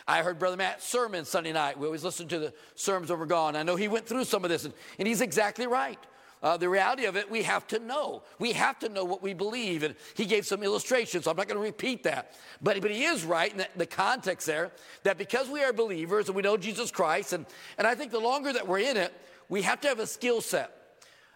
I 0.08 0.22
heard 0.22 0.40
Brother 0.40 0.56
Matt's 0.56 0.86
sermon 0.86 1.26
Sunday 1.26 1.52
night. 1.52 1.78
We 1.78 1.86
always 1.86 2.04
listen 2.04 2.28
to 2.30 2.40
the 2.40 2.54
sermons 2.76 3.10
when 3.10 3.20
we're 3.20 3.26
gone. 3.26 3.56
I 3.56 3.64
know 3.64 3.76
he 3.76 3.88
went 3.88 4.08
through 4.08 4.24
some 4.24 4.46
of 4.46 4.50
this, 4.50 4.64
and, 4.64 4.74
and 5.00 5.08
he's 5.08 5.22
exactly 5.22 5.68
right. 5.68 6.00
Uh, 6.44 6.56
the 6.56 6.70
reality 6.70 7.06
of 7.06 7.16
it, 7.16 7.30
we 7.32 7.42
have 7.42 7.66
to 7.68 7.80
know. 7.80 8.22
We 8.38 8.54
have 8.54 8.78
to 8.80 8.90
know 8.90 9.04
what 9.04 9.24
we 9.24 9.34
believe. 9.34 9.82
And 9.84 9.96
he 10.16 10.26
gave 10.26 10.46
some 10.46 10.62
illustrations, 10.62 11.24
so 11.24 11.32
I'm 11.32 11.38
not 11.38 11.48
going 11.48 11.58
to 11.58 11.64
repeat 11.64 12.04
that. 12.04 12.34
But, 12.62 12.80
but 12.82 12.92
he 12.92 13.06
is 13.06 13.24
right 13.24 13.52
in 13.52 13.58
the, 13.58 13.68
the 13.76 13.86
context 13.88 14.46
there 14.46 14.72
that 15.04 15.18
because 15.18 15.50
we 15.50 15.64
are 15.64 15.74
believers 15.74 16.28
and 16.28 16.36
we 16.36 16.44
know 16.44 16.56
Jesus 16.56 16.92
Christ, 16.92 17.34
and, 17.34 17.46
and 17.78 17.88
I 17.88 17.96
think 17.96 18.12
the 18.12 18.20
longer 18.20 18.54
that 18.54 18.68
we're 18.68 18.80
in 18.80 18.98
it, 18.98 19.14
we 19.50 19.64
have 19.64 19.82
to 19.82 19.88
have 19.88 20.00
a 20.00 20.08
skill 20.08 20.42
set. 20.42 20.72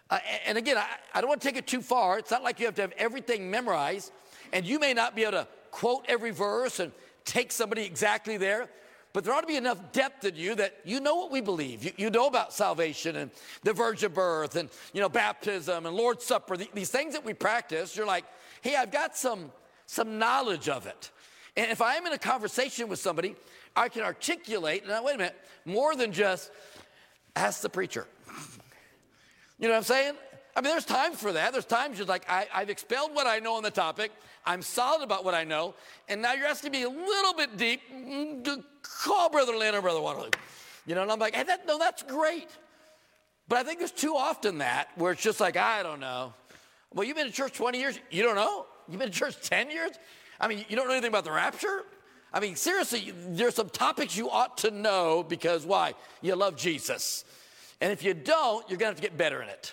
Uh, 0.08 0.18
and 0.46 0.56
again, 0.56 0.78
I, 0.78 0.86
I 1.14 1.20
don't 1.20 1.28
want 1.28 1.40
to 1.40 1.48
take 1.48 1.56
it 1.56 1.66
too 1.66 1.80
far. 1.80 2.18
It's 2.18 2.30
not 2.30 2.42
like 2.42 2.60
you 2.60 2.66
have 2.66 2.74
to 2.76 2.82
have 2.82 2.92
everything 2.96 3.50
memorized, 3.50 4.12
and 4.52 4.64
you 4.64 4.78
may 4.78 4.94
not 4.94 5.16
be 5.16 5.22
able 5.22 5.32
to 5.32 5.48
quote 5.70 6.04
every 6.06 6.30
verse 6.30 6.78
and 6.78 6.92
take 7.24 7.50
somebody 7.50 7.82
exactly 7.82 8.36
there. 8.36 8.68
But 9.12 9.24
there 9.24 9.34
ought 9.34 9.42
to 9.42 9.46
be 9.46 9.56
enough 9.56 9.92
depth 9.92 10.24
in 10.24 10.36
you 10.36 10.54
that 10.54 10.74
you 10.84 10.98
know 11.00 11.16
what 11.16 11.30
we 11.30 11.42
believe. 11.42 11.84
You, 11.84 11.92
you 11.96 12.10
know 12.10 12.26
about 12.26 12.52
salvation 12.52 13.16
and 13.16 13.30
the 13.62 13.74
virgin 13.74 14.12
birth 14.12 14.56
and, 14.56 14.70
you 14.94 15.00
know, 15.00 15.08
baptism 15.08 15.84
and 15.84 15.94
Lord's 15.94 16.24
Supper, 16.24 16.56
the, 16.56 16.68
these 16.72 16.90
things 16.90 17.12
that 17.12 17.24
we 17.24 17.34
practice. 17.34 17.96
You're 17.96 18.06
like, 18.06 18.24
hey, 18.62 18.76
I've 18.76 18.90
got 18.90 19.16
some, 19.16 19.52
some 19.86 20.18
knowledge 20.18 20.68
of 20.68 20.86
it. 20.86 21.10
And 21.56 21.70
if 21.70 21.82
I 21.82 21.96
am 21.96 22.06
in 22.06 22.14
a 22.14 22.18
conversation 22.18 22.88
with 22.88 22.98
somebody, 22.98 23.36
I 23.76 23.90
can 23.90 24.02
articulate, 24.02 24.86
now 24.88 25.04
wait 25.04 25.16
a 25.16 25.18
minute, 25.18 25.36
more 25.66 25.94
than 25.94 26.12
just 26.12 26.50
ask 27.36 27.60
the 27.60 27.68
preacher. 27.68 28.06
You 29.58 29.68
know 29.68 29.74
what 29.74 29.78
I'm 29.78 29.84
saying? 29.84 30.14
I 30.54 30.60
mean, 30.60 30.70
there's 30.70 30.84
times 30.84 31.18
for 31.18 31.32
that. 31.32 31.52
There's 31.52 31.64
times 31.64 31.98
you're 31.98 32.06
like, 32.06 32.28
I, 32.28 32.46
I've 32.52 32.68
expelled 32.68 33.14
what 33.14 33.26
I 33.26 33.38
know 33.38 33.54
on 33.54 33.62
the 33.62 33.70
topic. 33.70 34.12
I'm 34.44 34.60
solid 34.60 35.02
about 35.02 35.24
what 35.24 35.34
I 35.34 35.44
know. 35.44 35.74
And 36.08 36.20
now 36.20 36.34
you're 36.34 36.46
asking 36.46 36.72
me 36.72 36.82
a 36.82 36.90
little 36.90 37.34
bit 37.34 37.56
deep. 37.56 37.80
mm, 37.90 38.62
Call 38.82 39.30
Brother 39.30 39.56
Lynn 39.56 39.74
or 39.74 39.80
Brother 39.80 40.00
Waterloo. 40.00 40.30
You 40.86 40.94
know, 40.94 41.02
and 41.02 41.10
I'm 41.10 41.18
like, 41.18 41.34
hey, 41.34 41.44
that, 41.44 41.66
no, 41.66 41.78
that's 41.78 42.02
great. 42.02 42.48
But 43.48 43.58
I 43.58 43.62
think 43.62 43.78
there's 43.78 43.92
too 43.92 44.14
often 44.14 44.58
that 44.58 44.88
where 44.96 45.12
it's 45.12 45.22
just 45.22 45.40
like, 45.40 45.56
I 45.56 45.82
don't 45.82 46.00
know. 46.00 46.34
Well, 46.92 47.06
you've 47.06 47.16
been 47.16 47.26
in 47.26 47.32
church 47.32 47.54
20 47.54 47.78
years. 47.78 47.98
You 48.10 48.22
don't 48.22 48.36
know? 48.36 48.66
You've 48.88 48.98
been 48.98 49.08
in 49.08 49.12
church 49.12 49.40
10 49.40 49.70
years? 49.70 49.92
I 50.38 50.48
mean, 50.48 50.64
you 50.68 50.76
don't 50.76 50.86
know 50.86 50.92
anything 50.92 51.08
about 51.08 51.24
the 51.24 51.32
rapture? 51.32 51.84
I 52.32 52.40
mean, 52.40 52.56
seriously, 52.56 53.12
there's 53.28 53.54
some 53.54 53.68
topics 53.68 54.16
you 54.16 54.28
ought 54.30 54.58
to 54.58 54.70
know 54.70 55.22
because 55.26 55.64
why? 55.64 55.94
You 56.20 56.34
love 56.34 56.56
Jesus. 56.56 57.24
And 57.80 57.92
if 57.92 58.02
you 58.02 58.14
don't, 58.14 58.68
you're 58.68 58.78
going 58.78 58.94
to 58.94 58.94
have 58.94 58.96
to 58.96 59.02
get 59.02 59.16
better 59.16 59.42
in 59.42 59.48
it. 59.48 59.72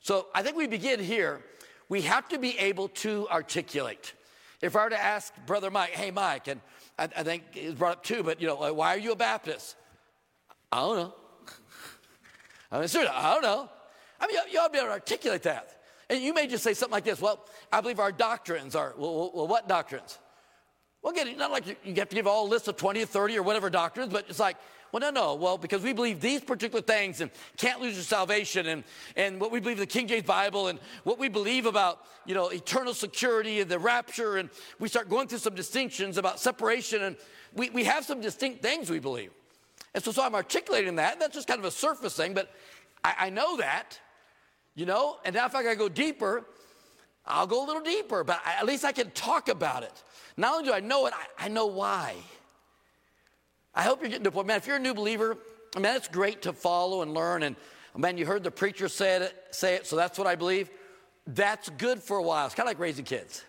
So 0.00 0.26
I 0.34 0.42
think 0.42 0.56
we 0.56 0.66
begin 0.66 1.00
here. 1.00 1.40
We 1.88 2.02
have 2.02 2.28
to 2.30 2.38
be 2.38 2.58
able 2.58 2.88
to 2.88 3.28
articulate. 3.30 4.14
If 4.60 4.76
I 4.76 4.84
were 4.84 4.90
to 4.90 5.00
ask 5.00 5.32
Brother 5.46 5.70
Mike, 5.70 5.90
hey, 5.90 6.10
Mike, 6.10 6.48
and 6.48 6.60
I, 6.98 7.04
I 7.16 7.22
think 7.22 7.44
it's 7.54 7.78
brought 7.78 7.98
up 7.98 8.04
too, 8.04 8.22
but 8.22 8.40
you 8.40 8.46
know, 8.46 8.72
why 8.72 8.94
are 8.94 8.98
you 8.98 9.12
a 9.12 9.16
Baptist? 9.16 9.76
I 10.70 10.78
don't 10.80 10.96
know. 10.96 11.14
I 12.72 12.78
mean, 12.78 12.88
seriously, 12.88 13.16
I 13.16 13.32
don't 13.34 13.42
know. 13.42 13.68
I 14.20 14.26
mean, 14.26 14.36
you, 14.36 14.52
you 14.52 14.58
ought 14.60 14.66
to 14.66 14.72
be 14.72 14.78
able 14.78 14.88
to 14.88 14.92
articulate 14.92 15.42
that. 15.42 15.80
And 16.08 16.20
you 16.20 16.34
may 16.34 16.46
just 16.46 16.62
say 16.64 16.74
something 16.74 16.92
like 16.92 17.04
this 17.04 17.20
Well, 17.20 17.44
I 17.72 17.80
believe 17.80 18.00
our 18.00 18.12
doctrines 18.12 18.74
are, 18.74 18.94
well, 18.96 19.30
well 19.34 19.48
what 19.48 19.68
doctrines? 19.68 20.18
Well, 21.02 21.12
again, 21.12 21.36
not 21.38 21.50
like 21.50 21.66
you, 21.66 21.76
you 21.82 21.94
have 21.94 22.10
to 22.10 22.14
give 22.14 22.26
all 22.26 22.46
a 22.46 22.50
list 22.50 22.68
of 22.68 22.76
20 22.76 23.02
or 23.02 23.06
30 23.06 23.38
or 23.38 23.42
whatever 23.42 23.70
doctrines, 23.70 24.12
but 24.12 24.26
it's 24.28 24.38
like, 24.38 24.56
well, 24.92 25.00
no, 25.00 25.10
no. 25.10 25.34
Well, 25.34 25.56
because 25.56 25.82
we 25.82 25.92
believe 25.92 26.20
these 26.20 26.40
particular 26.40 26.82
things 26.82 27.20
and 27.20 27.30
can't 27.56 27.80
lose 27.80 27.94
your 27.94 28.02
salvation 28.02 28.66
and, 28.66 28.84
and 29.16 29.40
what 29.40 29.52
we 29.52 29.60
believe 29.60 29.76
in 29.76 29.82
the 29.82 29.86
King 29.86 30.08
James 30.08 30.24
Bible 30.24 30.68
and 30.68 30.80
what 31.04 31.18
we 31.18 31.28
believe 31.28 31.66
about, 31.66 32.00
you 32.26 32.34
know, 32.34 32.48
eternal 32.48 32.92
security 32.92 33.60
and 33.60 33.70
the 33.70 33.78
rapture. 33.78 34.38
And 34.38 34.50
we 34.78 34.88
start 34.88 35.08
going 35.08 35.28
through 35.28 35.38
some 35.38 35.54
distinctions 35.54 36.18
about 36.18 36.40
separation. 36.40 37.02
And 37.02 37.16
we, 37.54 37.70
we 37.70 37.84
have 37.84 38.04
some 38.04 38.20
distinct 38.20 38.62
things 38.62 38.90
we 38.90 38.98
believe. 38.98 39.30
And 39.94 40.02
so, 40.02 40.12
so 40.12 40.24
I'm 40.24 40.34
articulating 40.34 40.96
that. 40.96 41.20
That's 41.20 41.34
just 41.34 41.48
kind 41.48 41.58
of 41.58 41.64
a 41.64 41.70
surface 41.70 42.16
thing, 42.16 42.34
but 42.34 42.52
I, 43.02 43.14
I 43.18 43.30
know 43.30 43.56
that, 43.56 43.98
you 44.74 44.86
know. 44.86 45.18
And 45.24 45.34
now 45.34 45.46
if 45.46 45.54
I 45.54 45.62
got 45.62 45.70
to 45.70 45.76
go 45.76 45.88
deeper, 45.88 46.44
I'll 47.26 47.46
go 47.46 47.64
a 47.64 47.66
little 47.66 47.82
deeper, 47.82 48.24
but 48.24 48.40
I, 48.44 48.54
at 48.54 48.66
least 48.66 48.84
I 48.84 48.92
can 48.92 49.10
talk 49.10 49.48
about 49.48 49.82
it. 49.82 50.02
Not 50.36 50.54
only 50.54 50.68
do 50.68 50.72
I 50.72 50.80
know 50.80 51.06
it, 51.06 51.14
I, 51.14 51.46
I 51.46 51.48
know 51.48 51.66
why. 51.66 52.14
I 53.74 53.82
hope 53.82 54.00
you're 54.00 54.08
getting 54.08 54.24
to 54.24 54.30
the 54.30 54.34
point, 54.34 54.46
man. 54.46 54.56
If 54.56 54.66
you're 54.66 54.76
a 54.76 54.80
new 54.80 54.94
believer, 54.94 55.36
man, 55.78 55.96
it's 55.96 56.08
great 56.08 56.42
to 56.42 56.52
follow 56.52 57.02
and 57.02 57.14
learn. 57.14 57.42
And 57.42 57.56
man, 57.96 58.18
you 58.18 58.26
heard 58.26 58.42
the 58.42 58.50
preacher 58.50 58.88
say 58.88 59.16
it, 59.16 59.34
say 59.50 59.74
it, 59.76 59.86
so 59.86 59.96
that's 59.96 60.18
what 60.18 60.26
I 60.26 60.34
believe. 60.34 60.70
That's 61.26 61.68
good 61.70 62.02
for 62.02 62.16
a 62.16 62.22
while. 62.22 62.46
It's 62.46 62.54
kind 62.54 62.66
of 62.66 62.70
like 62.70 62.80
raising 62.80 63.04
kids. 63.04 63.44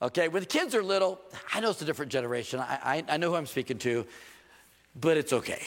Okay, 0.00 0.28
when 0.28 0.42
the 0.42 0.46
kids 0.46 0.74
are 0.74 0.82
little, 0.82 1.20
I 1.52 1.60
know 1.60 1.70
it's 1.70 1.82
a 1.82 1.84
different 1.84 2.12
generation. 2.12 2.60
I, 2.60 2.78
I, 3.08 3.14
I 3.14 3.16
know 3.16 3.30
who 3.30 3.36
I'm 3.36 3.46
speaking 3.46 3.78
to, 3.78 4.06
but 5.00 5.16
it's 5.16 5.32
okay. 5.32 5.62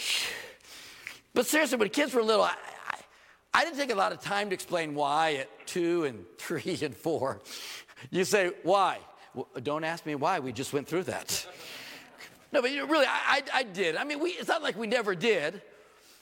But 1.34 1.45
seriously, 1.45 1.78
when 1.78 1.89
kids 1.89 2.13
were 2.13 2.24
little, 2.24 2.43
I, 2.43 2.55
I, 2.89 2.97
I 3.53 3.65
didn't 3.65 3.78
take 3.78 3.91
a 3.91 3.95
lot 3.95 4.11
of 4.11 4.22
time 4.22 4.49
to 4.49 4.53
explain 4.53 4.95
why 4.95 5.34
at 5.36 5.67
two 5.67 6.05
and 6.05 6.26
three 6.38 6.80
and 6.82 6.95
four. 6.95 7.41
You 8.09 8.24
say, 8.24 8.51
why? 8.63 8.99
Well, 9.34 9.47
don't 9.61 9.84
ask 9.84 10.05
me 10.05 10.15
why. 10.15 10.39
We 10.39 10.51
just 10.51 10.74
went 10.74 10.88
through 10.88 11.03
that. 11.03 11.45
No, 12.52 12.62
but 12.62 12.72
you 12.72 12.78
know, 12.78 12.88
really, 12.88 13.06
I, 13.06 13.41
I, 13.54 13.60
I 13.60 13.64
did. 13.64 13.95
I 13.95 14.04
mean, 14.04 14.20
we, 14.20 14.32
it's 14.32 14.49
not 14.49 14.62
like 14.62 14.78
we 14.78 14.88
never 14.88 15.16
did, 15.16 15.62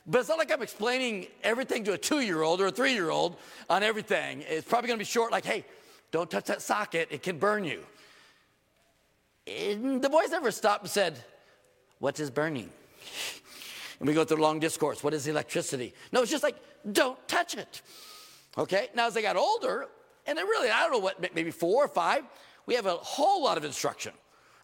but 0.06 0.20
it's 0.20 0.30
not 0.30 0.38
like 0.38 0.52
I'm 0.52 0.62
explaining 0.62 1.28
everything 1.44 1.84
to 1.86 1.94
a 1.94 1.98
two 1.98 2.20
year 2.20 2.42
old 2.42 2.62
or 2.62 2.68
a 2.68 2.72
three 2.72 2.94
year 2.94 3.10
old 3.10 3.38
on 3.70 3.84
everything. 3.84 4.44
It's 4.48 4.68
probably 4.68 4.88
going 4.88 4.98
to 5.00 5.02
be 5.02 5.10
short, 5.10 5.32
like, 5.32 5.46
hey, 5.46 5.66
don't 6.12 6.30
touch 6.30 6.46
that 6.46 6.62
socket, 6.62 7.10
it 7.12 7.24
can 7.24 7.38
burn 7.38 7.64
you. 7.64 7.84
And 9.48 10.02
the 10.02 10.10
boys 10.10 10.30
never 10.30 10.52
stopped 10.52 10.84
and 10.84 10.92
said, 10.92 11.24
What 12.00 12.20
is 12.20 12.30
burning? 12.30 12.70
And 14.00 14.08
we 14.08 14.14
go 14.14 14.24
through 14.24 14.38
a 14.38 14.42
long 14.42 14.60
discourse. 14.60 15.04
What 15.04 15.14
is 15.14 15.28
electricity? 15.28 15.94
No, 16.12 16.22
it's 16.22 16.32
just 16.32 16.44
like, 16.44 16.56
don't 16.90 17.20
touch 17.28 17.56
it. 17.56 17.82
Okay? 18.58 18.88
Now, 18.96 19.08
as 19.08 19.14
they 19.14 19.22
got 19.22 19.36
older, 19.36 19.88
and 20.26 20.38
they 20.38 20.44
really, 20.44 20.70
I 20.70 20.82
don't 20.84 20.92
know 20.92 21.00
what, 21.00 21.36
maybe 21.36 21.52
four 21.52 21.84
or 21.84 21.88
five, 21.88 22.24
we 22.66 22.76
have 22.76 22.86
a 22.86 22.96
whole 22.96 23.44
lot 23.44 23.58
of 23.58 23.66
instruction. 23.66 24.14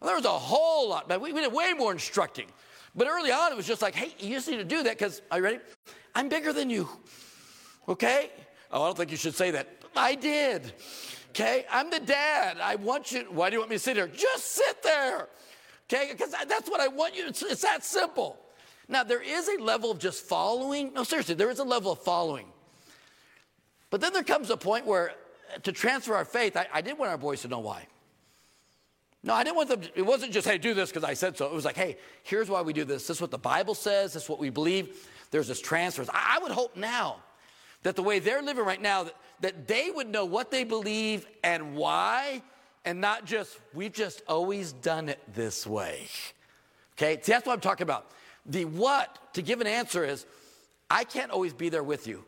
There 0.02 0.14
was 0.14 0.24
a 0.24 0.30
whole 0.30 0.90
lot, 0.90 1.08
but 1.08 1.20
we, 1.20 1.32
we 1.32 1.40
did 1.40 1.52
way 1.52 1.72
more 1.72 1.92
instructing. 1.92 2.46
But 2.94 3.08
early 3.08 3.32
on, 3.32 3.52
it 3.52 3.56
was 3.56 3.66
just 3.66 3.82
like, 3.82 3.94
hey, 3.94 4.14
you 4.18 4.34
just 4.34 4.48
need 4.48 4.56
to 4.56 4.64
do 4.64 4.82
that 4.82 4.98
because, 4.98 5.22
are 5.30 5.38
you 5.38 5.44
ready? 5.44 5.58
I'm 6.14 6.28
bigger 6.28 6.52
than 6.52 6.70
you. 6.70 6.88
Okay? 7.88 8.30
Oh, 8.70 8.82
I 8.82 8.86
don't 8.86 8.96
think 8.96 9.10
you 9.10 9.16
should 9.16 9.34
say 9.34 9.50
that. 9.52 9.68
I 9.94 10.14
did. 10.14 10.72
Okay? 11.30 11.66
I'm 11.70 11.90
the 11.90 12.00
dad. 12.00 12.58
I 12.60 12.76
want 12.76 13.12
you. 13.12 13.26
Why 13.30 13.50
do 13.50 13.54
you 13.54 13.60
want 13.60 13.70
me 13.70 13.76
to 13.76 13.80
sit 13.80 13.96
here? 13.96 14.08
Just 14.08 14.52
sit 14.52 14.82
there. 14.82 15.28
Okay? 15.84 16.08
Because 16.10 16.34
that's 16.48 16.70
what 16.70 16.80
I 16.80 16.88
want 16.88 17.16
you. 17.16 17.26
It's, 17.28 17.42
it's 17.42 17.62
that 17.62 17.84
simple. 17.84 18.38
Now, 18.88 19.02
there 19.02 19.22
is 19.22 19.48
a 19.48 19.62
level 19.62 19.90
of 19.90 19.98
just 19.98 20.24
following. 20.24 20.92
No, 20.94 21.04
seriously, 21.04 21.34
there 21.34 21.50
is 21.50 21.58
a 21.58 21.64
level 21.64 21.92
of 21.92 21.98
following. 22.02 22.46
But 23.90 24.00
then 24.00 24.12
there 24.12 24.22
comes 24.22 24.50
a 24.50 24.56
point 24.56 24.86
where 24.86 25.12
to 25.62 25.72
transfer 25.72 26.14
our 26.14 26.24
faith, 26.24 26.56
I, 26.56 26.66
I 26.72 26.80
did 26.80 26.98
want 26.98 27.10
our 27.10 27.18
boys 27.18 27.42
to 27.42 27.48
know 27.48 27.60
why. 27.60 27.86
No, 29.22 29.34
I 29.34 29.42
didn't 29.42 29.56
want 29.56 29.68
them, 29.68 29.80
to, 29.80 29.98
it 29.98 30.06
wasn't 30.06 30.32
just, 30.32 30.46
hey, 30.46 30.58
do 30.58 30.72
this 30.72 30.90
because 30.90 31.02
I 31.02 31.14
said 31.14 31.36
so. 31.36 31.46
It 31.46 31.52
was 31.52 31.64
like, 31.64 31.76
hey, 31.76 31.96
here's 32.22 32.48
why 32.48 32.62
we 32.62 32.72
do 32.72 32.84
this. 32.84 33.06
This 33.06 33.16
is 33.16 33.20
what 33.20 33.30
the 33.30 33.38
Bible 33.38 33.74
says. 33.74 34.12
This 34.12 34.24
is 34.24 34.28
what 34.28 34.38
we 34.38 34.50
believe. 34.50 35.08
There's 35.30 35.48
this 35.48 35.60
transfer. 35.60 36.04
I, 36.10 36.36
I 36.36 36.42
would 36.42 36.52
hope 36.52 36.76
now 36.76 37.16
that 37.82 37.96
the 37.96 38.02
way 38.02 38.18
they're 38.18 38.42
living 38.42 38.64
right 38.64 38.80
now, 38.80 39.04
that, 39.04 39.16
that 39.40 39.66
they 39.66 39.90
would 39.90 40.08
know 40.08 40.24
what 40.24 40.50
they 40.50 40.64
believe 40.64 41.26
and 41.42 41.74
why, 41.74 42.42
and 42.84 43.00
not 43.00 43.24
just, 43.24 43.58
we've 43.74 43.92
just 43.92 44.22
always 44.28 44.72
done 44.72 45.08
it 45.08 45.20
this 45.34 45.66
way. 45.66 46.06
Okay? 46.94 47.20
See, 47.22 47.32
that's 47.32 47.46
what 47.46 47.52
I'm 47.52 47.60
talking 47.60 47.84
about. 47.84 48.10
The 48.44 48.64
what 48.64 49.34
to 49.34 49.42
give 49.42 49.60
an 49.60 49.66
answer 49.66 50.04
is, 50.04 50.24
I 50.88 51.02
can't 51.02 51.32
always 51.32 51.52
be 51.52 51.68
there 51.68 51.82
with 51.82 52.06
you. 52.06 52.24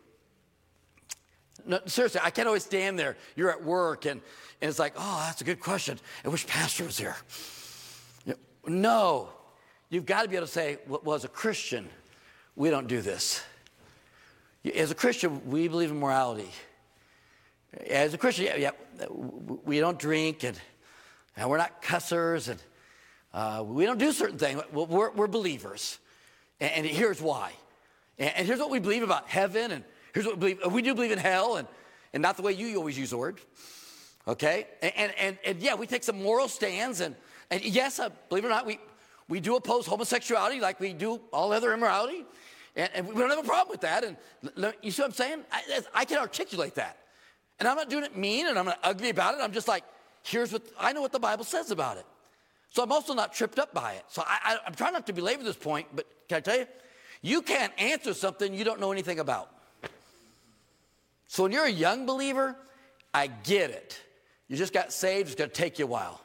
No, 1.67 1.81
seriously, 1.87 2.21
I 2.23 2.31
can't 2.31 2.49
always 2.49 2.65
stand 2.65 2.99
there. 2.99 3.17
You're 3.37 3.51
at 3.51 3.63
work 3.63 4.07
and, 4.07 4.21
and 4.61 4.69
it's 4.69 4.79
like, 4.79 4.95
oh, 4.97 5.25
that's 5.27 5.41
a 5.41 5.45
good 5.45 5.61
question. 5.61 5.99
I 6.25 6.29
wish 6.29 6.47
Pastor 6.47 6.85
was 6.85 6.99
here. 6.99 7.17
No, 8.67 9.31
you've 9.89 10.07
got 10.07 10.23
to 10.23 10.29
be 10.29 10.37
able 10.37 10.47
to 10.47 10.53
say, 10.53 10.79
well, 10.87 11.15
as 11.15 11.25
a 11.25 11.29
Christian, 11.29 11.89
we 12.57 12.71
don't 12.71 12.87
do 12.87 13.01
this. 13.01 13.43
As 14.75 14.91
a 14.91 14.95
Christian, 14.95 15.49
we 15.49 15.69
believe 15.69 15.91
in 15.91 15.99
morality. 15.99 16.51
As 17.89 18.13
a 18.15 18.19
Christian, 18.19 18.47
yeah, 18.47 18.57
yeah 18.57 19.07
we 19.65 19.79
don't 19.79 19.99
drink 19.99 20.45
and, 20.45 20.59
and, 21.37 21.49
we're 21.49 21.59
not 21.59 21.81
cussers 21.81 22.49
and 22.49 22.61
uh, 23.33 23.63
we 23.65 23.85
don't 23.85 23.99
do 23.99 24.11
certain 24.13 24.39
things. 24.39 24.61
We're, 24.73 25.11
we're 25.11 25.27
believers. 25.29 25.99
And, 26.61 26.73
and, 26.73 26.87
here's 26.87 27.23
why. 27.23 27.53
And, 28.19 28.35
and 28.37 28.47
here's 28.47 28.59
what 28.59 28.71
we 28.71 28.81
believe 28.81 29.03
about 29.03 29.29
heaven 29.29 29.71
and 29.71 29.85
Here's 30.13 30.27
what 30.27 30.39
we 30.39 30.55
believe. 30.55 30.73
We 30.73 30.83
do 30.83 30.95
believe 30.95 31.13
in 31.13 31.19
hell, 31.19 31.57
and, 31.57 31.69
and 32.13 32.23
not 32.23 32.37
the 32.37 32.43
way 32.43 32.53
you 32.53 32.77
always 32.77 32.99
use 32.99 33.11
the 33.11 33.19
word. 33.19 33.41
Okay? 34.27 34.67
And, 34.83 34.93
and, 34.97 35.13
and, 35.19 35.39
and 35.45 35.61
yeah, 35.61 35.75
we 35.75 35.87
take 35.87 36.05
some 36.05 36.23
moral 36.23 36.49
stands, 36.49 37.01
and, 37.01 37.15
and 37.51 37.65
yes, 37.65 37.99
uh, 37.99 38.11
believe 38.29 38.45
it 38.45 38.49
or 38.49 38.51
not, 38.51 38.67
we, 38.67 38.79
we 39.29 39.41
do 39.41 39.57
oppose 39.57 39.87
homosexuality 39.87 40.61
like 40.61 40.81
we 40.81 40.93
do 40.93 41.21
all 41.33 41.53
other 41.53 41.73
immorality. 41.73 42.25
And, 42.77 42.91
and 42.95 43.09
we 43.09 43.15
don't 43.15 43.31
have 43.31 43.39
a 43.39 43.43
problem 43.43 43.71
with 43.71 43.81
that. 43.83 44.05
And 44.05 44.17
you 44.83 44.91
see 44.91 45.03
what 45.03 45.09
I'm 45.09 45.15
saying? 45.15 45.45
I, 45.51 45.81
I 45.95 46.05
can 46.05 46.19
articulate 46.19 46.77
that. 46.77 46.99
And 47.59 47.69
I'm 47.69 47.77
not 47.77 47.91
doing 47.91 48.05
it 48.05 48.17
mean 48.17 48.47
and 48.47 48.59
I'm 48.59 48.67
not 48.67 48.79
ugly 48.83 49.11
about 49.11 49.35
it. 49.35 49.41
I'm 49.41 49.53
just 49.53 49.69
like, 49.69 49.85
here's 50.23 50.53
what 50.53 50.63
I 50.79 50.93
know 50.93 51.01
what 51.01 51.13
the 51.13 51.19
Bible 51.19 51.45
says 51.45 51.71
about 51.71 51.97
it. 51.97 52.07
So 52.71 52.83
I'm 52.83 52.93
also 52.93 53.15
not 53.15 53.33
tripped 53.33 53.59
up 53.59 53.75
by 53.75 53.95
it. 53.95 54.05
So 54.09 54.23
I, 54.25 54.59
am 54.67 54.75
trying 54.75 54.93
not 54.93 55.07
to 55.07 55.13
belabor 55.13 55.43
this 55.43 55.57
point, 55.57 55.89
but 55.95 56.07
can 56.29 56.37
I 56.37 56.41
tell 56.41 56.59
you? 56.59 56.67
You 57.23 57.43
can't 57.43 57.73
answer 57.79 58.15
something 58.15 58.55
you 58.55 58.63
don't 58.63 58.81
know 58.81 58.93
anything 58.93 59.19
about. 59.19 59.51
So 61.29 61.45
when 61.45 61.53
you're 61.53 61.67
a 61.67 61.71
young 61.71 62.07
believer, 62.07 62.57
I 63.15 63.29
get 63.29 63.71
it. 63.71 64.01
You 64.49 64.57
just 64.57 64.73
got 64.73 64.93
saved, 64.93 65.29
it's 65.29 65.37
to 65.37 65.47
take 65.47 65.79
you 65.79 65.85
a 65.85 65.89
while. 65.89 66.21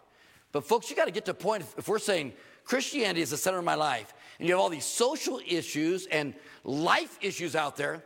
But 0.54 0.66
folks, 0.66 0.90
you 0.90 0.96
got 0.96 1.06
to 1.06 1.12
get 1.12 1.26
to 1.26 1.32
a 1.32 1.36
point, 1.36 1.66
if 1.78 1.88
we're 1.88 2.00
saying 2.00 2.34
Christianity 2.64 3.22
is 3.22 3.32
the 3.32 3.38
center 3.38 3.58
of 3.58 3.66
my 3.66 3.76
life, 3.76 4.14
and 4.40 4.48
you 4.48 4.56
have 4.56 4.62
all 4.62 4.70
these 4.70 4.86
social 4.86 5.40
issues 5.46 6.08
and 6.08 6.34
life 6.64 7.18
issues 7.22 7.56
out 7.56 7.76
there, 7.76 8.02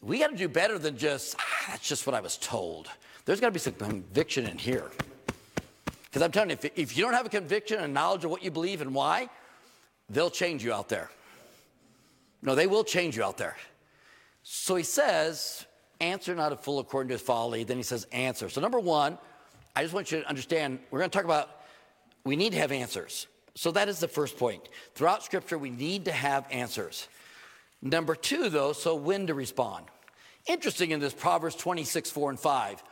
we 0.00 0.18
got 0.18 0.30
to 0.30 0.36
do 0.36 0.48
better 0.48 0.78
than 0.78 0.96
just, 0.96 1.34
ah, 1.38 1.64
that's 1.70 1.88
just 1.88 2.06
what 2.06 2.14
I 2.14 2.20
was 2.20 2.36
told. 2.36 2.88
There's 3.24 3.40
got 3.40 3.48
to 3.48 3.52
be 3.52 3.58
some 3.58 3.72
conviction 3.72 4.46
in 4.46 4.58
here. 4.58 4.90
Because 6.04 6.22
I'm 6.22 6.30
telling 6.30 6.50
you, 6.50 6.58
if, 6.62 6.78
if 6.78 6.96
you 6.96 7.02
don't 7.02 7.14
have 7.14 7.26
a 7.26 7.30
conviction 7.30 7.80
and 7.80 7.92
knowledge 7.92 8.24
of 8.24 8.30
what 8.30 8.44
you 8.44 8.50
believe 8.50 8.80
and 8.80 8.94
why, 8.94 9.28
they'll 10.08 10.30
change 10.30 10.62
you 10.62 10.72
out 10.72 10.88
there. 10.88 11.10
No, 12.42 12.54
they 12.54 12.66
will 12.66 12.84
change 12.84 13.16
you 13.16 13.24
out 13.24 13.38
there. 13.38 13.56
So 14.44 14.76
he 14.76 14.84
says, 14.84 15.64
answer 16.00 16.34
not 16.34 16.52
a 16.52 16.56
fool 16.56 16.78
according 16.78 17.08
to 17.08 17.14
his 17.14 17.22
folly. 17.22 17.64
Then 17.64 17.78
he 17.78 17.82
says, 17.82 18.06
answer. 18.12 18.50
So, 18.50 18.60
number 18.60 18.78
one, 18.78 19.18
I 19.74 19.82
just 19.82 19.94
want 19.94 20.12
you 20.12 20.20
to 20.20 20.28
understand 20.28 20.78
we're 20.90 21.00
going 21.00 21.10
to 21.10 21.16
talk 21.16 21.24
about 21.24 21.50
we 22.24 22.36
need 22.36 22.52
to 22.52 22.58
have 22.58 22.70
answers. 22.70 23.26
So, 23.54 23.70
that 23.72 23.88
is 23.88 24.00
the 24.00 24.08
first 24.08 24.36
point. 24.36 24.68
Throughout 24.94 25.24
Scripture, 25.24 25.56
we 25.56 25.70
need 25.70 26.04
to 26.04 26.12
have 26.12 26.46
answers. 26.50 27.08
Number 27.80 28.14
two, 28.14 28.50
though, 28.50 28.74
so 28.74 28.94
when 28.94 29.26
to 29.28 29.34
respond. 29.34 29.86
Interesting 30.46 30.90
in 30.90 31.00
this 31.00 31.14
Proverbs 31.14 31.56
26, 31.56 32.10
4 32.10 32.30
and 32.30 32.38
5. 32.38 32.84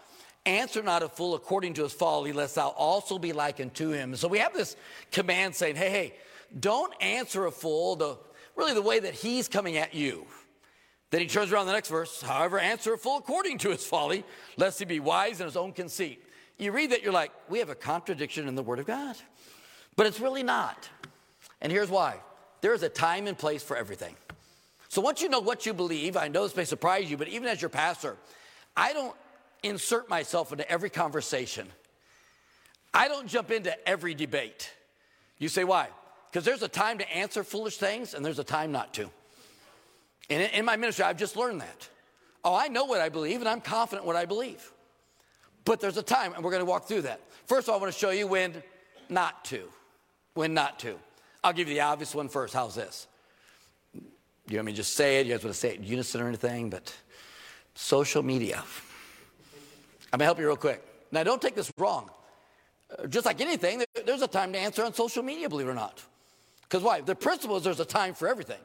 Answer 0.47 0.83
not 0.83 1.03
a 1.03 1.09
fool 1.09 1.35
according 1.35 1.75
to 1.75 1.83
his 1.83 1.93
folly, 1.93 2.33
lest 2.33 2.55
thou 2.55 2.69
also 2.69 3.19
be 3.19 3.35
likened 3.35 3.75
to 3.75 3.91
him. 3.91 4.17
So 4.17 4.27
we 4.27 4.39
have 4.39 4.55
this 4.55 4.75
command 5.11 5.55
saying, 5.55 5.77
hey, 5.77 5.91
hey, 5.91 6.15
don't 6.59 6.93
answer 7.01 7.45
a 7.45 7.53
fool 7.53 7.97
the 7.97 8.19
really 8.57 8.75
the 8.75 8.83
way 8.83 9.01
that 9.01 9.15
he's 9.15 9.49
coming 9.49 9.77
at 9.77 9.95
you. 9.95 10.27
Then 11.13 11.21
he 11.21 11.27
turns 11.27 11.53
around 11.53 11.67
the 11.67 11.73
next 11.73 11.91
verse, 11.91 12.23
however, 12.23 12.59
answer 12.59 12.95
a 12.95 12.99
fool 12.99 13.19
according 13.19 13.59
to 13.59 13.71
his 13.71 13.85
folly, 13.85 14.25
lest 14.57 14.79
he 14.79 14.87
be 14.87 14.99
wise 14.99 15.41
in 15.41 15.47
his 15.47 15.59
own 15.59 15.73
conceit. 15.73 16.25
You 16.59 16.73
read 16.73 16.91
that, 16.91 17.03
you're 17.03 17.13
like, 17.13 17.33
we 17.51 17.59
have 17.59 17.69
a 17.69 17.75
contradiction 17.75 18.49
in 18.49 18.55
the 18.55 18.63
Word 18.63 18.79
of 18.79 18.87
God. 18.87 19.17
But 19.95 20.07
it's 20.07 20.21
really 20.21 20.43
not. 20.43 20.89
And 21.61 21.71
here's 21.71 21.91
why 21.91 22.17
there 22.63 22.73
is 22.73 22.83
a 22.83 22.89
time 22.89 23.27
and 23.27 23.37
place 23.37 23.63
for 23.63 23.77
everything. 23.77 24.17
So 24.89 25.03
once 25.03 25.21
you 25.21 25.29
know 25.29 25.41
what 25.41 25.67
you 25.67 25.75
believe, 25.75 26.17
I 26.17 26.29
know 26.29 26.45
this 26.45 26.57
may 26.57 26.65
surprise 26.65 27.11
you, 27.11 27.19
but 27.19 27.29
even 27.29 27.47
as 27.47 27.61
your 27.61 27.69
pastor, 27.69 28.17
I 28.75 28.95
don't 28.95 29.15
insert 29.63 30.09
myself 30.09 30.51
into 30.51 30.69
every 30.71 30.89
conversation. 30.89 31.69
I 32.95 33.09
don't 33.09 33.27
jump 33.27 33.51
into 33.51 33.77
every 33.87 34.15
debate. 34.15 34.71
You 35.39 35.49
say, 35.49 35.65
why? 35.65 35.89
Because 36.31 36.47
there's 36.47 36.63
a 36.63 36.69
time 36.69 36.97
to 36.99 37.15
answer 37.15 37.45
foolish 37.45 37.77
things 37.77 38.15
and 38.15 38.25
there's 38.25 38.39
a 38.39 38.45
time 38.45 38.73
not 38.73 38.95
to. 38.95 39.11
In 40.41 40.65
my 40.65 40.77
ministry, 40.77 41.05
I've 41.05 41.19
just 41.19 41.37
learned 41.37 41.61
that. 41.61 41.89
Oh, 42.45 42.55
I 42.55 42.69
know 42.69 42.85
what 42.85 43.01
I 43.01 43.09
believe 43.09 43.41
and 43.41 43.49
I'm 43.49 43.61
confident 43.61 44.07
what 44.07 44.17
I 44.17 44.25
believe. 44.25 44.73
But 45.65 45.81
there's 45.81 45.97
a 45.97 46.03
time, 46.03 46.33
and 46.33 46.43
we're 46.43 46.51
going 46.51 46.63
to 46.63 46.69
walk 46.69 46.89
through 46.89 47.03
that. 47.03 47.21
First 47.47 47.69
of 47.69 47.73
all, 47.73 47.79
I 47.79 47.83
want 47.83 47.93
to 47.93 47.99
show 47.99 48.11
you 48.11 48.27
when 48.27 48.63
not 49.09 49.45
to. 49.47 49.69
When 50.35 50.55
not 50.55 50.79
to. 50.81 50.99
I'll 51.45 51.53
give 51.53 51.69
you 51.69 51.75
the 51.75 51.83
obvious 51.83 52.15
one 52.15 52.29
first. 52.29 52.55
How's 52.55 52.75
this? 52.75 53.07
You 54.49 54.57
want 54.57 54.67
me 54.67 54.73
to 54.73 54.77
just 54.77 54.95
say 54.95 55.21
it? 55.21 55.27
You 55.27 55.35
guys 55.35 55.45
want 55.45 55.55
to 55.55 55.61
say 55.61 55.71
it 55.71 55.77
in 55.77 55.85
unison 55.85 56.21
or 56.21 56.27
anything? 56.29 56.69
But 56.69 56.95
social 57.75 58.23
media. 58.23 58.57
I'm 60.13 60.19
going 60.19 60.21
to 60.21 60.25
help 60.25 60.39
you 60.39 60.47
real 60.47 60.57
quick. 60.57 60.83
Now, 61.13 61.23
don't 61.23 61.41
take 61.41 61.55
this 61.55 61.73
wrong. 61.79 62.11
Uh, 62.99 63.07
just 63.07 63.25
like 63.25 63.41
anything, 63.41 63.85
there's 64.05 64.23
a 64.23 64.27
time 64.27 64.53
to 64.53 64.59
answer 64.59 64.85
on 64.85 64.95
social 64.95 65.23
media, 65.23 65.49
believe 65.49 65.69
it 65.69 65.71
or 65.71 65.75
not. 65.75 66.03
Because 66.63 66.83
why? 66.83 67.03
The 67.03 67.15
principle 67.15 67.57
is 67.57 67.65
there's 67.65 67.81
a 67.81 67.85
time 67.85 68.15
for 68.15 68.29
everything. 68.29 68.61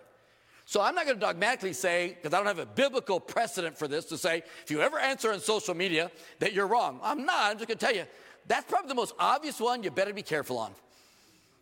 So 0.69 0.81
I'm 0.81 0.95
not 0.95 1.05
going 1.05 1.15
to 1.15 1.25
dogmatically 1.25 1.71
say, 1.71 2.09
because 2.09 2.33
I 2.33 2.37
don't 2.39 2.45
have 2.45 2.59
a 2.59 2.65
biblical 2.65 3.21
precedent 3.21 3.77
for 3.77 3.87
this, 3.87 4.03
to 4.07 4.17
say, 4.17 4.43
if 4.63 4.69
you 4.69 4.81
ever 4.81 4.99
answer 4.99 5.31
on 5.31 5.39
social 5.39 5.73
media, 5.73 6.11
that 6.39 6.51
you're 6.51 6.67
wrong. 6.67 6.99
I'm 7.01 7.25
not. 7.25 7.51
I'm 7.51 7.57
just 7.57 7.69
going 7.69 7.77
to 7.77 7.85
tell 7.85 7.95
you, 7.95 8.03
that's 8.49 8.65
probably 8.69 8.89
the 8.89 8.95
most 8.95 9.13
obvious 9.17 9.61
one 9.61 9.81
you 9.81 9.91
better 9.91 10.13
be 10.13 10.23
careful 10.23 10.57
on. 10.57 10.73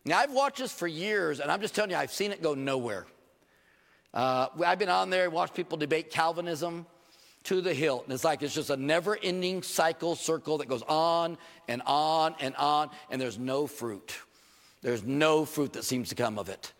Now, 0.04 0.18
I've 0.18 0.32
watched 0.32 0.58
this 0.58 0.72
for 0.72 0.88
years, 0.88 1.38
and 1.38 1.52
I'm 1.52 1.60
just 1.60 1.72
telling 1.72 1.92
you, 1.92 1.96
I've 1.96 2.12
seen 2.12 2.32
it 2.32 2.42
go 2.42 2.54
nowhere. 2.54 3.06
Uh, 4.12 4.48
I've 4.66 4.80
been 4.80 4.88
on 4.88 5.08
there 5.08 5.26
and 5.26 5.32
watched 5.32 5.54
people 5.54 5.78
debate 5.78 6.10
Calvinism 6.10 6.84
to 7.44 7.60
the 7.60 7.72
hilt. 7.72 8.06
And 8.06 8.12
it's 8.12 8.24
like 8.24 8.42
it's 8.42 8.54
just 8.54 8.70
a 8.70 8.76
never 8.76 9.16
ending 9.22 9.62
cycle, 9.62 10.16
circle 10.16 10.58
that 10.58 10.68
goes 10.68 10.82
on 10.82 11.38
and 11.68 11.80
on 11.86 12.34
and 12.40 12.56
on, 12.56 12.90
and 13.08 13.20
there's 13.20 13.38
no 13.38 13.68
fruit. 13.68 14.18
There's 14.82 15.04
no 15.04 15.44
fruit 15.44 15.74
that 15.74 15.84
seems 15.84 16.08
to 16.08 16.16
come 16.16 16.40
of 16.40 16.48
it. 16.48 16.72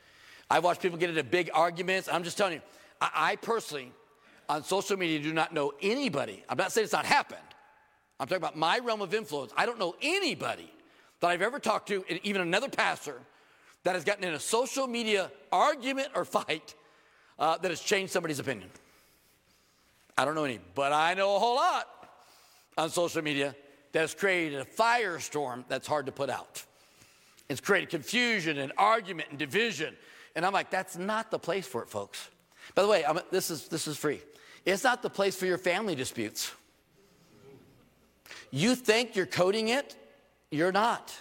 I've 0.51 0.65
watched 0.65 0.83
people 0.83 0.99
get 0.99 1.11
into 1.11 1.25
big 1.25 1.51
arguments. 1.53 2.09
I'm 2.11 2.23
just 2.23 2.39
telling 2.39 2.55
you, 2.55 2.61
I, 3.01 3.11
I 3.15 3.37
personally, 3.37 3.93
on 4.49 4.63
social 4.63 4.97
media, 4.97 5.19
do 5.19 5.33
not 5.33 5.53
know 5.53 5.73
anybody. 5.83 6.43
I'm 6.49 6.57
not 6.57 6.73
saying 6.73 6.85
it's 6.85 6.93
not 6.93 7.07
happened. 7.07 7.41
I'm 8.19 8.27
talking 8.27 8.43
about 8.43 8.57
my 8.57 8.79
realm 8.79 9.03
of 9.03 9.13
influence. 9.13 9.53
I 9.57 9.67
don't 9.67 9.79
know 9.79 9.95
anybody 10.01 10.71
that 11.21 11.29
I've 11.29 11.43
ever 11.43 11.59
talked 11.59 11.89
to, 11.89 12.05
even 12.27 12.43
another 12.43 12.69
pastor, 12.69 13.21
that 13.85 13.95
has 13.95 14.05
gotten 14.05 14.25
in 14.25 14.35
a 14.35 14.41
social 14.41 14.87
media 14.87 15.31
argument 15.53 16.09
or 16.15 16.25
fight 16.25 16.75
uh, 17.39 17.59
that 17.59 17.71
has 17.71 17.81
changed 17.81 18.13
somebody's 18.13 18.39
opinion. 18.39 18.71
I 20.19 20.25
don't 20.25 20.35
know 20.35 20.45
any, 20.45 20.61
but 20.75 20.93
I 20.93 21.15
know 21.15 21.37
a 21.37 21.39
whole 21.39 21.57
lot 21.57 21.87
on 22.79 22.91
social 22.91 23.23
media 23.23 23.55
that 23.93 24.01
has 24.01 24.15
created 24.15 24.61
a 24.61 24.65
firestorm 24.65 25.65
that's 25.69 25.87
hard 25.87 26.07
to 26.07 26.13
put 26.13 26.31
out. 26.31 26.65
It's 27.49 27.61
created 27.61 27.91
confusion 27.91 28.59
and 28.59 28.73
argument 28.77 29.29
and 29.31 29.39
division. 29.39 29.95
And 30.37 30.45
I'm 30.45 30.53
like, 30.53 30.71
that's 30.71 30.97
not 30.97 31.31
the 31.31 31.39
place 31.39 31.67
for 31.67 31.83
it, 31.83 31.89
folks. 31.89 32.29
By 32.75 32.83
the 32.83 32.89
way, 32.89 33.05
I'm, 33.05 33.19
this, 33.31 33.51
is, 33.51 33.69
this 33.69 33.89
is 33.89 33.97
free. 33.97 34.21
It's 34.67 34.85
not 34.85 35.03
the 35.03 35.11
place 35.11 35.35
for 35.35 35.47
your 35.47 35.59
family 35.59 35.95
disputes. 35.95 36.53
You 38.51 38.75
think 38.75 39.17
you're 39.17 39.27
coding 39.27 39.69
it, 39.69 39.97
you're 40.51 40.73
not. 40.73 41.15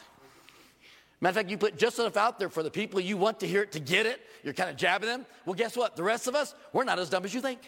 Matter 1.21 1.31
of 1.31 1.35
fact, 1.35 1.49
you 1.49 1.57
put 1.57 1.77
just 1.77 1.97
enough 1.97 2.17
out 2.17 2.37
there 2.39 2.49
for 2.49 2.61
the 2.61 2.69
people 2.69 2.99
you 2.99 3.15
want 3.15 3.39
to 3.39 3.47
hear 3.47 3.63
it 3.63 3.71
to 3.71 3.79
get 3.79 4.05
it. 4.05 4.19
You're 4.43 4.53
kind 4.53 4.69
of 4.69 4.75
jabbing 4.75 5.07
them. 5.07 5.25
Well, 5.45 5.55
guess 5.55 5.77
what? 5.77 5.95
The 5.95 6.03
rest 6.03 6.27
of 6.27 6.35
us, 6.35 6.53
we're 6.73 6.83
not 6.83 6.99
as 6.99 7.09
dumb 7.09 7.23
as 7.23 7.33
you 7.33 7.41
think. 7.41 7.61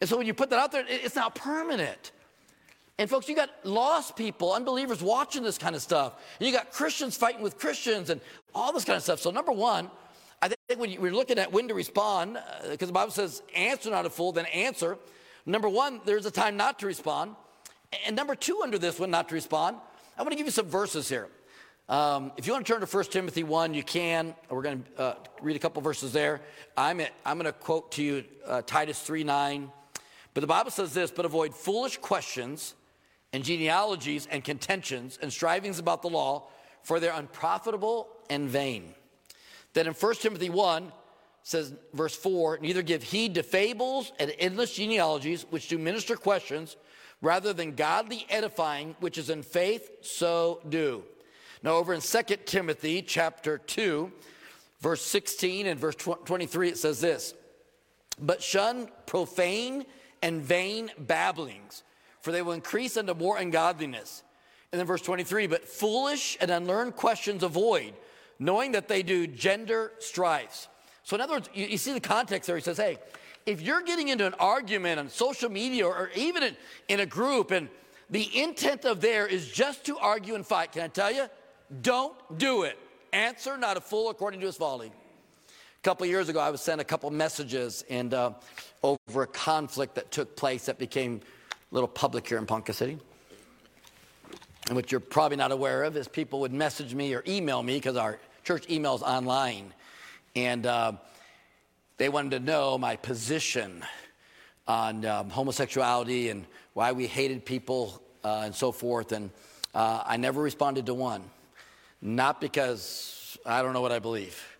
And 0.00 0.08
so 0.08 0.16
when 0.16 0.26
you 0.26 0.34
put 0.34 0.50
that 0.50 0.58
out 0.58 0.70
there, 0.70 0.84
it's 0.88 1.16
not 1.16 1.34
permanent. 1.34 2.12
And 2.98 3.10
folks, 3.10 3.28
you 3.28 3.34
got 3.34 3.50
lost 3.64 4.14
people, 4.14 4.52
unbelievers 4.52 5.02
watching 5.02 5.42
this 5.42 5.58
kind 5.58 5.74
of 5.74 5.82
stuff. 5.82 6.14
And 6.38 6.46
you 6.46 6.52
got 6.52 6.70
Christians 6.70 7.16
fighting 7.16 7.42
with 7.42 7.58
Christians 7.58 8.08
and 8.08 8.20
all 8.54 8.72
this 8.72 8.84
kind 8.84 8.96
of 8.96 9.02
stuff. 9.02 9.18
So, 9.18 9.32
number 9.32 9.50
one, 9.50 9.90
I 10.40 10.48
think 10.48 10.80
when 10.80 11.00
we're 11.00 11.12
looking 11.12 11.38
at 11.38 11.50
when 11.50 11.66
to 11.68 11.74
respond, 11.74 12.38
because 12.70 12.86
uh, 12.86 12.86
the 12.86 12.92
Bible 12.92 13.10
says, 13.10 13.42
answer 13.54 13.90
not 13.90 14.06
a 14.06 14.10
fool, 14.10 14.30
then 14.30 14.46
answer. 14.46 14.96
Number 15.44 15.68
one, 15.68 16.02
there's 16.04 16.24
a 16.26 16.30
time 16.30 16.56
not 16.56 16.78
to 16.80 16.86
respond. 16.86 17.34
And 18.06 18.14
number 18.14 18.36
two, 18.36 18.60
under 18.62 18.78
this 18.78 19.00
one, 19.00 19.10
not 19.10 19.28
to 19.30 19.34
respond, 19.34 19.76
I 20.16 20.22
want 20.22 20.30
to 20.32 20.36
give 20.36 20.46
you 20.46 20.52
some 20.52 20.66
verses 20.66 21.08
here. 21.08 21.28
Um, 21.88 22.30
if 22.36 22.46
you 22.46 22.52
want 22.52 22.64
to 22.64 22.72
turn 22.72 22.80
to 22.80 22.86
1 22.86 23.04
Timothy 23.06 23.42
1, 23.42 23.74
you 23.74 23.82
can. 23.82 24.34
We're 24.48 24.62
going 24.62 24.84
to 24.96 25.02
uh, 25.02 25.14
read 25.42 25.56
a 25.56 25.58
couple 25.58 25.82
verses 25.82 26.12
there. 26.12 26.40
I'm, 26.76 27.00
at, 27.00 27.10
I'm 27.26 27.38
going 27.38 27.52
to 27.52 27.58
quote 27.58 27.90
to 27.92 28.02
you 28.02 28.24
uh, 28.46 28.62
Titus 28.62 29.00
3 29.00 29.24
9. 29.24 29.70
But 30.32 30.40
the 30.40 30.46
Bible 30.46 30.70
says 30.70 30.94
this, 30.94 31.10
but 31.10 31.24
avoid 31.24 31.54
foolish 31.54 31.98
questions 31.98 32.74
and 33.34 33.42
genealogies 33.42 34.28
and 34.30 34.44
contentions 34.44 35.18
and 35.20 35.30
strivings 35.30 35.80
about 35.80 36.02
the 36.02 36.08
law, 36.08 36.44
for 36.84 37.00
they're 37.00 37.12
unprofitable 37.12 38.08
and 38.30 38.48
vain. 38.48 38.94
Then 39.72 39.88
in 39.88 39.92
1 39.92 40.14
Timothy 40.14 40.50
1 40.50 40.92
says, 41.42 41.74
verse 41.92 42.14
4, 42.14 42.60
neither 42.62 42.80
give 42.80 43.02
heed 43.02 43.34
to 43.34 43.42
fables 43.42 44.12
and 44.20 44.32
endless 44.38 44.74
genealogies, 44.74 45.46
which 45.50 45.66
do 45.66 45.78
minister 45.78 46.14
questions, 46.14 46.76
rather 47.20 47.52
than 47.52 47.74
godly 47.74 48.24
edifying, 48.30 48.94
which 49.00 49.18
is 49.18 49.30
in 49.30 49.42
faith, 49.42 49.90
so 50.00 50.60
do. 50.68 51.02
Now, 51.64 51.72
over 51.72 51.92
in 51.92 52.00
2 52.00 52.22
Timothy 52.46 53.02
chapter 53.02 53.58
2, 53.58 54.12
verse 54.80 55.02
16 55.02 55.66
and 55.66 55.80
verse 55.80 55.96
23, 55.96 56.68
it 56.68 56.78
says 56.78 57.00
this 57.00 57.34
But 58.20 58.44
shun 58.44 58.88
profane 59.06 59.86
and 60.22 60.40
vain 60.40 60.92
babblings 60.96 61.82
for 62.24 62.32
they 62.32 62.40
will 62.40 62.54
increase 62.54 62.96
unto 62.96 63.12
more 63.12 63.36
ungodliness. 63.36 64.22
And 64.72 64.80
then 64.80 64.86
verse 64.86 65.02
23, 65.02 65.46
but 65.46 65.68
foolish 65.68 66.38
and 66.40 66.50
unlearned 66.50 66.96
questions 66.96 67.42
avoid, 67.42 67.92
knowing 68.38 68.72
that 68.72 68.88
they 68.88 69.02
do 69.02 69.26
gender 69.26 69.92
strifes. 69.98 70.68
So, 71.02 71.16
in 71.16 71.20
other 71.20 71.34
words, 71.34 71.50
you, 71.52 71.66
you 71.66 71.76
see 71.76 71.92
the 71.92 72.00
context 72.00 72.46
there. 72.46 72.56
He 72.56 72.62
says, 72.62 72.78
hey, 72.78 72.96
if 73.44 73.60
you're 73.60 73.82
getting 73.82 74.08
into 74.08 74.26
an 74.26 74.32
argument 74.40 75.00
on 75.00 75.10
social 75.10 75.50
media 75.50 75.86
or, 75.86 76.10
even 76.16 76.42
in, 76.42 76.56
in 76.88 77.00
a 77.00 77.06
group, 77.06 77.50
and 77.50 77.68
the 78.08 78.26
intent 78.42 78.86
of 78.86 79.02
there 79.02 79.26
is 79.26 79.46
just 79.52 79.84
to 79.84 79.98
argue 79.98 80.34
and 80.34 80.46
fight, 80.46 80.72
can 80.72 80.80
I 80.80 80.88
tell 80.88 81.12
you? 81.12 81.26
Don't 81.82 82.38
do 82.38 82.62
it. 82.62 82.78
Answer 83.12 83.58
not 83.58 83.76
a 83.76 83.82
fool 83.82 84.08
according 84.08 84.40
to 84.40 84.46
his 84.46 84.56
folly. 84.56 84.86
A 84.88 85.82
couple 85.82 86.06
years 86.06 86.30
ago, 86.30 86.40
I 86.40 86.48
was 86.48 86.62
sent 86.62 86.80
a 86.80 86.84
couple 86.84 87.10
messages 87.10 87.84
and 87.90 88.14
uh, 88.14 88.32
over 88.82 89.24
a 89.24 89.26
conflict 89.26 89.94
that 89.96 90.10
took 90.10 90.36
place 90.36 90.64
that 90.64 90.78
became 90.78 91.20
little 91.74 91.88
public 91.88 92.28
here 92.28 92.38
in 92.38 92.46
Ponca 92.46 92.72
City. 92.72 92.96
And 94.68 94.76
what 94.76 94.92
you're 94.92 95.00
probably 95.00 95.36
not 95.36 95.50
aware 95.50 95.82
of 95.82 95.96
is 95.96 96.06
people 96.06 96.40
would 96.40 96.52
message 96.52 96.94
me 96.94 97.12
or 97.14 97.24
email 97.26 97.62
me 97.62 97.74
because 97.74 97.96
our 97.96 98.20
church 98.44 98.68
emails 98.68 99.02
online. 99.02 99.74
And 100.36 100.64
uh, 100.66 100.92
they 101.96 102.08
wanted 102.08 102.30
to 102.30 102.38
know 102.38 102.78
my 102.78 102.94
position 102.94 103.84
on 104.68 105.04
um, 105.04 105.30
homosexuality 105.30 106.30
and 106.30 106.46
why 106.74 106.92
we 106.92 107.08
hated 107.08 107.44
people 107.44 108.00
uh, 108.22 108.42
and 108.44 108.54
so 108.54 108.70
forth. 108.70 109.10
And 109.10 109.30
uh, 109.74 110.04
I 110.06 110.16
never 110.16 110.40
responded 110.40 110.86
to 110.86 110.94
one. 110.94 111.24
Not 112.00 112.40
because 112.40 113.36
I 113.44 113.62
don't 113.62 113.72
know 113.72 113.80
what 113.80 113.92
I 113.92 113.98
believe, 113.98 114.53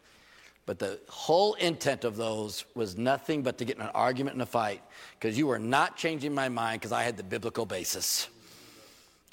but 0.66 0.78
the 0.78 0.98
whole 1.08 1.54
intent 1.54 2.04
of 2.04 2.16
those 2.16 2.64
was 2.74 2.96
nothing 2.96 3.42
but 3.42 3.58
to 3.58 3.64
get 3.64 3.76
in 3.76 3.82
an 3.82 3.90
argument 3.94 4.34
and 4.34 4.42
a 4.42 4.46
fight 4.46 4.82
because 5.18 5.36
you 5.36 5.46
were 5.46 5.58
not 5.58 5.96
changing 5.96 6.34
my 6.34 6.48
mind 6.48 6.80
because 6.80 6.92
I 6.92 7.02
had 7.02 7.16
the 7.16 7.22
biblical 7.22 7.66
basis. 7.66 8.28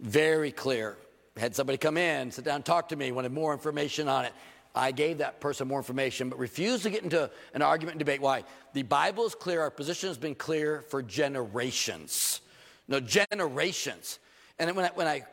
Very 0.02 0.52
clear. 0.52 0.98
Had 1.38 1.56
somebody 1.56 1.78
come 1.78 1.96
in, 1.96 2.32
sit 2.32 2.44
down, 2.44 2.64
talk 2.64 2.90
to 2.90 2.96
me, 2.98 3.12
wanted 3.14 3.32
more 3.32 3.54
information 3.54 4.10
on 4.10 4.26
it. 4.26 4.34
I 4.76 4.92
gave 4.92 5.20
that 5.20 5.40
person 5.40 5.68
more 5.68 5.80
information, 5.80 6.30
but 6.30 6.40
refused 6.40 6.84
to 6.84 6.90
get 6.90 7.04
into 7.04 7.30
an 7.54 7.62
argument 7.62 7.96
and 7.96 8.00
debate. 8.00 8.22
Why? 8.22 8.44
The 8.74 8.84
Bible 8.84 9.26
is 9.26 9.36
clear. 9.36 9.62
Our 9.62 9.72
position 9.72 10.10
has 10.10 10.18
been 10.18 10.36
clear 10.36 10.82
for 10.82 11.02
generations. 11.02 12.42
No, 12.88 13.00
generations. 13.00 14.20
And 14.60 14.74
when 14.76 14.86
I, 14.86 14.90
when 14.90 15.08
I 15.08 15.24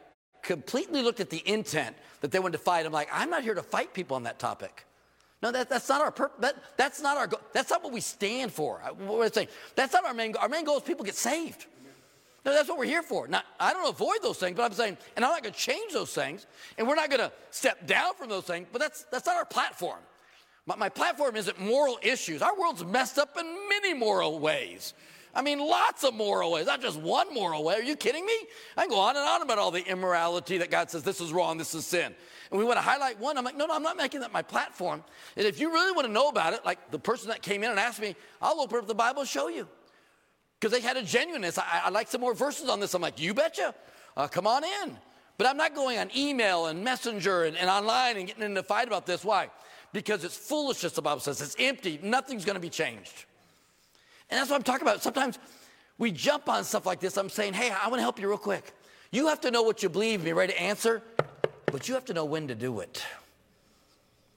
completely 0.43 1.03
looked 1.03 1.21
at 1.21 1.31
the 1.31 1.43
intent 1.49 1.97
that 2.21 2.31
they 2.31 2.39
wanted 2.39 2.59
to 2.59 2.65
fight, 2.65 2.87
I'm 2.87 2.93
like, 2.93 3.09
I'm 3.13 3.31
not 3.31 3.43
here 3.43 3.55
to 3.55 3.63
fight 3.63 3.95
people 3.95 4.17
on 4.17 4.25
that 4.25 4.39
topic. 4.39 4.85
No, 5.43 5.53
that, 5.53 5.69
that's 5.69 5.89
not 5.89 6.01
our 6.01 6.11
purpose. 6.11 6.41
That, 6.41 6.57
that's 6.77 7.01
not 7.01 7.17
our 7.17 7.27
goal. 7.29 7.41
That's 7.53 7.71
not 7.71 7.85
what 7.85 7.93
we 7.93 8.01
stand 8.01 8.53
for. 8.53 8.79
What 8.79 9.25
I'm 9.25 9.33
saying, 9.33 9.49
that's 9.77 9.93
not 9.93 10.05
our 10.05 10.15
main 10.15 10.33
goal. 10.33 10.43
Our 10.43 10.49
main 10.49 10.65
goal 10.65 10.79
is 10.79 10.83
people 10.83 11.05
get 11.05 11.15
saved. 11.15 11.67
No, 12.45 12.53
that's 12.53 12.69
what 12.69 12.79
we're 12.79 12.87
here 12.87 13.03
for. 13.03 13.29
Now, 13.29 13.43
I 13.61 13.73
don't 13.73 13.89
avoid 13.89 14.19
those 14.23 14.39
things, 14.39 14.57
but 14.57 14.65
I'm 14.65 14.73
saying, 14.73 14.97
and 15.17 15.25
I'm 15.25 15.31
not 15.31 15.43
going 15.43 15.53
to 15.53 15.59
change 15.59 15.93
those 15.93 16.13
things, 16.13 16.47
and 16.77 16.89
we're 16.89 16.95
not 16.95 17.11
going 17.11 17.21
to 17.21 17.33
step 17.51 17.87
down 17.87 18.15
from 18.15 18.29
those 18.29 18.45
things, 18.45 18.67
but 18.73 18.81
that's, 18.81 19.05
that's 19.11 19.27
not 19.27 19.37
our 19.37 19.45
platform. 19.45 19.99
My, 20.67 20.77
my 20.77 20.89
platform 20.89 21.37
isn't 21.37 21.61
moral 21.61 21.99
issues. 22.03 22.43
Our 22.43 22.59
world's 22.59 22.85
messed 22.85 23.19
up 23.19 23.37
in 23.39 23.47
many 23.69 23.95
moral 23.95 24.39
ways. 24.39 24.95
I 25.39 25.43
mean, 25.43 25.61
lots 25.61 26.03
of 26.03 26.15
moral 26.15 26.51
ways, 26.51 26.67
not 26.67 26.83
just 26.83 26.99
one 26.99 27.33
moral 27.33 27.63
way. 27.63 27.77
Are 27.77 27.83
you 27.83 27.95
kidding 27.95 28.27
me? 28.27 28.35
I 28.77 28.83
can 28.83 28.91
go 28.91 28.99
on 28.99 29.17
and 29.17 29.25
on 29.25 29.41
about 29.41 29.57
all 29.57 29.71
the 29.71 29.87
immorality 29.87 30.59
that 30.59 30.69
God 30.69 30.91
says 30.91 31.05
this 31.05 31.21
is 31.21 31.33
wrong, 31.33 31.59
this 31.59 31.77
is 31.77 31.87
sin. 31.87 32.13
And 32.51 32.59
we 32.59 32.65
want 32.65 32.77
to 32.77 32.83
highlight 32.83 33.21
one. 33.21 33.39
I'm 33.39 33.45
like, 33.45 33.57
no, 33.57 33.67
no, 33.67 33.77
I'm 33.77 33.85
not 33.85 33.97
making 33.97 34.19
that 34.23 34.33
my 34.33 34.43
platform. 34.43 35.05
And 35.37 35.47
if 35.47 35.61
you 35.61 35.71
really 35.71 35.93
want 35.93 36.09
to 36.09 36.13
know 36.13 36.29
about 36.29 36.55
it, 36.55 36.65
like 36.65 36.91
the 36.91 36.99
person 36.99 37.29
that 37.29 37.41
came 37.41 37.63
in 37.63 37.71
and 37.71 37.79
asked 37.79 38.01
me, 38.01 38.17
I'll 38.43 38.61
open 38.61 38.81
up 38.81 38.89
the 38.89 38.97
Bible 38.97 39.21
and 39.21 39.29
show 39.29 39.47
you 39.47 39.69
because 40.59 40.73
they 40.73 40.85
had 40.85 40.97
a 40.97 41.05
genuineness. 41.05 41.57
I, 41.57 41.83
I 41.85 41.91
like 41.91 42.09
some 42.09 42.21
more 42.21 42.35
verses 42.35 42.69
on 42.69 42.81
this. 42.81 42.95
I'm 42.95 43.03
like, 43.03 43.21
you 43.21 43.33
betcha. 43.33 43.77
Uh, 44.17 44.27
come 44.27 44.49
on 44.49 44.65
in. 44.65 44.99
But 45.37 45.47
I'm 45.47 45.57
not 45.57 45.73
going 45.73 46.01
on 46.01 46.11
email 46.17 46.67
and 46.67 46.83
messenger 46.83 47.45
and, 47.45 47.57
and 47.57 47.71
online 47.71 48.17
and 48.17 48.27
getting 48.27 48.43
into 48.43 48.59
a 48.59 48.65
fight 48.65 48.89
about 48.89 49.07
this. 49.07 49.25
Why? 49.25 49.51
Because 49.93 50.25
it's 50.25 50.37
foolishness, 50.37 50.95
the 50.95 51.03
Bible 51.03 51.21
says. 51.21 51.41
It's 51.41 51.55
empty. 51.61 52.01
Nothing's 52.03 52.45
going 52.45 52.57
to 52.57 52.61
be 52.61 52.71
changed. 52.71 53.27
And 54.31 54.39
that's 54.39 54.51
what 54.51 54.57
I'm 54.57 54.63
talking 54.63 54.87
about. 54.87 55.03
Sometimes 55.03 55.39
we 55.97 56.13
jump 56.13 56.49
on 56.49 56.65
stuff 56.65 56.87
like 56.87 57.01
this. 57.01 57.17
I'm 57.17 57.29
saying, 57.29 57.55
hey, 57.55 57.71
I 57.71 57.89
want 57.89 57.99
to 57.99 58.03
help 58.03 58.21
you 58.21 58.29
real 58.29 58.39
quick. 58.39 58.73
You 59.11 59.29
have 59.29 59.41
to 59.43 59.51
know 59.51 59.63
what 59.63 59.83
you 59.83 59.89
believe, 59.89 60.21
and 60.21 60.25
be 60.25 60.33
ready 60.33 60.53
to 60.53 60.61
answer, 60.61 61.03
but 61.67 61.89
you 61.89 61.95
have 61.95 62.05
to 62.07 62.15
know 62.15 62.25
when 62.25 62.49
to 62.49 62.55
do 62.55 62.81
it. 62.81 63.03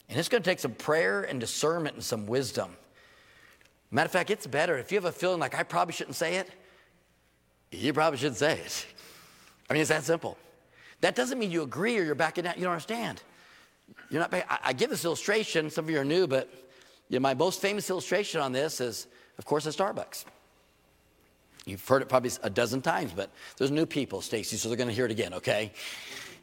And 0.09 0.17
it's 0.17 0.29
going 0.29 0.43
to 0.43 0.49
take 0.49 0.59
some 0.59 0.73
prayer 0.73 1.23
and 1.23 1.39
discernment 1.39 1.95
and 1.95 2.03
some 2.03 2.25
wisdom. 2.25 2.75
Matter 3.91 4.05
of 4.05 4.11
fact, 4.11 4.29
it's 4.29 4.47
better 4.47 4.77
if 4.77 4.91
you 4.91 4.97
have 4.97 5.05
a 5.05 5.11
feeling 5.11 5.39
like 5.39 5.55
I 5.55 5.63
probably 5.63 5.93
shouldn't 5.93 6.15
say 6.15 6.35
it, 6.35 6.49
you 7.71 7.93
probably 7.93 8.17
shouldn't 8.17 8.37
say 8.37 8.53
it. 8.59 8.85
I 9.69 9.73
mean, 9.73 9.81
it's 9.81 9.89
that 9.89 10.03
simple. 10.03 10.37
That 11.01 11.15
doesn't 11.15 11.39
mean 11.39 11.51
you 11.51 11.63
agree 11.63 11.97
or 11.97 12.03
you're 12.03 12.15
backing 12.15 12.45
out. 12.45 12.57
You 12.57 12.63
don't 12.63 12.73
understand. 12.73 13.21
You're 14.09 14.21
not. 14.21 14.33
I, 14.33 14.59
I 14.65 14.73
give 14.73 14.89
this 14.89 15.03
illustration. 15.03 15.69
Some 15.69 15.85
of 15.85 15.91
you 15.91 15.99
are 15.99 16.05
new, 16.05 16.27
but 16.27 16.49
you 17.09 17.19
know, 17.19 17.21
my 17.21 17.33
most 17.33 17.61
famous 17.61 17.89
illustration 17.89 18.39
on 18.39 18.51
this 18.51 18.79
is, 18.79 19.07
of 19.41 19.45
course, 19.45 19.65
at 19.65 19.73
Starbucks. 19.73 20.25
You've 21.65 21.87
heard 21.87 22.03
it 22.03 22.09
probably 22.09 22.29
a 22.43 22.49
dozen 22.51 22.79
times, 22.83 23.11
but 23.11 23.31
there's 23.57 23.71
new 23.71 23.87
people, 23.87 24.21
Stacy, 24.21 24.55
so 24.55 24.69
they're 24.69 24.77
going 24.77 24.87
to 24.87 24.93
hear 24.93 25.05
it 25.05 25.11
again, 25.11 25.33
okay? 25.33 25.71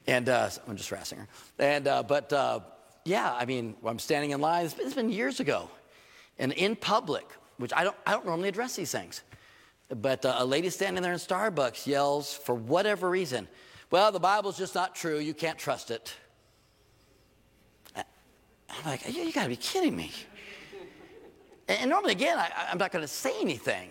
And 0.09 0.29
uh, 0.29 0.51
I'm 0.67 0.77
just 0.77 0.89
harassing 0.89 1.21
her. 1.21 1.29
And 1.61 1.87
uh, 1.87 2.03
but 2.03 2.33
uh, 2.33 2.59
yeah, 3.05 3.33
I 3.33 3.45
mean, 3.45 3.77
I'm 3.85 4.01
standing 4.01 4.33
in 4.33 4.41
line. 4.41 4.65
It's 4.65 4.75
been, 4.75 4.87
it's 4.87 4.97
been 4.97 5.11
years 5.11 5.39
ago, 5.39 5.71
and 6.41 6.53
in 6.55 6.75
public, 6.75 7.25
which 7.59 7.73
I 7.73 7.85
don't, 7.85 7.95
I 8.05 8.11
don't 8.11 8.27
normally 8.27 8.49
address 8.49 8.75
these 8.75 8.91
things, 8.91 9.23
but 9.89 10.25
uh, 10.25 10.35
a 10.39 10.45
lady 10.45 10.69
standing 10.69 11.01
there 11.01 11.13
in 11.13 11.21
Starbucks 11.21 11.87
yells 11.87 12.35
for 12.35 12.57
whatever 12.57 13.09
reason, 13.09 13.47
"Well, 13.93 14.11
the 14.11 14.19
Bible's 14.19 14.59
just 14.59 14.75
not 14.75 14.97
true. 14.97 15.21
You 15.21 15.35
can't 15.35 15.57
trust 15.59 15.93
it." 15.93 16.17
I'm 17.97 18.05
like, 18.85 19.15
you, 19.15 19.23
you 19.23 19.33
got 19.33 19.45
to 19.45 19.49
be 19.49 19.57
kidding 19.57 19.95
me. 19.95 20.11
And, 21.69 21.91
normally, 21.91 22.13
again, 22.13 22.39
I, 22.39 22.51
I'm 22.71 22.79
not 22.79 22.93
going 22.93 23.03
to 23.03 23.09
say 23.09 23.39
anything. 23.41 23.91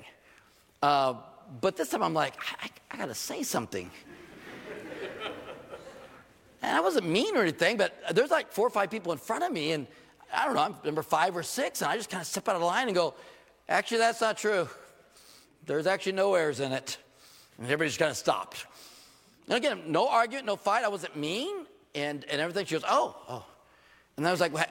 Uh, 0.82 1.15
but 1.61 1.78
this 1.78 1.89
time 1.89 2.03
I'm 2.03 2.13
like, 2.13 2.34
I, 2.61 2.69
I 2.91 2.97
got 2.97 3.05
to 3.05 3.15
say 3.15 3.43
something. 3.43 3.89
and 6.61 6.75
I 6.75 6.82
wasn't 6.82 7.07
mean 7.07 7.38
or 7.38 7.41
anything, 7.41 7.78
but 7.78 7.95
there's 8.13 8.32
like 8.32 8.51
four 8.51 8.67
or 8.67 8.71
five 8.71 8.89
people 8.89 9.11
in 9.11 9.17
front 9.19 9.43
of 9.43 9.51
me, 9.51 9.71
and 9.71 9.88
I 10.34 10.45
don't 10.45 10.55
know, 10.55 10.61
I'm 10.61 10.75
number 10.84 11.03
five 11.03 11.38
or 11.38 11.43
six, 11.43 11.82
and 11.82 11.91
I 11.91 11.95
just 11.95 12.09
kind 12.09 12.21
of 12.21 12.28
step 12.28 12.49
out 12.49 12.55
of 12.55 12.61
line 12.63 12.88
and 12.88 12.95
go, 12.95 13.13
actually, 13.69 13.99
that's 13.99 14.21
not 14.21 14.38
true. 14.38 14.67
There's 15.65 15.88
actually 15.88 16.13
no 16.13 16.34
errors 16.34 16.59
in 16.59 16.71
it. 16.71 16.97
And 17.57 17.65
everybody 17.65 17.89
just 17.89 17.99
kind 17.99 18.11
of 18.11 18.17
stopped. 18.17 18.65
And 19.47 19.55
again, 19.55 19.84
no 19.88 20.09
argument, 20.09 20.45
no 20.45 20.55
fight. 20.55 20.84
I 20.84 20.89
wasn't 20.89 21.15
mean 21.15 21.65
and, 21.95 22.25
and 22.25 22.41
everything. 22.41 22.65
She 22.65 22.75
goes, 22.75 22.84
oh, 22.88 23.15
oh. 23.30 23.45
And 24.15 24.28
I 24.28 24.32
was 24.32 24.39
like, 24.39 24.53
well, 24.53 24.65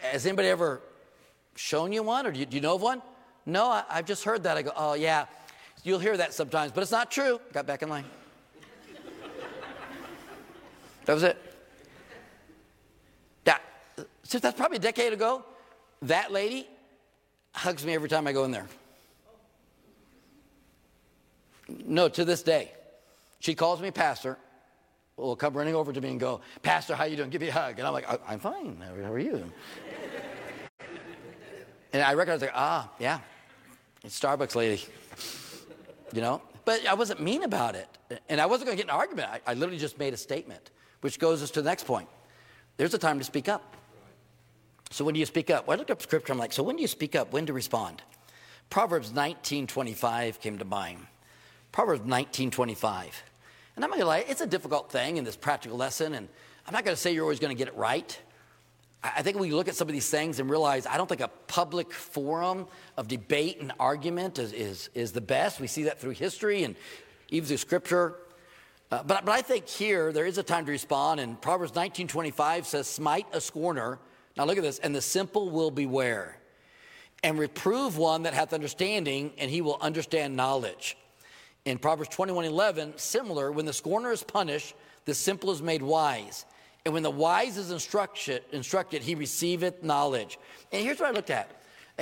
has 0.00 0.26
anybody 0.26 0.48
ever 0.48 0.80
shown 1.56 1.92
you 1.92 2.02
one 2.02 2.26
or 2.26 2.32
do 2.32 2.38
you, 2.40 2.46
do 2.46 2.56
you 2.56 2.60
know 2.60 2.74
of 2.74 2.82
one? 2.82 3.02
No, 3.44 3.66
I, 3.66 3.84
I've 3.88 4.06
just 4.06 4.24
heard 4.24 4.42
that. 4.44 4.56
I 4.56 4.62
go, 4.62 4.72
oh, 4.76 4.94
yeah. 4.94 5.26
You'll 5.84 5.98
hear 5.98 6.16
that 6.16 6.34
sometimes, 6.34 6.72
but 6.72 6.82
it's 6.82 6.90
not 6.92 7.10
true. 7.10 7.40
Got 7.52 7.66
back 7.66 7.82
in 7.82 7.88
line. 7.88 8.04
that 11.04 11.14
was 11.14 11.22
it. 11.22 11.40
That, 13.44 13.62
since 14.24 14.42
that's 14.42 14.56
probably 14.56 14.78
a 14.78 14.80
decade 14.80 15.12
ago, 15.12 15.44
that 16.02 16.32
lady 16.32 16.66
hugs 17.52 17.86
me 17.86 17.94
every 17.94 18.08
time 18.08 18.26
I 18.26 18.32
go 18.32 18.44
in 18.44 18.50
there. 18.50 18.66
No, 21.68 22.08
to 22.08 22.24
this 22.24 22.42
day. 22.42 22.72
She 23.40 23.54
calls 23.54 23.80
me 23.80 23.90
pastor. 23.90 24.38
Will 25.16 25.36
come 25.36 25.54
running 25.54 25.74
over 25.74 25.92
to 25.92 26.00
me 26.00 26.10
and 26.10 26.20
go, 26.20 26.40
Pastor, 26.62 26.94
how 26.94 27.04
you 27.04 27.16
doing? 27.16 27.30
Give 27.30 27.40
me 27.40 27.48
a 27.48 27.52
hug. 27.52 27.78
And 27.78 27.86
I'm 27.86 27.94
like, 27.94 28.08
"I- 28.08 28.18
I'm 28.28 28.38
fine. 28.38 28.82
How 29.02 29.10
are 29.12 29.18
you? 29.18 29.50
And 31.92 32.02
I 32.02 32.14
recognize, 32.14 32.40
like, 32.40 32.52
ah, 32.54 32.90
yeah, 32.98 33.20
it's 34.04 34.18
Starbucks 34.18 34.54
lady. 34.54 34.82
You 36.12 36.20
know? 36.20 36.42
But 36.64 36.86
I 36.86 36.94
wasn't 36.94 37.20
mean 37.20 37.42
about 37.44 37.74
it. 37.74 37.88
And 38.28 38.40
I 38.40 38.46
wasn't 38.46 38.66
going 38.66 38.78
to 38.78 38.84
get 38.84 38.92
an 38.92 38.98
argument. 38.98 39.28
I, 39.30 39.40
I 39.46 39.54
literally 39.54 39.78
just 39.78 39.98
made 39.98 40.14
a 40.14 40.16
statement, 40.16 40.70
which 41.00 41.18
goes 41.18 41.42
us 41.42 41.50
to 41.52 41.62
the 41.62 41.68
next 41.68 41.84
point. 41.84 42.08
There's 42.76 42.94
a 42.94 42.98
time 42.98 43.18
to 43.18 43.24
speak 43.24 43.48
up. 43.48 43.76
So 44.90 45.04
when 45.04 45.14
do 45.14 45.20
you 45.20 45.26
speak 45.26 45.50
up? 45.50 45.66
Well, 45.66 45.76
I 45.76 45.78
looked 45.78 45.90
up 45.90 46.02
scripture. 46.02 46.32
I'm 46.32 46.38
like, 46.38 46.52
so 46.52 46.62
when 46.62 46.76
do 46.76 46.82
you 46.82 46.88
speak 46.88 47.16
up? 47.16 47.32
When 47.32 47.46
to 47.46 47.52
respond? 47.52 48.02
Proverbs 48.70 49.12
19:25 49.12 50.40
came 50.40 50.58
to 50.58 50.64
mind. 50.64 51.06
Proverbs 51.72 52.02
19:25. 52.02 53.22
And 53.74 53.84
I'm 53.84 53.90
not 53.90 53.98
gonna 53.98 54.08
lie, 54.08 54.24
it's 54.26 54.40
a 54.40 54.46
difficult 54.46 54.90
thing 54.90 55.18
in 55.18 55.24
this 55.24 55.36
practical 55.36 55.76
lesson, 55.76 56.14
and 56.14 56.28
I'm 56.66 56.72
not 56.72 56.84
gonna 56.84 56.96
say 56.96 57.12
you're 57.12 57.24
always 57.24 57.38
gonna 57.38 57.54
get 57.54 57.68
it 57.68 57.76
right. 57.76 58.18
I 59.14 59.22
think 59.22 59.38
we 59.38 59.52
look 59.52 59.68
at 59.68 59.74
some 59.74 59.88
of 59.88 59.92
these 59.92 60.08
things 60.08 60.40
and 60.40 60.50
realize 60.50 60.86
I 60.86 60.96
don't 60.96 61.08
think 61.08 61.20
a 61.20 61.30
public 61.46 61.92
forum 61.92 62.66
of 62.96 63.08
debate 63.08 63.60
and 63.60 63.72
argument 63.78 64.38
is, 64.38 64.52
is, 64.52 64.90
is 64.94 65.12
the 65.12 65.20
best. 65.20 65.60
We 65.60 65.66
see 65.66 65.84
that 65.84 66.00
through 66.00 66.12
history 66.12 66.64
and 66.64 66.76
even 67.28 67.46
through 67.46 67.58
scripture. 67.58 68.16
Uh, 68.90 69.02
but, 69.02 69.24
but 69.24 69.32
I 69.32 69.42
think 69.42 69.68
here 69.68 70.12
there 70.12 70.26
is 70.26 70.38
a 70.38 70.42
time 70.42 70.64
to 70.66 70.72
respond, 70.72 71.20
and 71.20 71.40
Proverbs 71.40 71.72
19:25 71.72 72.66
says, 72.66 72.86
"Smite 72.86 73.26
a 73.32 73.40
scorner." 73.40 73.98
Now 74.36 74.44
look 74.44 74.58
at 74.58 74.62
this, 74.62 74.78
and 74.78 74.94
the 74.94 75.02
simple 75.02 75.50
will 75.50 75.70
beware, 75.70 76.38
and 77.22 77.38
reprove 77.38 77.98
one 77.98 78.22
that 78.22 78.34
hath 78.34 78.52
understanding, 78.52 79.32
and 79.38 79.50
he 79.50 79.60
will 79.60 79.78
understand 79.80 80.36
knowledge. 80.36 80.96
In 81.64 81.78
Proverbs 81.78 82.10
21:11, 82.10 82.96
similar, 82.96 83.50
when 83.50 83.66
the 83.66 83.72
scorner 83.72 84.12
is 84.12 84.22
punished, 84.22 84.74
the 85.04 85.14
simple 85.14 85.50
is 85.50 85.60
made 85.60 85.82
wise, 85.82 86.44
and 86.86 86.94
when 86.94 87.02
the 87.02 87.10
wise 87.10 87.56
is 87.56 87.72
instructed, 87.72 88.44
instructed 88.52 89.02
he 89.02 89.16
receiveth 89.16 89.82
knowledge. 89.82 90.38
And 90.70 90.84
here's 90.84 91.00
what 91.00 91.08
I 91.08 91.10
looked 91.10 91.30
at. 91.30 91.50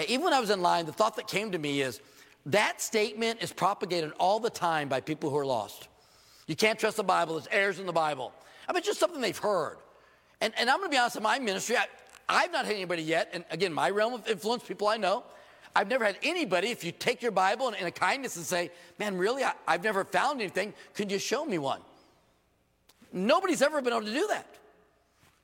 Even 0.09 0.25
when 0.25 0.35
I 0.35 0.41
was 0.41 0.51
in 0.51 0.61
line, 0.61 0.85
the 0.85 0.93
thought 0.93 1.17
that 1.17 1.27
came 1.27 1.53
to 1.53 1.59
me 1.59 1.81
is 1.81 2.03
that 2.45 2.83
statement 2.83 3.43
is 3.43 3.51
propagated 3.51 4.13
all 4.21 4.41
the 4.41 4.51
time 4.51 4.91
by 4.91 5.01
people 5.01 5.31
who 5.31 5.39
are 5.39 5.47
lost. 5.47 5.89
You 6.47 6.55
can't 6.55 6.79
trust 6.79 6.99
the 6.99 7.03
Bible, 7.03 7.33
there's 7.33 7.49
errors 7.51 7.79
in 7.79 7.87
the 7.87 7.95
Bible. 7.95 8.31
I 8.69 8.73
mean, 8.73 8.81
it's 8.81 8.87
just 8.87 9.01
something 9.01 9.23
they've 9.23 9.39
heard. 9.39 9.79
And, 10.43 10.53
and 10.59 10.69
I'm 10.69 10.77
going 10.81 10.91
to 10.91 10.95
be 10.95 10.99
honest, 10.99 11.17
in 11.17 11.23
my 11.23 11.39
ministry, 11.39 11.79
I, 11.79 11.87
I've 12.29 12.53
not 12.53 12.67
had 12.67 12.75
anybody 12.75 13.05
yet, 13.05 13.31
and 13.33 13.43
again, 13.51 13.73
my 13.73 13.89
realm 13.89 14.13
of 14.13 14.29
influence, 14.29 14.65
people 14.65 14.89
I 14.89 14.99
know, 14.99 15.25
I've 15.75 15.89
never 15.89 16.05
had 16.05 16.19
anybody, 16.23 16.69
if 16.69 16.85
you 16.85 16.93
take 16.93 17.23
your 17.23 17.33
Bible 17.33 17.69
in, 17.69 17.75
in 17.77 17.87
a 17.87 17.91
kindness 17.91 18.37
and 18.37 18.45
say, 18.45 18.71
man, 18.99 19.17
really, 19.17 19.45
I, 19.45 19.55
I've 19.67 19.83
never 19.83 20.05
found 20.05 20.43
anything, 20.43 20.75
could 20.93 21.11
you 21.11 21.19
show 21.19 21.47
me 21.47 21.57
one? 21.57 21.81
Nobody's 23.15 23.63
ever 23.63 23.81
been 23.81 23.95
able 23.95 24.05
to 24.05 24.13
do 24.13 24.27
that. 24.29 24.47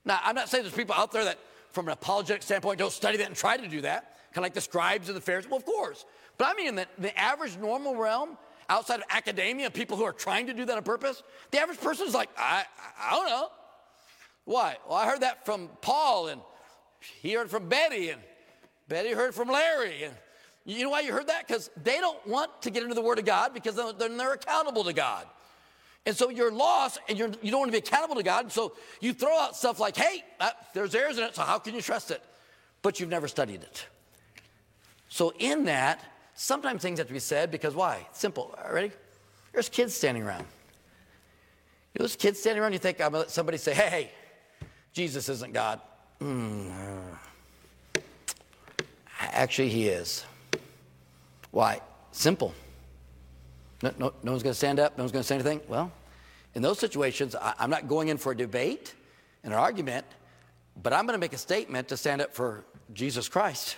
Now, 0.05 0.21
I'm 0.23 0.35
not 0.35 0.49
saying 0.49 0.65
there's 0.65 0.75
people 0.75 0.95
out 0.95 1.13
there 1.13 1.25
that, 1.25 1.39
from 1.73 1.87
an 1.87 1.93
apologetic 1.93 2.43
standpoint, 2.43 2.79
don't 2.79 2.93
study 2.93 3.19
that 3.19 3.27
and 3.27 3.37
try 3.37 3.57
to 3.57 3.69
do 3.69 3.81
that, 3.83 4.17
kind 4.33 4.39
of 4.39 4.43
like 4.43 4.55
the 4.55 4.61
scribes 4.61 5.09
and 5.09 5.17
the 5.17 5.21
Pharisees. 5.21 5.51
Well, 5.51 5.59
of 5.59 5.65
course. 5.65 6.05
But 6.39 6.49
I 6.49 6.55
mean, 6.55 6.69
in 6.69 6.75
the, 6.75 6.87
the 6.99 7.19
average 7.19 7.57
normal 7.59 7.97
realm, 7.97 8.39
outside 8.69 9.01
of 9.01 9.05
academia, 9.11 9.71
people 9.71 9.97
who 9.97 10.05
are 10.05 10.13
trying 10.13 10.47
to 10.47 10.55
do 10.55 10.65
that 10.65 10.77
on 10.77 10.83
purpose, 10.83 11.23
the 11.51 11.61
average 11.61 11.81
person 11.81 12.07
is 12.07 12.15
like, 12.15 12.31
I, 12.39 12.65
I, 12.99 13.11
don't 13.11 13.27
know. 13.29 13.49
Why? 14.45 14.77
Well, 14.89 14.97
I 14.97 15.07
heard 15.07 15.21
that 15.21 15.45
from 15.45 15.69
Paul, 15.83 16.29
and 16.29 16.41
he 17.21 17.35
heard 17.35 17.51
from 17.51 17.69
Betty, 17.69 18.11
and 18.11 18.21
Betty 18.89 19.11
heard 19.11 19.35
from 19.35 19.49
Larry. 19.49 20.05
And 20.05 20.15
you 20.65 20.85
know 20.85 20.91
why 20.91 21.01
you 21.01 21.13
heard 21.13 21.27
that? 21.27 21.47
Because 21.47 21.71
they 21.83 21.99
don't 21.99 22.25
want 22.27 22.63
to 22.63 22.71
get 22.71 22.83
into 22.83 22.95
the 22.95 23.03
Word 23.03 23.19
of 23.19 23.25
God 23.25 23.53
because 23.53 23.77
then 23.99 24.17
they're 24.17 24.33
accountable 24.33 24.85
to 24.85 24.93
God. 24.93 25.27
And 26.07 26.17
so 26.17 26.31
you're 26.31 26.53
lost 26.53 26.99
and 27.09 27.19
you're, 27.19 27.31
you 27.43 27.51
don't 27.51 27.61
want 27.61 27.73
to 27.73 27.79
be 27.81 27.87
accountable 27.87 28.17
to 28.17 28.23
God. 28.23 28.45
And 28.45 28.53
so 28.53 28.75
you 29.01 29.13
throw 29.13 29.37
out 29.39 29.55
stuff 29.55 29.79
like, 29.79 29.97
hey, 29.97 30.25
uh, 30.41 30.51
there's 30.73 30.95
errors 30.95 31.19
in 31.19 31.25
it, 31.25 31.35
so 31.35 31.43
how 31.43 31.59
can 31.59 31.75
you 31.75 31.83
trust 31.83 32.11
it? 32.11 32.23
But 32.83 32.99
you've 32.99 33.11
never 33.11 33.29
studied 33.29 33.63
it. 33.63 33.87
So 35.09 35.35
in 35.39 35.65
that, 35.65 36.03
sometimes 36.35 36.83
things 36.83 36.99
have 36.99 37.09
to 37.09 37.13
be 37.13 37.19
said 37.19 37.51
because 37.51 37.75
why? 37.75 38.07
Simple. 38.13 38.55
Ready? 38.73 38.93
There's 39.53 39.69
kids 39.69 39.95
standing 39.95 40.23
around. 40.23 40.47
Those 41.99 42.17
kids 42.17 42.41
standing 42.41 42.63
around, 42.63 42.73
you 42.73 42.79
think 42.79 43.01
I'm 43.01 43.11
gonna 43.11 43.19
let 43.19 43.31
somebody 43.31 43.59
say, 43.59 43.75
hey, 43.75 43.91
hey, 43.91 44.11
Jesus 44.93 45.29
isn't 45.29 45.53
God. 45.53 45.81
Mm, 46.21 46.71
uh. 46.71 48.01
Actually, 49.21 49.69
he 49.69 49.89
is. 49.89 50.25
Why? 51.51 51.81
Simple. 52.13 52.55
No, 53.83 53.93
no, 53.99 54.13
no 54.23 54.33
one's 54.33 54.43
going 54.43 54.53
to 54.53 54.59
stand 54.59 54.79
up. 54.79 54.97
No 54.97 55.05
one's 55.05 55.13
going 55.13 55.23
to 55.23 55.27
say 55.27 55.35
anything. 55.35 55.61
Well, 55.69 55.91
in 56.55 56.63
those 56.63 56.79
situations, 56.79 57.35
I, 57.35 57.55
I'm 57.59 57.71
not 57.71 57.89
going 57.89 58.09
in 58.09 58.19
for 58.19 58.33
a 58.33 58.37
debate 58.37 58.95
and 59.45 59.53
an 59.53 59.59
argument, 59.59 60.07
but 60.83 60.93
I'm 60.93 61.07
going 61.07 61.15
to 61.15 61.21
make 61.21 61.33
a 61.33 61.39
statement 61.39 61.89
to 61.89 61.97
stand 61.97 62.21
up 62.21 62.35
for 62.35 62.65
Jesus 62.93 63.29
Christ 63.29 63.77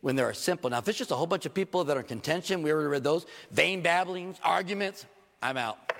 when 0.00 0.16
they 0.16 0.22
are 0.22 0.32
simple. 0.32 0.70
Now, 0.70 0.78
if 0.78 0.88
it's 0.88 0.98
just 0.98 1.10
a 1.10 1.16
whole 1.16 1.26
bunch 1.26 1.46
of 1.46 1.54
people 1.54 1.84
that 1.84 1.96
are 1.96 2.00
in 2.00 2.06
contention, 2.06 2.62
we 2.62 2.70
already 2.70 2.88
read 2.88 3.04
those, 3.04 3.26
vain 3.50 3.82
babblings, 3.82 4.38
arguments, 4.42 5.06
I'm 5.42 5.56
out. 5.56 5.92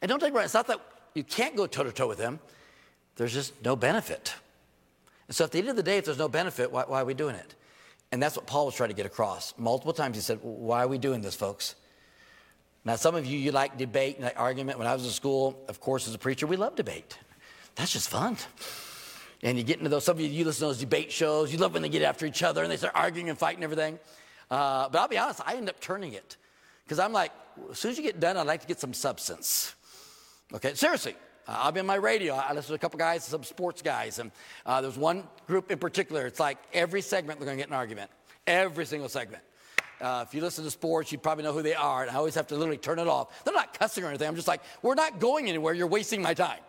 And 0.00 0.08
don't 0.08 0.20
take 0.20 0.32
it 0.32 0.34
right, 0.34 0.44
it's 0.44 0.54
not 0.54 0.68
that 0.68 0.80
you 1.14 1.24
can't 1.24 1.56
go 1.56 1.66
toe 1.66 1.82
to 1.82 1.92
toe 1.92 2.06
with 2.06 2.18
them, 2.18 2.38
there's 3.16 3.32
just 3.32 3.52
no 3.64 3.74
benefit. 3.74 4.34
And 5.26 5.34
so 5.34 5.44
at 5.44 5.50
the 5.50 5.58
end 5.58 5.68
of 5.68 5.76
the 5.76 5.82
day, 5.82 5.98
if 5.98 6.04
there's 6.04 6.18
no 6.18 6.28
benefit, 6.28 6.70
why, 6.70 6.84
why 6.86 7.02
are 7.02 7.04
we 7.04 7.14
doing 7.14 7.34
it? 7.34 7.54
And 8.12 8.22
that's 8.22 8.36
what 8.36 8.46
Paul 8.46 8.66
was 8.66 8.74
trying 8.74 8.88
to 8.90 8.94
get 8.94 9.06
across. 9.06 9.52
Multiple 9.58 9.92
times 9.92 10.16
he 10.16 10.22
said, 10.22 10.38
Why 10.40 10.84
are 10.84 10.88
we 10.88 10.96
doing 10.96 11.20
this, 11.20 11.34
folks? 11.34 11.74
Now, 12.88 12.96
some 12.96 13.14
of 13.14 13.26
you, 13.26 13.38
you 13.38 13.52
like 13.52 13.76
debate 13.76 14.16
and 14.16 14.24
like 14.24 14.40
argument. 14.40 14.78
When 14.78 14.86
I 14.86 14.94
was 14.94 15.04
in 15.04 15.10
school, 15.10 15.62
of 15.68 15.78
course, 15.78 16.08
as 16.08 16.14
a 16.14 16.18
preacher, 16.18 16.46
we 16.46 16.56
love 16.56 16.74
debate. 16.74 17.18
That's 17.74 17.92
just 17.92 18.08
fun. 18.08 18.38
And 19.42 19.58
you 19.58 19.62
get 19.62 19.76
into 19.76 19.90
those, 19.90 20.06
some 20.06 20.16
of 20.16 20.22
you, 20.22 20.28
you 20.28 20.46
listen 20.46 20.60
to 20.60 20.68
those 20.68 20.78
debate 20.78 21.12
shows. 21.12 21.52
You 21.52 21.58
love 21.58 21.74
when 21.74 21.82
they 21.82 21.90
get 21.90 22.00
after 22.00 22.24
each 22.24 22.42
other 22.42 22.62
and 22.62 22.72
they 22.72 22.78
start 22.78 22.94
arguing 22.96 23.28
and 23.28 23.38
fighting 23.38 23.62
and 23.62 23.64
everything. 23.64 23.98
Uh, 24.50 24.88
but 24.88 25.00
I'll 25.00 25.06
be 25.06 25.18
honest, 25.18 25.42
I 25.44 25.56
end 25.56 25.68
up 25.68 25.78
turning 25.80 26.14
it. 26.14 26.38
Because 26.82 26.98
I'm 26.98 27.12
like, 27.12 27.30
as 27.70 27.78
soon 27.78 27.90
as 27.90 27.98
you 27.98 28.04
get 28.04 28.20
done, 28.20 28.38
I'd 28.38 28.46
like 28.46 28.62
to 28.62 28.66
get 28.66 28.80
some 28.80 28.94
substance. 28.94 29.74
Okay, 30.54 30.72
seriously. 30.72 31.14
I'll 31.46 31.72
be 31.72 31.80
on 31.80 31.86
my 31.86 31.96
radio. 31.96 32.36
I 32.36 32.54
listen 32.54 32.68
to 32.68 32.74
a 32.74 32.78
couple 32.78 32.98
guys, 32.98 33.22
some 33.22 33.44
sports 33.44 33.82
guys. 33.82 34.18
And 34.18 34.30
uh, 34.64 34.80
there's 34.80 34.96
one 34.96 35.24
group 35.46 35.70
in 35.70 35.78
particular, 35.78 36.24
it's 36.26 36.40
like 36.40 36.56
every 36.72 37.02
segment 37.02 37.38
they're 37.38 37.44
going 37.44 37.58
to 37.58 37.62
get 37.62 37.68
an 37.68 37.76
argument. 37.76 38.10
Every 38.46 38.86
single 38.86 39.10
segment. 39.10 39.42
Uh, 40.00 40.24
if 40.26 40.34
you 40.34 40.40
listen 40.40 40.64
to 40.64 40.70
sports, 40.70 41.10
you 41.10 41.18
probably 41.18 41.44
know 41.44 41.52
who 41.52 41.62
they 41.62 41.74
are. 41.74 42.02
And 42.02 42.10
I 42.10 42.14
always 42.14 42.34
have 42.34 42.46
to 42.48 42.56
literally 42.56 42.78
turn 42.78 42.98
it 42.98 43.08
off. 43.08 43.44
They're 43.44 43.54
not 43.54 43.78
cussing 43.78 44.04
or 44.04 44.08
anything. 44.08 44.28
I'm 44.28 44.36
just 44.36 44.48
like, 44.48 44.62
we're 44.82 44.94
not 44.94 45.18
going 45.18 45.48
anywhere. 45.48 45.74
You're 45.74 45.88
wasting 45.88 46.22
my 46.22 46.34
time. 46.34 46.60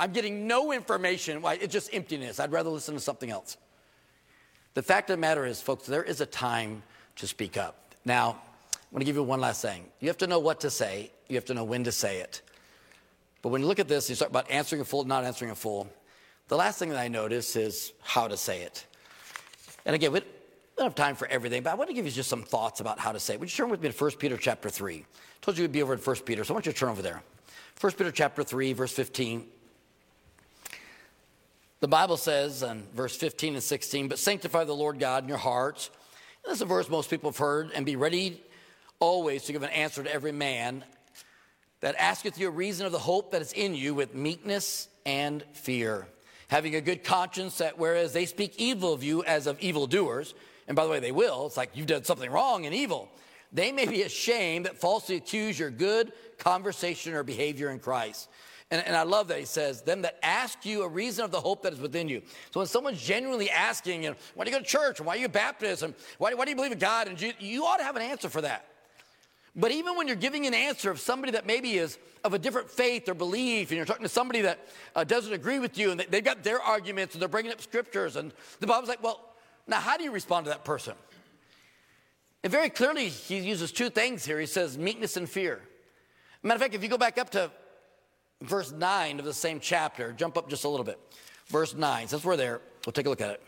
I'm 0.00 0.12
getting 0.12 0.46
no 0.46 0.72
information. 0.72 1.42
It's 1.44 1.72
just 1.72 1.94
emptiness. 1.94 2.40
I'd 2.40 2.50
rather 2.50 2.70
listen 2.70 2.94
to 2.94 3.00
something 3.00 3.30
else. 3.30 3.56
The 4.74 4.82
fact 4.82 5.10
of 5.10 5.16
the 5.16 5.20
matter 5.20 5.46
is, 5.46 5.60
folks, 5.60 5.86
there 5.86 6.02
is 6.02 6.20
a 6.20 6.26
time 6.26 6.82
to 7.16 7.26
speak 7.26 7.56
up. 7.56 7.94
Now, 8.04 8.30
I'm 8.30 8.90
going 8.90 9.00
to 9.00 9.04
give 9.04 9.16
you 9.16 9.22
one 9.22 9.40
last 9.40 9.62
thing. 9.62 9.84
You 10.00 10.08
have 10.08 10.18
to 10.18 10.26
know 10.26 10.38
what 10.38 10.60
to 10.62 10.70
say, 10.70 11.10
you 11.28 11.36
have 11.36 11.44
to 11.46 11.54
know 11.54 11.64
when 11.64 11.84
to 11.84 11.92
say 11.92 12.18
it. 12.18 12.42
But 13.42 13.50
when 13.50 13.60
you 13.60 13.66
look 13.66 13.78
at 13.78 13.88
this, 13.88 14.08
you 14.08 14.16
talk 14.16 14.28
about 14.28 14.50
answering 14.50 14.82
a 14.82 14.84
full, 14.84 15.04
not 15.04 15.24
answering 15.24 15.50
a 15.50 15.54
full. 15.54 15.88
The 16.48 16.56
last 16.56 16.78
thing 16.78 16.90
that 16.90 16.98
I 16.98 17.08
notice 17.08 17.56
is 17.56 17.92
how 18.02 18.28
to 18.28 18.36
say 18.36 18.62
it. 18.62 18.86
And 19.84 19.94
again, 19.94 20.12
don't 20.82 20.98
have 20.98 21.06
time 21.06 21.14
for 21.14 21.28
everything, 21.28 21.62
but 21.62 21.70
I 21.70 21.74
want 21.74 21.90
to 21.90 21.94
give 21.94 22.04
you 22.04 22.10
just 22.10 22.28
some 22.28 22.42
thoughts 22.42 22.80
about 22.80 22.98
how 22.98 23.12
to 23.12 23.20
say 23.20 23.34
it. 23.34 23.40
Would 23.40 23.50
you 23.50 23.56
turn 23.56 23.70
with 23.70 23.80
me 23.80 23.90
to 23.90 24.04
1 24.04 24.10
Peter 24.18 24.36
chapter 24.36 24.68
3? 24.68 24.96
I 24.96 25.04
told 25.40 25.56
you 25.56 25.62
we'd 25.62 25.72
be 25.72 25.82
over 25.82 25.94
in 25.94 26.00
1 26.00 26.16
Peter, 26.16 26.42
so 26.42 26.52
I 26.52 26.54
want 26.54 26.66
you 26.66 26.72
to 26.72 26.78
turn 26.78 26.88
over 26.88 27.02
there. 27.02 27.22
1 27.80 27.92
Peter 27.92 28.10
chapter 28.10 28.42
3, 28.42 28.72
verse 28.72 28.92
15. 28.92 29.46
The 31.78 31.88
Bible 31.88 32.16
says 32.16 32.64
in 32.64 32.82
verse 32.94 33.14
15 33.16 33.54
and 33.54 33.62
16, 33.62 34.08
but 34.08 34.18
sanctify 34.18 34.64
the 34.64 34.74
Lord 34.74 34.98
God 34.98 35.22
in 35.22 35.28
your 35.28 35.38
hearts. 35.38 35.90
And 36.44 36.50
this 36.50 36.58
is 36.58 36.62
a 36.62 36.66
verse 36.66 36.88
most 36.88 37.10
people 37.10 37.30
have 37.30 37.38
heard, 37.38 37.70
and 37.74 37.86
be 37.86 37.94
ready 37.94 38.42
always 38.98 39.44
to 39.44 39.52
give 39.52 39.62
an 39.62 39.70
answer 39.70 40.02
to 40.02 40.12
every 40.12 40.32
man 40.32 40.84
that 41.80 41.94
asketh 41.96 42.38
you 42.38 42.48
a 42.48 42.50
reason 42.50 42.86
of 42.86 42.92
the 42.92 42.98
hope 42.98 43.30
that 43.30 43.42
is 43.42 43.52
in 43.52 43.76
you 43.76 43.94
with 43.94 44.16
meekness 44.16 44.88
and 45.06 45.44
fear, 45.52 46.08
having 46.48 46.74
a 46.74 46.80
good 46.80 47.04
conscience 47.04 47.58
that 47.58 47.78
whereas 47.78 48.12
they 48.12 48.26
speak 48.26 48.54
evil 48.56 48.92
of 48.92 49.04
you 49.04 49.22
as 49.24 49.46
of 49.46 49.60
evildoers, 49.60 50.34
and 50.72 50.76
by 50.78 50.84
the 50.84 50.90
way, 50.90 51.00
they 51.00 51.12
will, 51.12 51.44
it's 51.44 51.58
like 51.58 51.68
you've 51.74 51.86
done 51.86 52.02
something 52.02 52.30
wrong 52.30 52.64
and 52.64 52.74
evil, 52.74 53.10
they 53.52 53.72
may 53.72 53.84
be 53.84 54.00
ashamed 54.04 54.64
that 54.64 54.78
falsely 54.78 55.16
accuse 55.16 55.58
your 55.58 55.68
good 55.68 56.14
conversation 56.38 57.12
or 57.12 57.22
behavior 57.22 57.68
in 57.68 57.78
Christ. 57.78 58.30
And, 58.70 58.82
and, 58.86 58.96
I 58.96 59.02
love 59.02 59.28
that 59.28 59.38
he 59.38 59.44
says, 59.44 59.82
them 59.82 60.00
that 60.00 60.18
ask 60.22 60.64
you 60.64 60.82
a 60.82 60.88
reason 60.88 61.26
of 61.26 61.30
the 61.30 61.42
hope 61.42 61.62
that 61.64 61.74
is 61.74 61.78
within 61.78 62.08
you. 62.08 62.22
So 62.52 62.60
when 62.60 62.66
someone's 62.66 63.02
genuinely 63.02 63.50
asking, 63.50 64.04
you 64.04 64.10
know, 64.12 64.16
why 64.34 64.46
do 64.46 64.50
you 64.50 64.56
go 64.56 64.62
to 64.62 64.66
church? 64.66 64.98
Why 64.98 65.14
are 65.14 65.18
you 65.18 65.28
Baptist? 65.28 65.82
And 65.82 65.92
why, 66.16 66.32
why 66.32 66.46
do 66.46 66.50
you 66.52 66.56
believe 66.56 66.72
in 66.72 66.78
God? 66.78 67.06
And 67.06 67.20
you, 67.20 67.34
you 67.38 67.66
ought 67.66 67.76
to 67.76 67.84
have 67.84 67.96
an 67.96 68.00
answer 68.00 68.30
for 68.30 68.40
that. 68.40 68.64
But 69.54 69.72
even 69.72 69.94
when 69.94 70.06
you're 70.06 70.16
giving 70.16 70.46
an 70.46 70.54
answer 70.54 70.90
of 70.90 70.98
somebody 70.98 71.32
that 71.32 71.44
maybe 71.44 71.76
is 71.76 71.98
of 72.24 72.32
a 72.32 72.38
different 72.38 72.70
faith 72.70 73.10
or 73.10 73.14
belief, 73.14 73.68
and 73.68 73.76
you're 73.76 73.84
talking 73.84 74.04
to 74.04 74.08
somebody 74.08 74.40
that 74.40 74.66
uh, 74.96 75.04
doesn't 75.04 75.34
agree 75.34 75.58
with 75.58 75.76
you, 75.76 75.90
and 75.90 76.00
they've 76.08 76.24
got 76.24 76.42
their 76.42 76.62
arguments, 76.62 77.14
and 77.14 77.20
they're 77.20 77.28
bringing 77.28 77.52
up 77.52 77.60
scriptures, 77.60 78.16
and 78.16 78.32
the 78.60 78.66
Bible's 78.66 78.88
like, 78.88 79.02
well, 79.02 79.31
now 79.66 79.80
how 79.80 79.96
do 79.96 80.04
you 80.04 80.10
respond 80.10 80.46
to 80.46 80.50
that 80.50 80.64
person? 80.64 80.94
And 82.42 82.50
very 82.50 82.70
clearly, 82.70 83.08
he 83.08 83.38
uses 83.38 83.70
two 83.70 83.88
things 83.88 84.24
here. 84.24 84.40
He 84.40 84.46
says 84.46 84.76
meekness 84.76 85.16
and 85.16 85.28
fear. 85.28 85.60
Matter 86.42 86.56
of 86.56 86.60
fact, 86.60 86.74
if 86.74 86.82
you 86.82 86.88
go 86.88 86.98
back 86.98 87.18
up 87.18 87.30
to 87.30 87.50
verse 88.40 88.72
9 88.72 89.20
of 89.20 89.24
the 89.24 89.32
same 89.32 89.60
chapter, 89.60 90.12
jump 90.12 90.36
up 90.36 90.48
just 90.50 90.64
a 90.64 90.68
little 90.68 90.84
bit. 90.84 90.98
Verse 91.46 91.74
9, 91.74 92.08
since 92.08 92.24
we're 92.24 92.36
there, 92.36 92.60
we'll 92.84 92.92
take 92.92 93.06
a 93.06 93.08
look 93.08 93.20
at 93.20 93.30
it. 93.30 93.42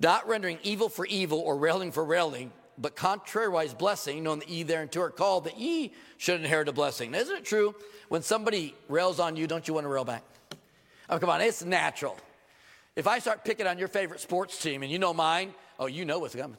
Not 0.00 0.26
rendering 0.26 0.58
evil 0.62 0.88
for 0.88 1.04
evil 1.06 1.40
or 1.40 1.56
railing 1.58 1.92
for 1.92 2.04
railing, 2.04 2.50
but 2.78 2.96
contrariwise 2.96 3.76
blessing, 3.76 4.22
knowing 4.22 4.38
that 4.38 4.48
ye 4.48 4.62
thereunto 4.62 5.00
are 5.00 5.10
called, 5.10 5.44
that 5.44 5.58
ye 5.58 5.92
should 6.16 6.40
inherit 6.40 6.68
a 6.68 6.72
blessing. 6.72 7.10
Now, 7.10 7.18
isn't 7.18 7.36
it 7.36 7.44
true? 7.44 7.74
When 8.08 8.22
somebody 8.22 8.74
rails 8.88 9.20
on 9.20 9.36
you, 9.36 9.46
don't 9.46 9.66
you 9.66 9.74
want 9.74 9.84
to 9.84 9.88
rail 9.88 10.04
back? 10.04 10.22
Oh, 11.10 11.18
come 11.18 11.28
on, 11.28 11.40
it's 11.40 11.64
natural. 11.64 12.16
If 12.96 13.06
I 13.06 13.18
start 13.18 13.44
picking 13.44 13.66
on 13.66 13.78
your 13.78 13.88
favorite 13.88 14.20
sports 14.20 14.60
team 14.60 14.82
and 14.82 14.90
you 14.90 14.98
know 14.98 15.12
mine, 15.12 15.54
oh, 15.78 15.86
you 15.86 16.06
know 16.06 16.18
what's 16.18 16.34
coming. 16.34 16.56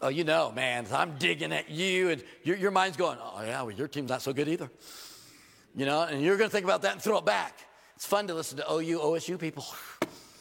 Oh, 0.00 0.08
you 0.08 0.24
know, 0.24 0.50
man, 0.50 0.86
I'm 0.92 1.16
digging 1.18 1.52
at 1.52 1.70
you, 1.70 2.10
and 2.10 2.24
your, 2.42 2.56
your 2.56 2.70
mind's 2.70 2.96
going, 2.96 3.18
oh, 3.22 3.42
yeah, 3.42 3.62
well, 3.62 3.70
your 3.70 3.86
team's 3.86 4.08
not 4.08 4.22
so 4.22 4.32
good 4.32 4.48
either. 4.48 4.70
You 5.76 5.86
know, 5.86 6.02
and 6.02 6.22
you're 6.22 6.36
going 6.36 6.48
to 6.48 6.52
think 6.52 6.64
about 6.64 6.82
that 6.82 6.92
and 6.92 7.02
throw 7.02 7.18
it 7.18 7.24
back. 7.24 7.58
It's 7.96 8.06
fun 8.06 8.26
to 8.28 8.34
listen 8.34 8.58
to 8.58 8.72
OU, 8.72 8.98
OSU 8.98 9.38
people. 9.38 9.64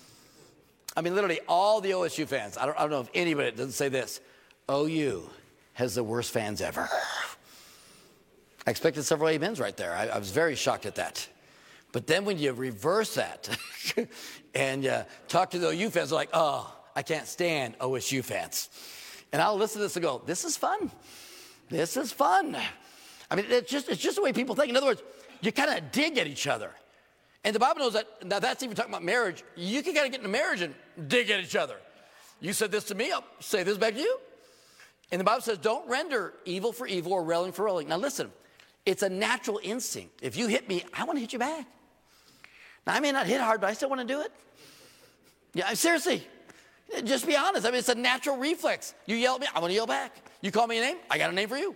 I 0.97 1.01
mean, 1.01 1.13
literally, 1.13 1.39
all 1.47 1.81
the 1.81 1.91
OSU 1.91 2.27
fans, 2.27 2.57
I 2.57 2.65
don't, 2.65 2.77
I 2.77 2.81
don't 2.81 2.91
know 2.91 3.01
if 3.01 3.09
anybody 3.13 3.51
doesn't 3.51 3.71
say 3.71 3.89
this 3.89 4.21
OU 4.71 5.29
has 5.73 5.95
the 5.95 6.03
worst 6.03 6.31
fans 6.31 6.61
ever. 6.61 6.87
I 8.65 8.69
expected 8.69 9.03
several 9.03 9.33
amens 9.33 9.59
right 9.59 9.75
there. 9.75 9.93
I, 9.93 10.07
I 10.07 10.17
was 10.17 10.31
very 10.31 10.55
shocked 10.55 10.85
at 10.85 10.95
that. 10.95 11.27
But 11.91 12.07
then 12.07 12.25
when 12.25 12.37
you 12.37 12.53
reverse 12.53 13.15
that 13.15 13.49
and 14.53 14.85
uh, 14.85 15.03
talk 15.27 15.51
to 15.51 15.59
the 15.59 15.69
OU 15.69 15.89
fans, 15.89 16.09
they're 16.09 16.17
like, 16.17 16.29
oh, 16.33 16.73
I 16.95 17.01
can't 17.01 17.27
stand 17.27 17.77
OSU 17.79 18.23
fans. 18.23 18.69
And 19.31 19.41
I'll 19.41 19.57
listen 19.57 19.79
to 19.79 19.83
this 19.83 19.95
and 19.95 20.03
go, 20.03 20.21
this 20.25 20.45
is 20.45 20.57
fun. 20.57 20.91
This 21.69 21.97
is 21.97 22.11
fun. 22.11 22.55
I 23.31 23.35
mean, 23.35 23.45
it's 23.49 23.71
just, 23.71 23.89
it's 23.89 24.01
just 24.01 24.17
the 24.17 24.21
way 24.21 24.31
people 24.31 24.53
think. 24.53 24.69
In 24.69 24.77
other 24.77 24.85
words, 24.85 25.01
you 25.41 25.51
kind 25.51 25.71
of 25.71 25.91
dig 25.91 26.17
at 26.17 26.27
each 26.27 26.45
other. 26.45 26.69
And 27.43 27.53
the 27.53 27.59
Bible 27.59 27.79
knows 27.79 27.93
that, 27.93 28.07
now 28.25 28.39
that's 28.39 28.63
even 28.63 28.75
talking 28.75 28.91
about 28.91 29.03
marriage. 29.03 29.43
You 29.55 29.81
can 29.81 29.93
kind 29.93 30.05
of 30.05 30.11
get 30.11 30.21
in 30.21 30.25
a 30.25 30.29
marriage 30.29 30.61
and 30.61 30.75
dig 31.07 31.29
at 31.29 31.39
each 31.39 31.55
other. 31.55 31.75
You 32.39 32.53
said 32.53 32.71
this 32.71 32.85
to 32.85 32.95
me, 32.95 33.11
I'll 33.11 33.25
say 33.39 33.63
this 33.63 33.77
back 33.77 33.95
to 33.95 33.99
you. 33.99 34.19
And 35.11 35.19
the 35.19 35.25
Bible 35.25 35.41
says, 35.41 35.57
don't 35.57 35.87
render 35.89 36.33
evil 36.45 36.71
for 36.71 36.87
evil 36.87 37.13
or 37.13 37.23
railing 37.23 37.51
for 37.51 37.65
railing. 37.65 37.87
Now, 37.87 37.97
listen, 37.97 38.31
it's 38.85 39.03
a 39.03 39.09
natural 39.09 39.59
instinct. 39.63 40.19
If 40.21 40.37
you 40.37 40.47
hit 40.47 40.67
me, 40.67 40.83
I 40.93 41.03
want 41.05 41.17
to 41.17 41.21
hit 41.21 41.33
you 41.33 41.39
back. 41.39 41.65
Now, 42.85 42.95
I 42.95 42.99
may 42.99 43.11
not 43.11 43.27
hit 43.27 43.39
hard, 43.39 43.61
but 43.61 43.69
I 43.69 43.73
still 43.73 43.89
want 43.89 44.01
to 44.01 44.07
do 44.07 44.21
it. 44.21 44.31
Yeah, 45.53 45.73
seriously. 45.73 46.27
Just 47.03 47.25
be 47.25 47.35
honest. 47.35 47.65
I 47.65 47.69
mean, 47.69 47.79
it's 47.79 47.89
a 47.89 47.95
natural 47.95 48.37
reflex. 48.37 48.93
You 49.05 49.15
yell 49.15 49.35
at 49.35 49.41
me, 49.41 49.47
I 49.53 49.59
want 49.59 49.71
to 49.71 49.75
yell 49.75 49.87
back. 49.87 50.15
You 50.41 50.51
call 50.51 50.67
me 50.67 50.77
a 50.77 50.81
name, 50.81 50.97
I 51.09 51.17
got 51.17 51.29
a 51.29 51.33
name 51.33 51.49
for 51.49 51.57
you. 51.57 51.75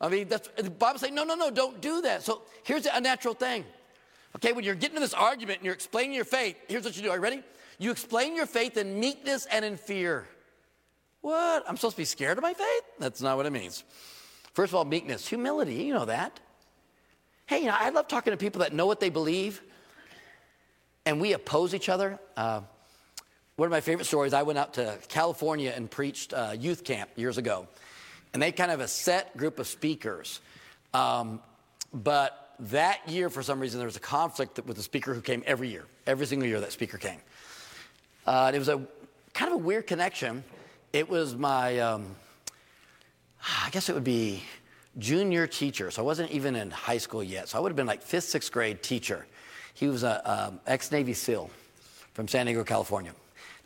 I 0.00 0.08
mean, 0.08 0.28
that's, 0.28 0.48
the 0.56 0.70
Bible 0.70 0.98
saying, 0.98 1.14
no, 1.14 1.24
no, 1.24 1.34
no, 1.34 1.50
don't 1.50 1.80
do 1.80 2.02
that. 2.02 2.22
So 2.22 2.42
here's 2.64 2.86
a 2.86 3.00
natural 3.00 3.34
thing. 3.34 3.64
Okay, 4.36 4.52
when 4.52 4.64
you're 4.64 4.74
getting 4.74 4.96
to 4.96 5.00
this 5.00 5.14
argument 5.14 5.58
and 5.58 5.64
you're 5.64 5.74
explaining 5.74 6.14
your 6.14 6.24
faith, 6.24 6.56
here's 6.66 6.84
what 6.84 6.96
you 6.96 7.02
do. 7.02 7.10
Are 7.10 7.16
you 7.16 7.22
ready? 7.22 7.42
You 7.78 7.90
explain 7.90 8.34
your 8.34 8.46
faith 8.46 8.76
in 8.76 8.98
meekness 8.98 9.46
and 9.46 9.64
in 9.64 9.76
fear. 9.76 10.26
What? 11.20 11.64
I'm 11.68 11.76
supposed 11.76 11.96
to 11.96 12.02
be 12.02 12.04
scared 12.04 12.36
of 12.36 12.42
my 12.42 12.52
faith? 12.52 12.82
That's 12.98 13.22
not 13.22 13.36
what 13.36 13.46
it 13.46 13.52
means. 13.52 13.84
First 14.52 14.72
of 14.72 14.74
all, 14.74 14.84
meekness, 14.84 15.26
humility, 15.26 15.74
you 15.74 15.94
know 15.94 16.04
that. 16.04 16.40
Hey, 17.46 17.60
you 17.60 17.66
know, 17.66 17.76
I 17.78 17.90
love 17.90 18.08
talking 18.08 18.32
to 18.32 18.36
people 18.36 18.60
that 18.60 18.72
know 18.72 18.86
what 18.86 19.00
they 19.00 19.10
believe 19.10 19.62
and 21.06 21.20
we 21.20 21.32
oppose 21.32 21.74
each 21.74 21.88
other. 21.88 22.18
Uh, 22.36 22.60
one 23.56 23.66
of 23.66 23.70
my 23.70 23.80
favorite 23.80 24.06
stories, 24.06 24.32
I 24.32 24.42
went 24.42 24.58
out 24.58 24.74
to 24.74 24.98
California 25.08 25.72
and 25.74 25.90
preached 25.90 26.32
uh, 26.32 26.54
youth 26.58 26.84
camp 26.84 27.10
years 27.16 27.38
ago. 27.38 27.68
And 28.32 28.42
they 28.42 28.50
kind 28.50 28.70
of 28.70 28.80
a 28.80 28.88
set 28.88 29.36
group 29.36 29.58
of 29.58 29.66
speakers. 29.66 30.40
Um, 30.92 31.40
but 31.92 32.54
that 32.58 33.08
year, 33.08 33.30
for 33.30 33.42
some 33.42 33.60
reason, 33.60 33.78
there 33.78 33.86
was 33.86 33.96
a 33.96 34.00
conflict 34.00 34.64
with 34.66 34.76
the 34.76 34.82
speaker 34.82 35.14
who 35.14 35.20
came 35.20 35.42
every 35.46 35.68
year. 35.68 35.84
Every 36.06 36.26
single 36.26 36.48
year, 36.48 36.60
that 36.60 36.72
speaker 36.72 36.98
came. 36.98 37.20
Uh, 38.26 38.50
it 38.52 38.58
was 38.58 38.68
a 38.68 38.80
kind 39.34 39.52
of 39.52 39.60
a 39.60 39.62
weird 39.62 39.86
connection 39.86 40.42
it 40.94 41.10
was 41.10 41.34
my, 41.34 41.80
um, 41.80 42.14
I 43.64 43.68
guess 43.70 43.88
it 43.88 43.94
would 43.94 44.04
be 44.04 44.44
junior 44.96 45.48
teacher. 45.48 45.90
So 45.90 46.02
I 46.02 46.04
wasn't 46.04 46.30
even 46.30 46.54
in 46.54 46.70
high 46.70 46.98
school 46.98 47.22
yet. 47.22 47.48
So 47.48 47.58
I 47.58 47.60
would 47.60 47.70
have 47.70 47.76
been 47.76 47.88
like 47.88 48.00
fifth, 48.00 48.24
sixth 48.24 48.52
grade 48.52 48.80
teacher. 48.80 49.26
He 49.74 49.88
was 49.88 50.02
an 50.02 50.20
um, 50.24 50.60
ex 50.66 50.90
Navy 50.90 51.12
SEAL 51.12 51.50
from 52.14 52.28
San 52.28 52.46
Diego, 52.46 52.64
California. 52.64 53.12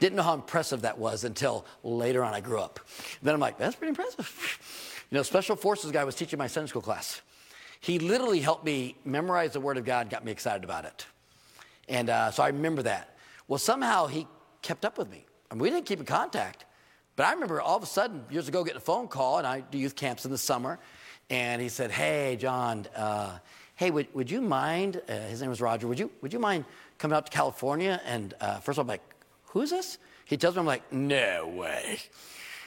Didn't 0.00 0.16
know 0.16 0.22
how 0.22 0.34
impressive 0.34 0.82
that 0.82 0.98
was 0.98 1.24
until 1.24 1.66
later 1.82 2.24
on 2.24 2.32
I 2.32 2.40
grew 2.40 2.60
up. 2.60 2.80
Then 3.22 3.34
I'm 3.34 3.40
like, 3.40 3.58
that's 3.58 3.76
pretty 3.76 3.90
impressive. 3.90 5.04
You 5.10 5.16
know, 5.16 5.22
special 5.22 5.56
forces 5.56 5.90
guy 5.90 6.04
was 6.04 6.14
teaching 6.14 6.38
my 6.38 6.46
Sunday 6.46 6.68
school 6.68 6.82
class. 6.82 7.22
He 7.80 7.98
literally 7.98 8.40
helped 8.40 8.64
me 8.64 8.96
memorize 9.04 9.52
the 9.52 9.60
Word 9.60 9.78
of 9.78 9.84
God, 9.84 10.10
got 10.10 10.24
me 10.24 10.32
excited 10.32 10.64
about 10.64 10.84
it. 10.84 11.06
And 11.88 12.10
uh, 12.10 12.30
so 12.30 12.42
I 12.42 12.48
remember 12.48 12.82
that. 12.82 13.16
Well, 13.46 13.58
somehow 13.58 14.06
he 14.06 14.26
kept 14.62 14.84
up 14.84 14.98
with 14.98 15.10
me. 15.10 15.24
I 15.50 15.54
mean, 15.54 15.62
we 15.62 15.70
didn't 15.70 15.86
keep 15.86 16.00
in 16.00 16.04
contact. 16.04 16.64
But 17.16 17.26
I 17.26 17.32
remember 17.32 17.60
all 17.60 17.76
of 17.76 17.82
a 17.82 17.86
sudden, 17.86 18.24
years 18.30 18.48
ago, 18.48 18.62
getting 18.62 18.76
a 18.76 18.80
phone 18.80 19.08
call, 19.08 19.38
and 19.38 19.46
I 19.46 19.60
do 19.60 19.78
youth 19.78 19.96
camps 19.96 20.24
in 20.24 20.30
the 20.30 20.38
summer. 20.38 20.78
And 21.30 21.60
he 21.60 21.68
said, 21.68 21.90
Hey, 21.90 22.36
John, 22.38 22.86
uh, 22.94 23.38
hey, 23.78 23.92
would, 23.92 24.12
would 24.12 24.28
you 24.28 24.40
mind? 24.40 25.00
Uh, 25.08 25.12
his 25.28 25.40
name 25.40 25.50
was 25.50 25.60
Roger. 25.60 25.86
Would 25.86 26.00
you, 26.00 26.10
would 26.20 26.32
you 26.32 26.40
mind 26.40 26.64
coming 26.98 27.16
out 27.16 27.26
to 27.26 27.32
California? 27.32 28.00
And 28.04 28.34
uh, 28.40 28.58
first 28.58 28.76
of 28.76 28.80
all, 28.80 28.82
I'm 28.82 28.88
like, 28.88 29.02
Who's 29.50 29.70
this? 29.70 29.98
He 30.24 30.36
tells 30.36 30.56
me, 30.56 30.60
I'm 30.60 30.66
like, 30.66 30.92
No 30.92 31.46
way. 31.46 31.84
And 31.90 32.00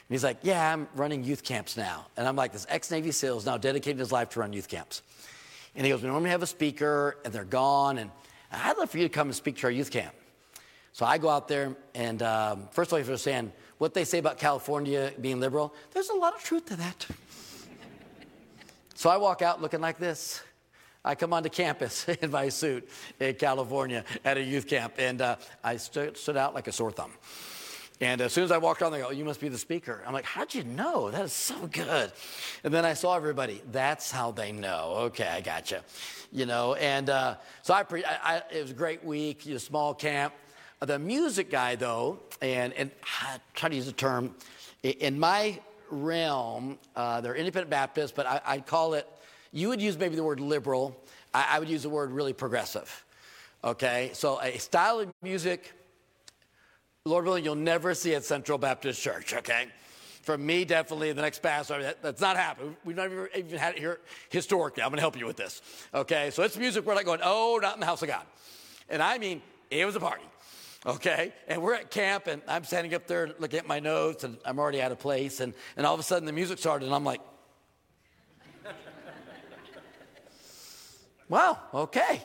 he's 0.10 0.24
like, 0.24 0.38
Yeah, 0.42 0.74
I'm 0.74 0.88
running 0.96 1.26
youth 1.26 1.44
camps 1.44 1.76
now. 1.76 2.08
And 2.16 2.26
I'm 2.26 2.38
like, 2.38 2.54
This 2.54 2.66
ex 2.70 2.90
Navy 2.90 3.12
SEAL 3.12 3.38
is 3.38 3.46
now 3.46 3.58
dedicating 3.58 4.00
his 4.00 4.14
life 4.14 4.30
to 4.30 4.40
run 4.40 4.54
youth 4.54 4.70
camps. 4.70 5.02
And 5.76 5.86
he 5.86 5.92
goes, 5.92 6.02
We 6.02 6.08
normally 6.08 6.30
have 6.30 6.44
a 6.44 6.48
speaker, 6.48 7.18
and 7.26 7.34
they're 7.34 7.44
gone. 7.44 7.98
And 7.98 8.10
I'd 8.50 8.78
love 8.78 8.90
for 8.90 8.98
you 8.98 9.04
to 9.04 9.14
come 9.14 9.28
and 9.28 9.36
speak 9.36 9.58
to 9.58 9.68
our 9.68 9.72
youth 9.72 9.92
camp. 9.92 10.16
So 10.94 11.06
I 11.06 11.18
go 11.18 11.28
out 11.28 11.50
there, 11.50 11.76
and 11.94 12.24
um, 12.24 12.70
first 12.72 12.90
of 12.90 12.94
all, 12.94 13.00
you 13.00 13.06
understand 13.06 13.52
what 13.80 13.94
they 13.94 14.06
say 14.06 14.18
about 14.18 14.38
California 14.38 15.12
being 15.20 15.42
liberal. 15.42 15.74
There's 15.92 16.10
a 16.10 16.16
lot 16.16 16.36
of 16.36 16.42
truth 16.42 16.68
to 16.68 16.78
that. 16.78 17.06
so 18.96 19.10
I 19.10 19.18
walk 19.18 19.42
out 19.42 19.62
looking 19.62 19.82
like 19.82 19.98
this. 19.98 20.42
I 21.04 21.16
come 21.16 21.34
onto 21.34 21.50
campus 21.50 22.08
in 22.22 22.32
my 22.32 22.50
suit 22.50 22.88
in 23.20 23.36
California 23.36 24.06
at 24.24 24.38
a 24.38 24.44
youth 24.44 24.68
camp, 24.68 24.96
and 24.98 25.22
uh, 25.22 25.36
I 25.64 25.78
stood, 25.78 26.18
stood 26.18 26.38
out 26.38 26.54
like 26.54 26.68
a 26.68 26.72
sore 26.72 26.92
thumb. 26.92 27.12
And 28.02 28.20
as 28.20 28.34
soon 28.34 28.44
as 28.44 28.52
I 28.52 28.58
walked 28.58 28.82
on, 28.82 28.92
they 28.92 29.00
go, 29.00 29.08
oh, 29.10 29.12
You 29.12 29.24
must 29.24 29.40
be 29.40 29.48
the 29.48 29.60
speaker. 29.60 30.02
I'm 30.06 30.14
like, 30.14 30.26
How'd 30.26 30.54
you 30.54 30.64
know? 30.64 31.12
That 31.12 31.26
is 31.26 31.34
so 31.34 31.68
good. 31.68 32.12
And 32.64 32.74
then 32.74 32.84
I 32.84 32.94
saw 32.94 33.16
everybody. 33.16 33.62
That's 33.72 34.12
how 34.12 34.32
they 34.32 34.52
know. 34.52 34.94
Okay, 35.06 35.28
I 35.28 35.42
gotcha. 35.42 35.84
You 36.32 36.48
know, 36.48 36.74
and 36.76 37.10
uh, 37.10 37.36
so 37.62 37.74
I, 37.74 37.84
pre- 37.84 38.06
I, 38.06 38.38
I, 38.38 38.42
it 38.52 38.62
was 38.62 38.72
a 38.72 38.76
great 38.76 39.04
week, 39.04 39.46
you 39.46 39.54
know, 39.54 39.60
small 39.60 39.94
camp. 39.94 40.34
The 40.80 40.98
music 40.98 41.52
guy, 41.52 41.76
though, 41.76 42.20
and, 42.42 42.74
and 42.74 42.90
I 43.22 43.38
try 43.54 43.70
to 43.70 43.76
use 43.76 43.86
the 43.86 43.92
term, 43.92 44.34
in 44.82 45.20
my 45.20 45.60
realm, 45.92 46.80
uh, 46.96 47.22
they're 47.22 47.36
independent 47.36 47.70
Baptists, 47.70 48.12
but 48.12 48.26
I, 48.26 48.42
I'd 48.46 48.66
call 48.66 48.96
it, 48.96 49.08
you 49.52 49.70
would 49.70 49.82
use 49.82 49.98
maybe 49.98 50.16
the 50.16 50.24
word 50.24 50.40
liberal. 50.40 50.96
I, 51.34 51.48
I 51.52 51.60
would 51.60 51.70
use 51.70 51.84
the 51.84 51.90
word 51.90 52.12
really 52.12 52.34
progressive. 52.34 53.06
Okay? 53.64 54.12
So 54.14 54.42
a 54.42 54.58
style 54.58 55.00
of 55.00 55.12
music, 55.22 55.74
Lord 57.06 57.26
willing, 57.26 57.44
you'll 57.44 57.56
never 57.56 57.94
see 57.94 58.16
at 58.16 58.24
Central 58.24 58.58
Baptist 58.58 59.02
Church, 59.02 59.34
okay? 59.34 59.68
For 60.22 60.38
me, 60.38 60.66
definitely, 60.66 61.12
the 61.14 61.22
next 61.22 61.40
pastor, 61.40 61.82
that, 61.82 62.02
that's 62.02 62.22
not 62.22 62.38
happened. 62.38 62.76
We've 62.86 62.96
never 62.96 63.30
even 63.36 63.58
had 63.58 63.76
it 63.76 63.80
here 63.80 64.00
historically. 64.30 64.84
I'm 64.84 64.90
going 64.90 64.98
to 64.98 65.02
help 65.02 65.18
you 65.18 65.26
with 65.26 65.38
this, 65.38 65.62
okay? 65.94 66.30
So 66.30 66.44
it's 66.44 66.58
music 66.58 66.86
we're 66.86 66.96
like 66.96 67.06
going, 67.06 67.22
oh, 67.24 67.60
not 67.62 67.74
in 67.74 67.80
the 67.80 67.88
house 67.88 68.02
of 68.02 68.08
God. 68.08 68.26
And 68.90 69.02
I 69.02 69.18
mean, 69.18 69.42
it 69.70 69.86
was 69.86 69.96
a 69.96 70.00
party 70.00 70.24
okay? 70.86 71.34
And 71.48 71.62
we're 71.62 71.76
at 71.76 71.92
camp, 71.92 72.28
and 72.28 72.42
I'm 72.48 72.64
standing 72.64 72.94
up 72.94 73.08
there 73.08 73.36
looking 73.40 73.60
at 73.60 73.68
my 73.68 73.80
notes, 73.80 74.24
and 74.24 74.38
I'm 74.46 74.60
already 74.60 74.82
out 74.82 74.92
of 74.92 75.00
place. 75.00 75.40
And, 75.40 75.54
and 75.78 75.86
all 75.86 75.94
of 75.94 76.00
a 76.00 76.04
sudden, 76.04 76.26
the 76.26 76.34
music 76.34 76.58
started, 76.58 76.86
and 76.86 76.96
I'm 76.96 77.04
like, 77.04 77.22
wow, 81.32 81.58
okay. 81.74 82.22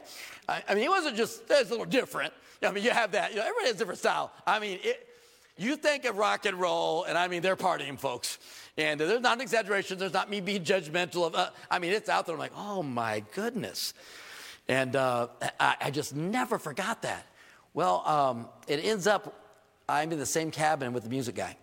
I, 0.47 0.63
I 0.69 0.75
mean, 0.75 0.85
it 0.85 0.91
wasn't 0.91 1.17
just, 1.17 1.43
it's 1.49 1.71
a 1.71 1.73
little 1.73 1.87
different. 1.87 2.35
I 2.63 2.71
mean, 2.71 2.85
you 2.85 2.91
have 2.91 3.13
that. 3.13 3.31
You 3.31 3.37
know, 3.37 3.43
everybody 3.43 3.69
has 3.69 3.77
a 3.77 3.79
different 3.79 4.01
style. 4.01 4.33
I 4.47 4.59
mean, 4.59 4.79
it, 4.83 5.09
you 5.57 5.77
think 5.77 6.05
of 6.05 6.19
rock 6.19 6.45
and 6.45 6.61
roll, 6.61 7.05
and 7.05 7.17
I 7.17 7.29
mean, 7.29 7.41
they're 7.41 7.57
partying, 7.57 7.99
folks. 7.99 8.39
And 8.77 9.01
there's 9.01 9.23
not 9.23 9.39
an 9.39 9.41
exaggeration. 9.41 9.97
There's 9.99 10.13
not 10.13 10.29
me 10.29 10.43
being 10.43 10.63
judgmental 10.63 11.27
of. 11.27 11.35
Uh, 11.35 11.49
I 11.71 11.79
mean, 11.79 11.93
it's 11.93 12.11
out 12.11 12.27
there. 12.27 12.35
I'm 12.35 12.39
like, 12.39 12.53
oh 12.55 12.83
my 12.83 13.25
goodness. 13.35 13.95
And 14.69 14.95
uh, 14.97 15.29
I, 15.59 15.77
I 15.81 15.91
just 15.91 16.15
never 16.15 16.59
forgot 16.59 17.01
that. 17.03 17.25
Well, 17.73 18.07
um, 18.07 18.49
it 18.69 18.85
ends 18.85 19.07
up 19.07 19.47
I'm 19.89 20.11
in 20.11 20.19
the 20.19 20.27
same 20.27 20.51
cabin 20.51 20.93
with 20.93 21.05
the 21.05 21.09
music 21.09 21.37
guy. 21.37 21.57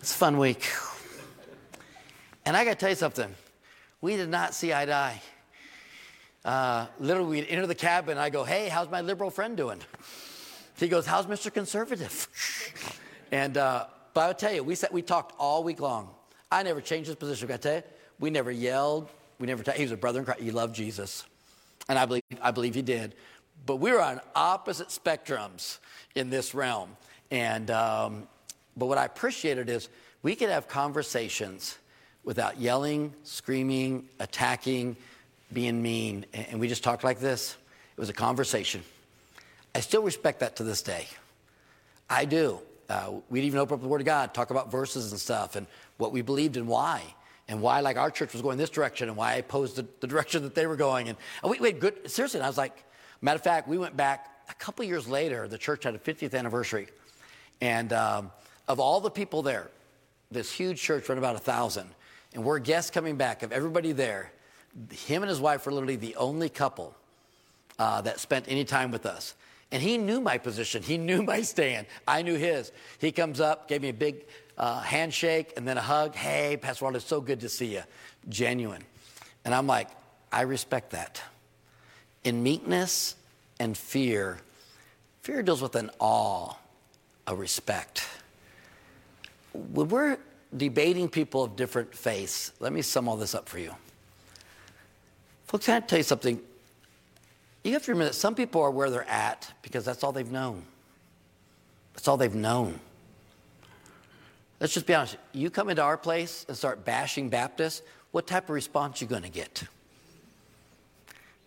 It's 0.00 0.14
a 0.14 0.18
fun 0.18 0.36
week. 0.36 0.68
And 2.44 2.56
I 2.56 2.64
got 2.64 2.72
to 2.72 2.76
tell 2.76 2.90
you 2.90 2.96
something. 2.96 3.34
We 4.04 4.16
did 4.16 4.28
not 4.28 4.54
see 4.54 4.74
eye 4.74 4.84
to 4.84 4.92
eye. 4.92 5.22
Uh, 6.44 6.86
literally, 7.00 7.40
we'd 7.40 7.46
enter 7.48 7.66
the 7.66 7.74
cabin. 7.74 8.18
I 8.18 8.28
go, 8.28 8.44
"Hey, 8.44 8.68
how's 8.68 8.90
my 8.90 9.00
liberal 9.00 9.30
friend 9.30 9.56
doing?" 9.56 9.80
He 10.76 10.88
goes, 10.88 11.06
"How's 11.06 11.24
Mr. 11.24 11.52
Conservative?" 11.52 12.28
and 13.32 13.56
uh, 13.56 13.86
but 14.12 14.20
I'll 14.20 14.34
tell 14.34 14.52
you, 14.52 14.62
we 14.62 14.74
sat, 14.74 14.92
we 14.92 15.00
talked 15.00 15.34
all 15.38 15.64
week 15.64 15.80
long. 15.80 16.10
I 16.52 16.62
never 16.62 16.82
changed 16.82 17.06
his 17.06 17.16
position. 17.16 17.50
I 17.50 17.56
tell 17.56 17.76
you, 17.76 17.82
we 18.20 18.28
never 18.28 18.50
yelled. 18.50 19.08
We 19.38 19.46
never. 19.46 19.72
He 19.72 19.84
was 19.84 19.92
a 19.92 19.96
brother 19.96 20.18
in 20.18 20.26
Christ. 20.26 20.40
He 20.40 20.50
loved 20.50 20.74
Jesus 20.74 21.24
and 21.88 21.98
I 21.98 22.06
believe, 22.06 22.22
I 22.42 22.50
believe 22.50 22.74
he 22.74 22.82
did. 22.82 23.14
But 23.66 23.76
we 23.76 23.92
were 23.92 24.02
on 24.02 24.20
opposite 24.34 24.88
spectrums 24.88 25.78
in 26.14 26.30
this 26.30 26.54
realm. 26.54 26.96
And, 27.30 27.70
um, 27.70 28.28
but 28.76 28.86
what 28.86 28.98
I 28.98 29.04
appreciated 29.06 29.68
is 29.68 29.88
we 30.22 30.34
could 30.34 30.50
have 30.50 30.68
conversations 30.68 31.78
without 32.24 32.60
yelling, 32.60 33.12
screaming, 33.22 34.08
attacking, 34.18 34.96
being 35.52 35.82
mean. 35.82 36.26
And 36.32 36.58
we 36.60 36.68
just 36.68 36.82
talked 36.82 37.04
like 37.04 37.20
this. 37.20 37.56
It 37.96 38.00
was 38.00 38.08
a 38.08 38.14
conversation. 38.14 38.82
I 39.74 39.80
still 39.80 40.02
respect 40.02 40.40
that 40.40 40.56
to 40.56 40.64
this 40.64 40.82
day. 40.82 41.06
I 42.08 42.24
do. 42.24 42.60
Uh, 42.88 43.12
we'd 43.30 43.44
even 43.44 43.58
open 43.58 43.74
up 43.74 43.80
the 43.80 43.88
Word 43.88 44.00
of 44.00 44.06
God, 44.06 44.34
talk 44.34 44.50
about 44.50 44.70
verses 44.70 45.10
and 45.10 45.20
stuff, 45.20 45.56
and 45.56 45.66
what 45.96 46.12
we 46.12 46.22
believed 46.22 46.56
and 46.56 46.68
why 46.68 47.02
and 47.48 47.60
why 47.60 47.80
like 47.80 47.96
our 47.96 48.10
church 48.10 48.32
was 48.32 48.42
going 48.42 48.58
this 48.58 48.70
direction 48.70 49.08
and 49.08 49.16
why 49.16 49.32
I 49.32 49.36
opposed 49.36 49.76
the, 49.76 49.86
the 50.00 50.06
direction 50.06 50.42
that 50.42 50.54
they 50.54 50.66
were 50.66 50.76
going. 50.76 51.08
And, 51.08 51.18
and 51.42 51.50
we, 51.50 51.58
we, 51.58 51.68
had 51.68 51.80
good, 51.80 52.10
seriously, 52.10 52.40
I 52.40 52.46
was 52.46 52.58
like, 52.58 52.84
matter 53.20 53.36
of 53.36 53.42
fact, 53.42 53.68
we 53.68 53.78
went 53.78 53.96
back 53.96 54.30
a 54.48 54.54
couple 54.54 54.84
years 54.84 55.08
later, 55.08 55.48
the 55.48 55.58
church 55.58 55.84
had 55.84 55.94
a 55.94 55.98
50th 55.98 56.34
anniversary. 56.34 56.88
And 57.60 57.92
um, 57.92 58.30
of 58.68 58.80
all 58.80 59.00
the 59.00 59.10
people 59.10 59.42
there, 59.42 59.70
this 60.30 60.50
huge 60.50 60.80
church 60.80 61.08
ran 61.08 61.18
about 61.18 61.36
a 61.36 61.40
thousand. 61.40 61.88
And 62.34 62.44
we're 62.44 62.58
guests 62.58 62.90
coming 62.90 63.16
back 63.16 63.42
of 63.42 63.52
everybody 63.52 63.92
there. 63.92 64.32
Him 64.90 65.22
and 65.22 65.30
his 65.30 65.40
wife 65.40 65.66
were 65.66 65.72
literally 65.72 65.96
the 65.96 66.16
only 66.16 66.48
couple 66.48 66.94
uh, 67.78 68.00
that 68.02 68.18
spent 68.18 68.46
any 68.48 68.64
time 68.64 68.90
with 68.90 69.06
us. 69.06 69.34
And 69.70 69.82
he 69.82 69.98
knew 69.98 70.20
my 70.20 70.38
position. 70.38 70.82
He 70.82 70.98
knew 70.98 71.22
my 71.22 71.42
stand. 71.42 71.86
I 72.06 72.22
knew 72.22 72.34
his. 72.34 72.72
He 72.98 73.12
comes 73.12 73.40
up, 73.40 73.68
gave 73.68 73.82
me 73.82 73.88
a 73.88 73.94
big 73.94 74.24
uh, 74.58 74.80
handshake 74.80 75.52
and 75.56 75.66
then 75.66 75.78
a 75.78 75.82
hug. 75.82 76.14
Hey, 76.14 76.56
Pastor 76.56 76.84
Walter, 76.84 76.98
it's 76.98 77.06
so 77.06 77.20
good 77.20 77.40
to 77.40 77.48
see 77.48 77.74
you. 77.74 77.82
Genuine. 78.28 78.82
And 79.44 79.54
I'm 79.54 79.66
like, 79.66 79.88
I 80.32 80.42
respect 80.42 80.90
that. 80.90 81.22
In 82.24 82.42
meekness 82.42 83.14
and 83.60 83.76
fear, 83.76 84.38
fear 85.22 85.42
deals 85.42 85.62
with 85.62 85.76
an 85.76 85.90
awe, 86.00 86.54
a 87.26 87.36
respect. 87.36 88.06
When 89.52 89.88
we're 89.88 90.18
debating 90.56 91.08
people 91.08 91.44
of 91.44 91.56
different 91.56 91.94
faiths, 91.94 92.52
let 92.60 92.72
me 92.72 92.82
sum 92.82 93.08
all 93.08 93.16
this 93.16 93.34
up 93.34 93.48
for 93.48 93.58
you. 93.58 93.74
Folks, 95.46 95.66
can 95.66 95.82
I 95.82 95.86
tell 95.86 95.98
you 95.98 96.04
something? 96.04 96.40
You 97.62 97.72
have 97.72 97.84
to 97.84 97.92
remember 97.92 98.10
that 98.10 98.14
some 98.14 98.34
people 98.34 98.60
are 98.62 98.70
where 98.70 98.90
they're 98.90 99.08
at 99.08 99.52
because 99.62 99.84
that's 99.84 100.04
all 100.04 100.12
they've 100.12 100.30
known. 100.30 100.64
That's 101.94 102.08
all 102.08 102.16
they've 102.16 102.34
known. 102.34 102.78
Let's 104.60 104.74
just 104.74 104.86
be 104.86 104.94
honest. 104.94 105.16
You 105.32 105.50
come 105.50 105.70
into 105.70 105.82
our 105.82 105.96
place 105.96 106.44
and 106.48 106.56
start 106.56 106.84
bashing 106.84 107.28
Baptists, 107.28 107.82
what 108.12 108.26
type 108.26 108.44
of 108.44 108.50
response 108.50 109.00
you 109.00 109.06
going 109.06 109.22
to 109.22 109.28
get? 109.28 109.64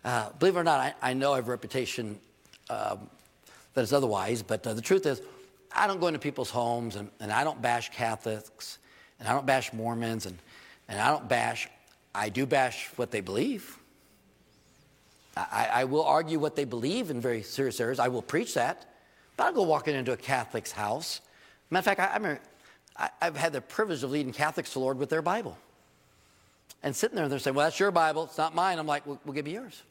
Uh, 0.03 0.29
believe 0.39 0.55
it 0.55 0.59
or 0.59 0.63
not, 0.63 0.79
I, 0.79 0.93
I, 1.01 1.13
know 1.13 1.33
I 1.33 1.37
have 1.37 1.47
a 1.47 1.51
reputation 1.51 2.19
um, 2.69 3.09
that 3.73 3.81
is 3.81 3.93
otherwise, 3.93 4.41
but 4.41 4.65
uh, 4.65 4.73
the 4.73 4.81
truth 4.81 5.05
is, 5.05 5.21
I 5.71 5.87
don't 5.87 5.99
go 5.99 6.07
into 6.07 6.19
people's 6.19 6.49
homes 6.49 6.95
and, 6.95 7.09
and 7.19 7.31
I 7.31 7.43
don't 7.43 7.61
bash 7.61 7.89
Catholics 7.89 8.79
and 9.19 9.27
I 9.27 9.33
don't 9.33 9.45
bash 9.45 9.73
Mormons 9.73 10.25
and, 10.25 10.37
and 10.87 10.99
I 10.99 11.09
don't 11.09 11.27
bash, 11.27 11.67
I 12.13 12.29
do 12.29 12.45
bash 12.45 12.89
what 12.95 13.11
they 13.11 13.21
believe. 13.21 13.77
I, 15.35 15.69
I 15.71 15.83
will 15.83 16.03
argue 16.03 16.39
what 16.39 16.55
they 16.55 16.65
believe 16.65 17.11
in 17.11 17.21
very 17.21 17.43
serious 17.43 17.79
areas. 17.79 17.99
I 17.99 18.07
will 18.07 18.21
preach 18.21 18.55
that. 18.55 18.85
But 19.35 19.45
I'll 19.45 19.53
go 19.53 19.63
walking 19.63 19.95
into 19.95 20.11
a 20.11 20.17
Catholic's 20.17 20.71
house. 20.71 21.21
Matter 21.69 21.79
of 21.79 21.85
fact, 21.85 21.99
I, 21.99 22.05
I 22.05 22.15
remember 22.15 22.41
I, 22.97 23.09
have 23.21 23.37
had 23.37 23.53
the 23.53 23.61
privilege 23.61 24.03
of 24.03 24.11
leading 24.11 24.33
Catholics 24.33 24.69
to 24.69 24.73
the 24.75 24.79
Lord 24.79 24.97
with 24.97 25.09
their 25.09 25.21
Bible. 25.21 25.57
And 26.83 26.95
sitting 26.95 27.15
there, 27.15 27.23
and 27.23 27.31
they're 27.31 27.39
saying, 27.39 27.55
Well, 27.55 27.65
that's 27.65 27.79
your 27.79 27.91
Bible. 27.91 28.25
It's 28.25 28.37
not 28.37 28.55
mine. 28.55 28.79
I'm 28.79 28.87
like, 28.87 29.05
We'll, 29.05 29.19
we'll 29.25 29.33
give 29.33 29.47
you 29.47 29.53
yours. 29.53 29.83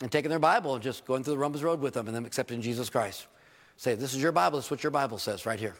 And 0.00 0.10
taking 0.10 0.30
their 0.30 0.40
Bible 0.40 0.74
and 0.74 0.82
just 0.82 1.04
going 1.04 1.22
through 1.22 1.34
the 1.34 1.38
Romans 1.38 1.62
Road 1.62 1.80
with 1.80 1.94
them 1.94 2.08
and 2.08 2.16
them 2.16 2.24
accepting 2.24 2.60
Jesus 2.60 2.90
Christ. 2.90 3.26
Say, 3.76 3.94
This 3.94 4.14
is 4.14 4.20
your 4.20 4.32
Bible. 4.32 4.58
This 4.58 4.66
is 4.66 4.70
what 4.70 4.82
your 4.82 4.90
Bible 4.90 5.18
says 5.18 5.46
right 5.46 5.60
here. 5.60 5.76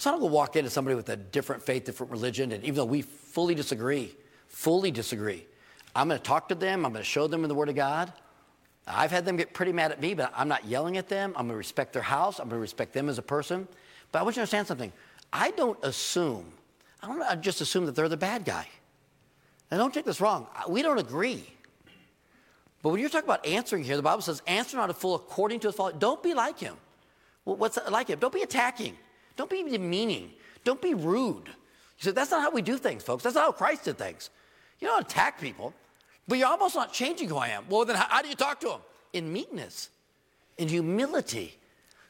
It's 0.00 0.06
not 0.06 0.12
going 0.12 0.30
to 0.30 0.34
walk 0.34 0.56
into 0.56 0.70
somebody 0.70 0.94
with 0.94 1.10
a 1.10 1.16
different 1.16 1.62
faith, 1.62 1.84
different 1.84 2.10
religion, 2.10 2.52
and 2.52 2.64
even 2.64 2.76
though 2.76 2.86
we 2.86 3.02
fully 3.02 3.54
disagree, 3.54 4.16
fully 4.48 4.90
disagree, 4.90 5.44
I'm 5.94 6.08
going 6.08 6.18
to 6.18 6.24
talk 6.24 6.48
to 6.48 6.54
them, 6.54 6.86
I'm 6.86 6.92
going 6.94 7.04
to 7.04 7.06
show 7.06 7.26
them 7.26 7.44
in 7.44 7.48
the 7.48 7.54
Word 7.54 7.68
of 7.68 7.74
God, 7.74 8.10
I've 8.86 9.10
had 9.10 9.26
them 9.26 9.36
get 9.36 9.52
pretty 9.52 9.72
mad 9.72 9.92
at 9.92 10.00
me, 10.00 10.14
but 10.14 10.32
I'm 10.34 10.48
not 10.48 10.64
yelling 10.64 10.96
at 10.96 11.10
them. 11.10 11.34
I'm 11.36 11.48
going 11.48 11.50
to 11.50 11.56
respect 11.56 11.92
their 11.92 12.00
house. 12.00 12.38
I'm 12.38 12.48
going 12.48 12.56
to 12.56 12.62
respect 12.62 12.94
them 12.94 13.10
as 13.10 13.18
a 13.18 13.22
person. 13.22 13.68
But 14.10 14.20
I 14.20 14.22
want 14.22 14.36
you 14.36 14.36
to 14.36 14.40
understand 14.40 14.68
something. 14.68 14.90
I 15.34 15.50
don't 15.50 15.78
assume, 15.82 16.50
I 17.02 17.06
don't 17.06 17.42
just 17.42 17.60
assume 17.60 17.84
that 17.84 17.94
they're 17.94 18.08
the 18.08 18.16
bad 18.16 18.46
guy. 18.46 18.66
Now, 19.70 19.76
don't 19.76 19.92
take 19.92 20.06
this 20.06 20.18
wrong. 20.18 20.46
We 20.66 20.80
don't 20.80 20.96
agree. 20.96 21.44
But 22.82 22.88
when 22.88 23.00
you're 23.00 23.10
talking 23.10 23.28
about 23.28 23.44
answering 23.44 23.84
here, 23.84 23.96
the 23.96 24.02
Bible 24.02 24.22
says, 24.22 24.40
answer 24.46 24.78
not 24.78 24.88
a 24.88 24.94
fool 24.94 25.14
according 25.14 25.60
to 25.60 25.68
his 25.68 25.74
fault. 25.74 25.98
Don't 25.98 26.22
be 26.22 26.32
like 26.32 26.58
him. 26.58 26.76
What's 27.44 27.78
like 27.90 28.08
him? 28.08 28.18
Don't 28.18 28.32
be 28.32 28.40
attacking. 28.40 28.96
Don't 29.40 29.48
be 29.48 29.62
demeaning. 29.62 30.32
Don't 30.64 30.82
be 30.82 30.92
rude. 30.92 31.46
You 31.46 32.02
said, 32.04 32.14
that's 32.14 32.30
not 32.30 32.42
how 32.42 32.50
we 32.50 32.60
do 32.60 32.76
things, 32.76 33.02
folks. 33.02 33.22
That's 33.24 33.36
not 33.36 33.46
how 33.46 33.52
Christ 33.52 33.84
did 33.84 33.96
things. 33.96 34.28
You 34.80 34.88
don't 34.88 35.00
attack 35.00 35.40
people, 35.40 35.72
but 36.28 36.36
you're 36.36 36.46
almost 36.46 36.74
not 36.74 36.92
changing 36.92 37.30
who 37.30 37.38
I 37.38 37.48
am. 37.48 37.64
Well, 37.70 37.86
then 37.86 37.96
how, 37.96 38.04
how 38.06 38.20
do 38.20 38.28
you 38.28 38.34
talk 38.34 38.60
to 38.60 38.68
them? 38.68 38.80
In 39.14 39.32
meekness, 39.32 39.88
in 40.58 40.68
humility, 40.68 41.56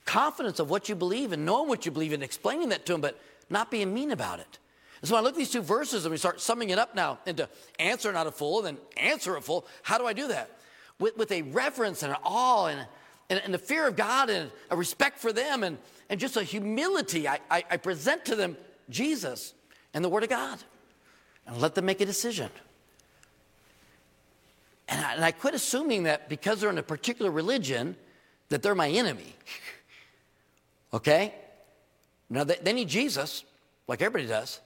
confidence 0.05 0.59
of 0.59 0.71
what 0.71 0.89
you 0.89 0.97
believe 0.97 1.31
and 1.31 1.47
knowing 1.47 1.69
what 1.69 1.87
you 1.87 1.93
believe 1.93 2.13
and 2.13 2.25
explaining 2.25 2.71
that 2.71 2.85
to 2.87 2.95
them, 2.95 3.01
but 3.01 3.17
not 3.49 3.71
being 3.71 3.95
mean 3.95 4.11
about 4.11 4.41
it. 4.41 4.59
And 5.01 5.09
so 5.09 5.15
I 5.15 5.21
look 5.21 5.35
at 5.35 5.39
these 5.39 5.53
two 5.53 5.63
verses 5.63 6.05
and 6.05 6.11
we 6.11 6.19
start 6.19 6.41
summing 6.41 6.71
it 6.71 6.81
up 6.81 6.97
now 6.97 7.21
into 7.27 7.49
answer 7.79 8.11
not 8.13 8.27
a 8.27 8.33
fool 8.33 8.67
and 8.67 8.77
then 8.77 8.85
answer 8.97 9.37
a 9.37 9.41
fool. 9.41 9.69
How 9.85 9.99
do 9.99 10.07
I 10.07 10.15
do 10.15 10.27
that? 10.27 10.51
With, 10.99 11.17
with 11.17 11.31
a 11.31 11.43
reverence 11.43 12.03
and 12.03 12.11
an 12.11 12.19
awe 12.25 12.67
and, 12.67 12.89
and, 13.29 13.41
and 13.45 13.55
a 13.55 13.59
fear 13.59 13.87
of 13.87 13.95
God 13.95 14.31
and 14.31 14.51
a 14.69 14.77
respect 14.77 15.21
for 15.21 15.33
them 15.33 15.63
and, 15.63 15.79
and 16.11 16.19
just 16.19 16.37
a 16.37 16.43
humility. 16.43 17.27
I, 17.27 17.39
I, 17.51 17.65
I 17.71 17.77
present 17.79 18.27
to 18.27 18.37
them 18.37 18.57
Jesus 18.91 19.55
and 19.95 20.05
the 20.05 20.09
Word 20.09 20.25
of 20.25 20.29
God 20.29 20.59
and 21.47 21.57
let 21.59 21.75
them 21.75 21.87
make 21.87 22.01
a 22.01 22.07
decision. 22.07 22.51
And 24.89 25.07
I, 25.07 25.15
and 25.15 25.25
I 25.25 25.31
quit 25.31 25.55
assuming 25.55 26.03
that 26.03 26.29
because 26.29 26.61
they're 26.61 26.69
in 26.69 26.79
a 26.79 26.83
particular 26.83 27.31
religion, 27.31 27.97
that 28.49 28.61
they're 28.61 28.75
my 28.75 28.91
enemy. 28.91 29.37
okay? 30.93 31.33
Now, 32.29 32.43
they, 32.43 32.57
they 32.61 32.73
need 32.73 32.89
Jesus, 32.89 33.45
like 33.87 34.03
everybody 34.03 34.27
does, 34.27 34.61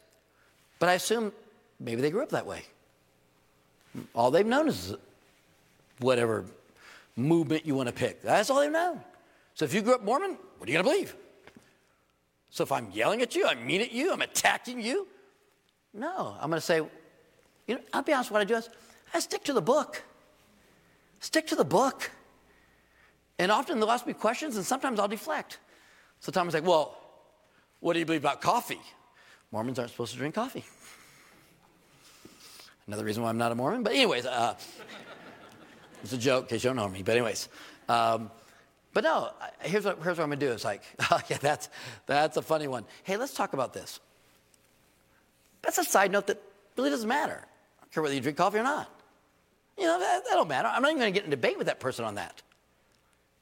but 0.78 0.88
I 0.88 0.94
assume 0.94 1.30
maybe 1.78 2.00
they 2.00 2.10
grew 2.10 2.22
up 2.22 2.30
that 2.30 2.46
way. 2.46 2.62
All 4.14 4.30
they've 4.30 4.46
known 4.46 4.68
is 4.68 4.94
whatever 5.98 6.46
movement 7.16 7.66
you 7.66 7.74
want 7.74 7.88
to 7.88 7.94
pick. 7.94 8.22
That's 8.22 8.48
all 8.48 8.60
they've 8.60 8.72
known. 8.72 9.00
So 9.54 9.66
if 9.66 9.74
you 9.74 9.82
grew 9.82 9.94
up 9.94 10.02
Mormon, 10.02 10.38
what 10.58 10.68
are 10.68 10.72
you 10.72 10.78
going 10.78 10.84
to 10.84 10.90
believe? 10.90 11.14
So 12.54 12.62
if 12.62 12.70
I'm 12.70 12.88
yelling 12.92 13.20
at 13.20 13.34
you, 13.34 13.48
I'm 13.48 13.66
mean 13.66 13.80
at 13.80 13.90
you, 13.90 14.12
I'm 14.12 14.22
attacking 14.22 14.80
you, 14.80 15.08
no, 15.92 16.36
I'm 16.40 16.50
going 16.50 16.60
to 16.60 16.64
say, 16.64 16.76
you 17.66 17.74
know, 17.74 17.80
I'll 17.92 18.04
be 18.04 18.12
honest, 18.12 18.30
what 18.30 18.40
I 18.40 18.44
do 18.44 18.54
is 18.54 18.68
I 19.12 19.18
stick 19.18 19.42
to 19.44 19.52
the 19.52 19.60
book. 19.60 20.04
Stick 21.18 21.48
to 21.48 21.56
the 21.56 21.64
book. 21.64 22.12
And 23.40 23.50
often 23.50 23.80
they'll 23.80 23.90
ask 23.90 24.06
me 24.06 24.12
questions, 24.12 24.54
and 24.54 24.64
sometimes 24.64 25.00
I'll 25.00 25.08
deflect. 25.08 25.58
So 26.20 26.30
Thomas 26.30 26.54
like, 26.54 26.64
well, 26.64 26.96
what 27.80 27.94
do 27.94 27.98
you 27.98 28.06
believe 28.06 28.22
about 28.22 28.40
coffee? 28.40 28.80
Mormons 29.50 29.80
aren't 29.80 29.90
supposed 29.90 30.12
to 30.12 30.18
drink 30.18 30.36
coffee. 30.36 30.64
Another 32.86 33.04
reason 33.04 33.24
why 33.24 33.30
I'm 33.30 33.38
not 33.38 33.50
a 33.50 33.56
Mormon. 33.56 33.82
But 33.82 33.94
anyways, 33.94 34.26
uh, 34.26 34.54
it's 36.04 36.12
a 36.12 36.18
joke 36.18 36.44
in 36.44 36.48
case 36.50 36.62
you 36.62 36.68
don't 36.68 36.76
know 36.76 36.88
me. 36.88 37.02
But 37.02 37.16
anyways, 37.16 37.48
um, 37.88 38.30
but 38.94 39.02
no, 39.04 39.30
here's 39.60 39.84
what, 39.84 39.98
here's 40.02 40.16
what 40.16 40.24
I'm 40.24 40.30
going 40.30 40.38
to 40.38 40.46
do. 40.46 40.52
It's 40.52 40.64
like, 40.64 40.82
oh, 41.10 41.20
yeah, 41.28 41.38
that's, 41.38 41.68
that's 42.06 42.36
a 42.36 42.42
funny 42.42 42.68
one. 42.68 42.84
Hey, 43.02 43.16
let's 43.16 43.34
talk 43.34 43.52
about 43.52 43.74
this. 43.74 44.00
That's 45.62 45.78
a 45.78 45.84
side 45.84 46.12
note 46.12 46.28
that 46.28 46.40
really 46.76 46.90
doesn't 46.90 47.08
matter. 47.08 47.40
I 47.42 47.84
don't 47.84 47.92
care 47.92 48.02
whether 48.02 48.14
you 48.14 48.20
drink 48.20 48.38
coffee 48.38 48.58
or 48.58 48.62
not. 48.62 48.88
You 49.76 49.84
know, 49.84 49.98
that, 49.98 50.24
that 50.24 50.34
don't 50.34 50.48
matter. 50.48 50.68
I'm 50.68 50.80
not 50.80 50.88
even 50.90 51.00
going 51.00 51.12
to 51.12 51.18
get 51.18 51.24
in 51.24 51.30
debate 51.30 51.58
with 51.58 51.66
that 51.66 51.80
person 51.80 52.04
on 52.04 52.14
that. 52.14 52.40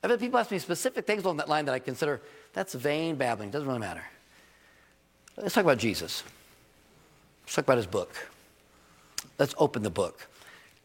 I've 0.02 0.10
had 0.10 0.18
people 0.18 0.38
ask 0.38 0.50
me 0.50 0.58
specific 0.58 1.06
things 1.06 1.24
along 1.24 1.36
that 1.36 1.48
line 1.48 1.66
that 1.66 1.74
I 1.74 1.78
consider 1.78 2.22
that's 2.54 2.74
vain 2.74 3.16
babbling. 3.16 3.50
It 3.50 3.52
Doesn't 3.52 3.68
really 3.68 3.80
matter. 3.80 4.02
Let's 5.36 5.54
talk 5.54 5.64
about 5.64 5.78
Jesus. 5.78 6.24
Let's 7.44 7.54
talk 7.54 7.64
about 7.64 7.76
his 7.76 7.86
book. 7.86 8.10
Let's 9.38 9.54
open 9.58 9.82
the 9.82 9.90
book. 9.90 10.26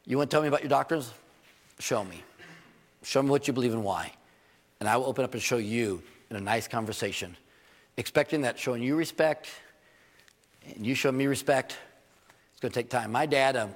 You 0.05 0.17
want 0.17 0.29
to 0.29 0.35
tell 0.35 0.41
me 0.41 0.47
about 0.49 0.61
your 0.61 0.69
doctrines? 0.69 1.13
Show 1.79 2.03
me. 2.03 2.23
Show 3.03 3.21
me 3.21 3.29
what 3.29 3.47
you 3.47 3.53
believe 3.53 3.73
and 3.73 3.83
why. 3.83 4.11
And 4.79 4.87
I 4.87 4.97
will 4.97 5.05
open 5.05 5.23
up 5.23 5.33
and 5.33 5.41
show 5.41 5.57
you 5.57 6.01
in 6.29 6.35
a 6.35 6.41
nice 6.41 6.67
conversation, 6.67 7.35
expecting 7.97 8.41
that 8.41 8.59
showing 8.59 8.83
you 8.83 8.95
respect 8.95 9.49
and 10.75 10.85
you 10.85 10.95
show 10.95 11.11
me 11.11 11.27
respect. 11.27 11.77
It's 12.51 12.59
going 12.59 12.71
to 12.71 12.79
take 12.79 12.89
time. 12.89 13.11
My 13.11 13.25
dad 13.25 13.55
um, 13.55 13.75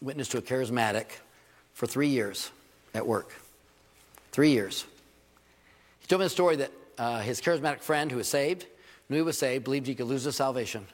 witnessed 0.00 0.32
to 0.32 0.38
a 0.38 0.42
charismatic 0.42 1.06
for 1.74 1.86
three 1.86 2.08
years 2.08 2.50
at 2.94 3.06
work. 3.06 3.34
Three 4.32 4.50
years. 4.50 4.84
He 6.00 6.06
told 6.06 6.20
me 6.20 6.26
the 6.26 6.30
story 6.30 6.56
that 6.56 6.70
uh, 6.98 7.20
his 7.20 7.40
charismatic 7.40 7.80
friend 7.80 8.10
who 8.10 8.18
was 8.18 8.28
saved, 8.28 8.66
knew 9.08 9.16
he 9.16 9.22
was 9.22 9.38
saved, 9.38 9.64
believed 9.64 9.86
he 9.86 9.94
could 9.94 10.06
lose 10.06 10.24
his 10.24 10.36
salvation. 10.36 10.86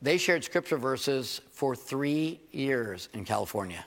They 0.00 0.18
shared 0.18 0.44
scripture 0.44 0.78
verses 0.78 1.40
for 1.52 1.74
three 1.74 2.40
years 2.52 3.08
in 3.12 3.24
California. 3.24 3.84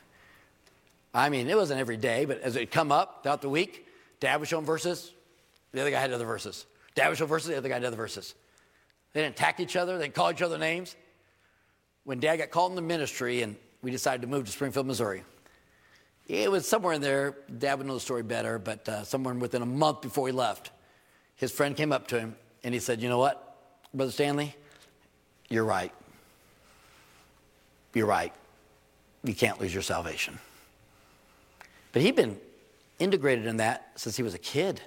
I 1.14 1.30
mean, 1.30 1.50
it 1.50 1.56
wasn't 1.56 1.80
every 1.80 1.98
day, 1.98 2.26
but 2.26 2.42
as 2.42 2.56
it 2.56 2.72
come 2.72 2.92
up 2.92 3.24
throughout 3.24 3.42
the 3.42 3.50
week, 3.50 3.88
dad 4.22 4.40
would 4.40 4.48
show 4.48 4.60
him 4.60 4.66
verses, 4.66 5.12
the 5.74 5.82
other 5.82 5.92
guy 5.92 6.00
had 6.00 6.14
other 6.14 6.26
verses. 6.26 6.66
Dad 6.96 7.10
would 7.10 7.18
show 7.18 7.26
verses, 7.26 7.50
the 7.50 7.58
other 7.58 7.68
guy 7.68 7.76
had 7.76 7.84
other 7.84 7.98
verses. 7.98 8.34
They 9.12 9.22
didn't 9.22 9.36
attack 9.36 9.60
each 9.60 9.76
other, 9.76 9.98
they 9.98 10.06
didn't 10.06 10.16
call 10.16 10.32
each 10.32 10.42
other 10.42 10.58
names. 10.58 10.96
When 12.06 12.22
dad 12.22 12.38
got 12.38 12.52
called 12.52 12.72
in 12.72 12.78
the 12.78 12.82
ministry 12.82 13.42
and 13.42 13.58
we 13.82 13.92
decided 13.92 14.22
to 14.22 14.28
move 14.28 14.46
to 14.46 14.52
Springfield, 14.52 14.88
Missouri, 14.88 15.24
it 16.28 16.50
was 16.50 16.68
somewhere 16.68 16.94
in 16.94 17.02
there, 17.02 17.36
dad 17.58 17.78
would 17.78 17.88
know 17.88 17.96
the 17.96 18.00
story 18.00 18.24
better, 18.24 18.58
but 18.58 18.88
uh, 18.88 19.04
somewhere 19.04 19.34
within 19.34 19.62
a 19.62 19.66
month 19.66 20.02
before 20.02 20.28
he 20.28 20.32
left, 20.32 20.72
his 21.36 21.52
friend 21.52 21.76
came 21.76 21.92
up 21.92 22.08
to 22.08 22.20
him 22.20 22.36
and 22.64 22.74
he 22.74 22.80
said, 22.80 23.02
You 23.02 23.10
know 23.10 23.18
what, 23.18 23.58
Brother 23.94 24.12
Stanley? 24.12 24.56
You're 25.50 25.66
right. 25.66 25.92
You're 27.94 28.06
right. 28.06 28.32
You 29.24 29.34
can't 29.34 29.60
lose 29.60 29.74
your 29.74 29.84
salvation. 29.84 30.40
But 31.92 32.02
he'd 32.02 32.16
been 32.16 32.40
integrated 33.02 33.48
in 33.48 33.58
that 33.58 33.92
since 33.96 34.16
he 34.16 34.24
was 34.24 34.34
a 34.34 34.40
kid. 34.40 34.80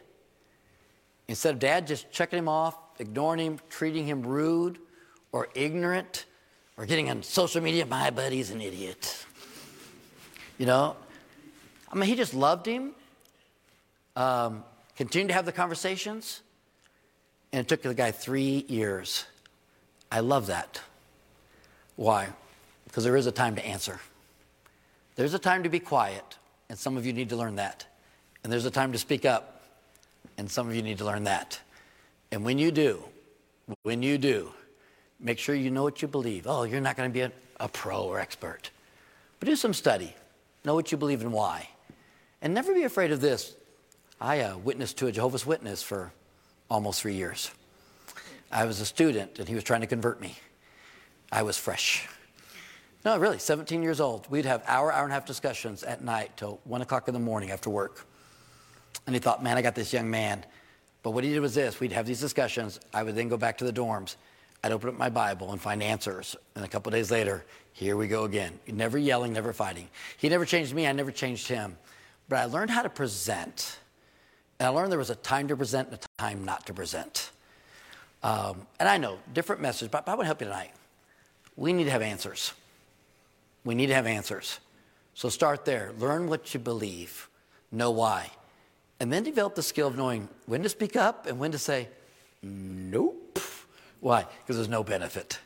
Instead 1.26 1.54
of 1.54 1.58
dad 1.58 1.86
just 1.86 2.10
checking 2.12 2.38
him 2.38 2.48
off, 2.48 2.76
ignoring 2.98 3.40
him, 3.40 3.60
treating 3.68 4.06
him 4.06 4.22
rude 4.22 4.78
or 5.32 5.48
ignorant, 5.54 6.26
or 6.76 6.86
getting 6.86 7.10
on 7.10 7.22
social 7.22 7.60
media, 7.60 7.84
my 7.86 8.10
buddy's 8.10 8.50
an 8.50 8.60
idiot. 8.60 9.26
You 10.58 10.66
know, 10.66 10.96
I 11.90 11.96
mean, 11.96 12.08
he 12.08 12.14
just 12.14 12.34
loved 12.34 12.66
him, 12.66 12.92
um, 14.16 14.64
continued 14.96 15.28
to 15.28 15.34
have 15.34 15.44
the 15.44 15.52
conversations, 15.52 16.40
and 17.52 17.60
it 17.60 17.68
took 17.68 17.82
the 17.82 17.94
guy 17.94 18.10
three 18.10 18.64
years. 18.68 19.24
I 20.10 20.20
love 20.20 20.46
that. 20.46 20.80
Why? 21.96 22.28
Because 22.84 23.04
there 23.04 23.16
is 23.16 23.26
a 23.26 23.32
time 23.32 23.56
to 23.56 23.66
answer. 23.66 23.98
There's 25.16 25.34
a 25.34 25.38
time 25.38 25.62
to 25.62 25.68
be 25.68 25.80
quiet, 25.80 26.38
and 26.68 26.78
some 26.78 26.96
of 26.96 27.06
you 27.06 27.12
need 27.12 27.28
to 27.30 27.36
learn 27.36 27.56
that. 27.56 27.86
And 28.44 28.52
there's 28.52 28.66
a 28.66 28.70
time 28.70 28.92
to 28.92 28.98
speak 28.98 29.24
up, 29.24 29.62
and 30.36 30.50
some 30.50 30.68
of 30.68 30.76
you 30.76 30.82
need 30.82 30.98
to 30.98 31.04
learn 31.04 31.24
that. 31.24 31.58
And 32.30 32.44
when 32.44 32.58
you 32.58 32.70
do, 32.70 33.02
when 33.82 34.02
you 34.02 34.18
do, 34.18 34.52
make 35.18 35.38
sure 35.38 35.54
you 35.54 35.70
know 35.70 35.82
what 35.82 36.02
you 36.02 36.08
believe. 36.08 36.46
Oh, 36.46 36.64
you're 36.64 36.80
not 36.80 36.96
going 36.96 37.08
to 37.08 37.12
be 37.12 37.22
a, 37.22 37.32
a 37.58 37.68
pro 37.68 38.02
or 38.02 38.20
expert, 38.20 38.70
but 39.40 39.48
do 39.48 39.56
some 39.56 39.72
study. 39.72 40.14
Know 40.64 40.74
what 40.74 40.92
you 40.92 40.98
believe 40.98 41.22
and 41.22 41.32
why. 41.32 41.70
And 42.42 42.52
never 42.52 42.74
be 42.74 42.84
afraid 42.84 43.12
of 43.12 43.22
this. 43.22 43.56
I 44.20 44.40
uh, 44.40 44.58
witnessed 44.58 44.98
to 44.98 45.06
a 45.06 45.12
Jehovah's 45.12 45.46
Witness 45.46 45.82
for 45.82 46.12
almost 46.70 47.00
three 47.00 47.14
years. 47.14 47.50
I 48.52 48.66
was 48.66 48.80
a 48.80 48.86
student 48.86 49.38
and 49.38 49.48
he 49.48 49.54
was 49.54 49.64
trying 49.64 49.80
to 49.80 49.86
convert 49.86 50.20
me. 50.20 50.36
I 51.32 51.42
was 51.42 51.56
fresh. 51.56 52.06
No, 53.04 53.18
really, 53.18 53.38
17 53.38 53.82
years 53.82 54.00
old. 54.00 54.30
We'd 54.30 54.44
have 54.44 54.62
hour, 54.66 54.92
hour 54.92 55.02
and 55.02 55.12
a 55.12 55.14
half 55.14 55.26
discussions 55.26 55.82
at 55.82 56.02
night 56.02 56.36
till 56.36 56.60
one 56.64 56.80
o'clock 56.80 57.08
in 57.08 57.14
the 57.14 57.20
morning 57.20 57.50
after 57.50 57.68
work. 57.68 58.06
And 59.06 59.14
he 59.14 59.20
thought, 59.20 59.42
man, 59.42 59.56
I 59.56 59.62
got 59.62 59.74
this 59.74 59.92
young 59.92 60.10
man. 60.10 60.44
But 61.02 61.10
what 61.10 61.24
he 61.24 61.32
did 61.32 61.40
was 61.40 61.54
this 61.54 61.80
we'd 61.80 61.92
have 61.92 62.06
these 62.06 62.20
discussions. 62.20 62.80
I 62.92 63.02
would 63.02 63.14
then 63.14 63.28
go 63.28 63.36
back 63.36 63.58
to 63.58 63.64
the 63.64 63.72
dorms. 63.72 64.16
I'd 64.62 64.72
open 64.72 64.88
up 64.88 64.96
my 64.96 65.10
Bible 65.10 65.52
and 65.52 65.60
find 65.60 65.82
answers. 65.82 66.36
And 66.54 66.64
a 66.64 66.68
couple 66.68 66.90
days 66.90 67.10
later, 67.10 67.44
here 67.74 67.96
we 67.96 68.08
go 68.08 68.24
again. 68.24 68.58
Never 68.66 68.96
yelling, 68.96 69.34
never 69.34 69.52
fighting. 69.52 69.88
He 70.16 70.30
never 70.30 70.46
changed 70.46 70.74
me, 70.74 70.86
I 70.86 70.92
never 70.92 71.12
changed 71.12 71.48
him. 71.48 71.76
But 72.28 72.38
I 72.38 72.44
learned 72.46 72.70
how 72.70 72.82
to 72.82 72.88
present. 72.88 73.78
And 74.58 74.66
I 74.66 74.70
learned 74.70 74.90
there 74.90 74.98
was 74.98 75.10
a 75.10 75.16
time 75.16 75.48
to 75.48 75.56
present 75.56 75.88
and 75.88 75.98
a 75.98 76.22
time 76.22 76.44
not 76.44 76.64
to 76.66 76.74
present. 76.74 77.30
Um, 78.22 78.66
and 78.80 78.88
I 78.88 78.96
know, 78.96 79.18
different 79.34 79.60
message, 79.60 79.90
but 79.90 80.08
I 80.08 80.12
want 80.12 80.22
to 80.22 80.26
help 80.26 80.40
you 80.40 80.46
tonight. 80.46 80.72
We 81.56 81.74
need 81.74 81.84
to 81.84 81.90
have 81.90 82.00
answers. 82.00 82.54
We 83.64 83.74
need 83.74 83.88
to 83.88 83.94
have 83.94 84.06
answers. 84.06 84.60
So 85.12 85.28
start 85.28 85.66
there. 85.66 85.92
Learn 85.98 86.28
what 86.28 86.54
you 86.54 86.60
believe, 86.60 87.28
know 87.70 87.90
why. 87.90 88.30
And 89.04 89.12
then 89.12 89.22
develop 89.22 89.54
the 89.54 89.62
skill 89.62 89.86
of 89.86 89.98
knowing 89.98 90.30
when 90.46 90.62
to 90.62 90.68
speak 90.70 90.96
up 90.96 91.26
and 91.26 91.38
when 91.38 91.52
to 91.52 91.58
say, 91.58 91.90
nope. 92.42 93.38
Why? 94.00 94.24
Because 94.40 94.56
there's 94.56 94.66
no 94.66 94.82
benefit. 94.82 95.38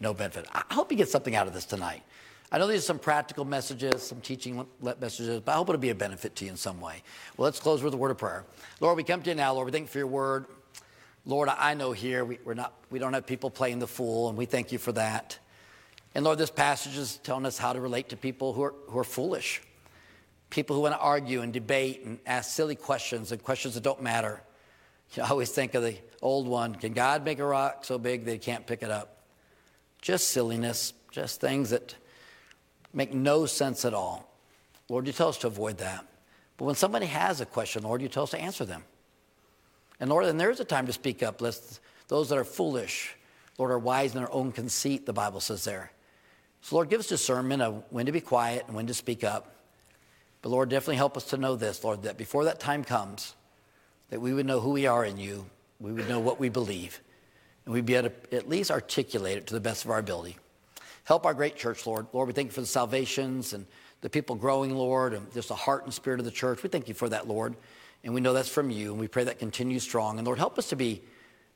No 0.00 0.12
benefit. 0.12 0.48
I 0.52 0.64
hope 0.74 0.90
you 0.90 0.98
get 0.98 1.08
something 1.08 1.36
out 1.36 1.46
of 1.46 1.54
this 1.54 1.64
tonight. 1.64 2.02
I 2.50 2.58
know 2.58 2.66
these 2.66 2.80
are 2.80 2.86
some 2.86 2.98
practical 2.98 3.44
messages, 3.44 4.02
some 4.02 4.20
teaching 4.20 4.66
messages, 4.82 5.40
but 5.44 5.52
I 5.52 5.54
hope 5.54 5.68
it'll 5.68 5.80
be 5.80 5.90
a 5.90 5.94
benefit 5.94 6.34
to 6.34 6.44
you 6.44 6.50
in 6.50 6.56
some 6.56 6.80
way. 6.80 7.04
Well, 7.36 7.44
let's 7.44 7.60
close 7.60 7.84
with 7.84 7.94
a 7.94 7.96
word 7.96 8.10
of 8.10 8.18
prayer. 8.18 8.44
Lord, 8.80 8.96
we 8.96 9.04
come 9.04 9.22
to 9.22 9.30
you 9.30 9.36
now, 9.36 9.54
Lord. 9.54 9.66
We 9.66 9.70
thank 9.70 9.84
you 9.84 9.92
for 9.92 9.98
your 9.98 10.08
word. 10.08 10.46
Lord, 11.24 11.48
I 11.48 11.74
know 11.74 11.92
here 11.92 12.24
we, 12.24 12.40
we're 12.44 12.54
not, 12.54 12.72
we 12.90 12.98
don't 12.98 13.12
have 13.12 13.28
people 13.28 13.48
playing 13.48 13.78
the 13.78 13.86
fool, 13.86 14.28
and 14.28 14.36
we 14.36 14.44
thank 14.44 14.72
you 14.72 14.78
for 14.78 14.90
that. 14.90 15.38
And 16.16 16.24
Lord, 16.24 16.38
this 16.38 16.50
passage 16.50 16.96
is 16.96 17.18
telling 17.18 17.46
us 17.46 17.58
how 17.58 17.74
to 17.74 17.80
relate 17.80 18.08
to 18.08 18.16
people 18.16 18.54
who 18.54 18.64
are, 18.64 18.74
who 18.88 18.98
are 18.98 19.04
foolish, 19.04 19.62
people 20.54 20.76
who 20.76 20.82
want 20.82 20.94
to 20.94 21.00
argue 21.00 21.42
and 21.42 21.52
debate 21.52 22.04
and 22.04 22.18
ask 22.26 22.52
silly 22.52 22.76
questions 22.76 23.32
and 23.32 23.42
questions 23.42 23.74
that 23.74 23.82
don't 23.82 24.00
matter. 24.00 24.40
You 25.14 25.24
always 25.24 25.50
think 25.50 25.74
of 25.74 25.82
the 25.82 25.96
old 26.22 26.46
one 26.46 26.76
Can 26.76 26.92
God 26.92 27.24
make 27.24 27.40
a 27.40 27.44
rock 27.44 27.84
so 27.84 27.98
big 27.98 28.24
they 28.24 28.38
can't 28.38 28.64
pick 28.64 28.82
it 28.82 28.90
up? 28.90 29.24
Just 30.00 30.28
silliness, 30.28 30.92
just 31.10 31.40
things 31.40 31.70
that 31.70 31.96
make 32.92 33.12
no 33.12 33.46
sense 33.46 33.84
at 33.84 33.94
all. 33.94 34.30
Lord, 34.88 35.06
you 35.06 35.12
tell 35.12 35.28
us 35.28 35.38
to 35.38 35.48
avoid 35.48 35.78
that. 35.78 36.06
But 36.56 36.66
when 36.66 36.74
somebody 36.76 37.06
has 37.06 37.40
a 37.40 37.46
question, 37.46 37.82
Lord, 37.82 38.00
you 38.00 38.08
tell 38.08 38.22
us 38.22 38.30
to 38.30 38.40
answer 38.40 38.64
them. 38.64 38.84
And 39.98 40.08
Lord, 40.08 40.26
then 40.26 40.36
there 40.36 40.50
is 40.50 40.60
a 40.60 40.64
time 40.64 40.86
to 40.86 40.92
speak 40.92 41.22
up, 41.22 41.40
lest 41.40 41.80
those 42.06 42.28
that 42.28 42.38
are 42.38 42.44
foolish, 42.44 43.16
Lord, 43.58 43.72
are 43.72 43.78
wise 43.78 44.14
in 44.14 44.20
their 44.20 44.32
own 44.32 44.52
conceit, 44.52 45.04
the 45.04 45.12
Bible 45.12 45.40
says 45.40 45.64
there. 45.64 45.90
So, 46.60 46.76
Lord, 46.76 46.90
give 46.90 47.00
us 47.00 47.08
discernment 47.08 47.60
of 47.62 47.82
when 47.90 48.06
to 48.06 48.12
be 48.12 48.20
quiet 48.20 48.64
and 48.66 48.76
when 48.76 48.86
to 48.86 48.94
speak 48.94 49.24
up. 49.24 49.53
But, 50.44 50.50
Lord, 50.50 50.68
definitely 50.68 50.96
help 50.96 51.16
us 51.16 51.24
to 51.30 51.38
know 51.38 51.56
this, 51.56 51.82
Lord, 51.82 52.02
that 52.02 52.18
before 52.18 52.44
that 52.44 52.60
time 52.60 52.84
comes, 52.84 53.34
that 54.10 54.20
we 54.20 54.34
would 54.34 54.44
know 54.44 54.60
who 54.60 54.72
we 54.72 54.86
are 54.86 55.02
in 55.02 55.16
you, 55.16 55.46
we 55.80 55.90
would 55.90 56.06
know 56.06 56.20
what 56.20 56.38
we 56.38 56.50
believe, 56.50 57.00
and 57.64 57.72
we'd 57.72 57.86
be 57.86 57.94
able 57.94 58.10
to 58.10 58.36
at 58.36 58.46
least 58.46 58.70
articulate 58.70 59.38
it 59.38 59.46
to 59.46 59.54
the 59.54 59.60
best 59.60 59.86
of 59.86 59.90
our 59.90 59.98
ability. 59.98 60.36
Help 61.04 61.24
our 61.24 61.32
great 61.32 61.56
church, 61.56 61.86
Lord. 61.86 62.08
Lord, 62.12 62.26
we 62.26 62.34
thank 62.34 62.48
you 62.48 62.52
for 62.52 62.60
the 62.60 62.66
salvations 62.66 63.54
and 63.54 63.64
the 64.02 64.10
people 64.10 64.36
growing, 64.36 64.74
Lord, 64.74 65.14
and 65.14 65.32
just 65.32 65.48
the 65.48 65.54
heart 65.54 65.84
and 65.84 65.94
spirit 65.94 66.20
of 66.20 66.26
the 66.26 66.30
church. 66.30 66.62
We 66.62 66.68
thank 66.68 66.88
you 66.88 66.94
for 66.94 67.08
that, 67.08 67.26
Lord. 67.26 67.56
And 68.04 68.12
we 68.12 68.20
know 68.20 68.34
that's 68.34 68.46
from 68.46 68.70
you, 68.70 68.90
and 68.90 69.00
we 69.00 69.08
pray 69.08 69.24
that 69.24 69.38
continues 69.38 69.82
strong. 69.82 70.18
And 70.18 70.26
Lord, 70.26 70.36
help 70.36 70.58
us 70.58 70.68
to 70.68 70.76
be 70.76 71.00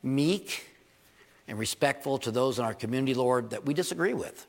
meek 0.02 0.65
and 1.47 1.59
respectful 1.59 2.16
to 2.20 2.31
those 2.31 2.59
in 2.59 2.65
our 2.65 2.73
community, 2.73 3.12
Lord, 3.12 3.51
that 3.51 3.66
we 3.66 3.74
disagree 3.74 4.15
with 4.15 4.47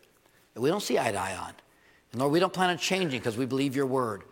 that 0.53 0.61
we 0.61 0.69
don't 0.69 0.81
see 0.81 0.97
eye 0.97 1.11
to 1.11 1.19
eye 1.19 1.35
on. 1.35 1.51
Lord, 2.13 2.31
we 2.31 2.39
don't 2.39 2.53
plan 2.53 2.71
on 2.71 2.77
changing 2.77 3.19
because 3.19 3.37
we 3.37 3.45
believe 3.45 3.75
your 3.75 3.85
word. 3.85 4.23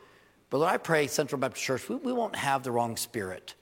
But 0.49 0.59
Lord, 0.59 0.71
I 0.71 0.77
pray, 0.77 1.07
Central 1.07 1.39
Baptist 1.39 1.63
Church, 1.63 1.89
we, 1.89 1.95
we 1.97 2.13
won't 2.13 2.35
have 2.35 2.63
the 2.63 2.71
wrong 2.71 2.97
spirit. 2.97 3.53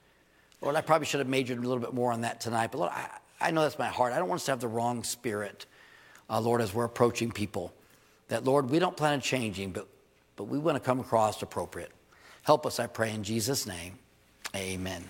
Lord, 0.62 0.76
I 0.76 0.82
probably 0.82 1.06
should 1.06 1.20
have 1.20 1.28
majored 1.28 1.58
a 1.58 1.62
little 1.62 1.80
bit 1.80 1.94
more 1.94 2.12
on 2.12 2.22
that 2.22 2.40
tonight. 2.40 2.72
But 2.72 2.78
Lord, 2.80 2.92
I, 2.94 3.10
I 3.42 3.52
know 3.52 3.62
that's 3.62 3.78
my 3.78 3.88
heart. 3.88 4.14
I 4.14 4.18
don't 4.18 4.30
want 4.30 4.40
us 4.40 4.46
to 4.46 4.52
have 4.52 4.62
the 4.62 4.68
wrong 4.68 5.04
spirit, 5.04 5.66
uh, 6.30 6.40
Lord, 6.40 6.62
as 6.62 6.74
we're 6.74 6.86
approaching 6.86 7.32
people. 7.32 7.74
That, 8.30 8.44
Lord, 8.44 8.70
we 8.70 8.80
don't 8.80 8.96
plan 8.96 9.14
on 9.14 9.22
changing, 9.22 9.72
but, 9.72 9.88
but 10.36 10.46
we 10.46 10.58
want 10.58 10.76
to 10.76 10.80
come 10.80 11.00
across 11.00 11.42
appropriate. 11.42 11.92
Help 12.44 12.66
us, 12.66 12.80
I 12.80 12.88
pray, 12.88 13.14
in 13.14 13.24
Jesus' 13.24 13.66
name. 13.66 14.00
Amen. 14.56 15.04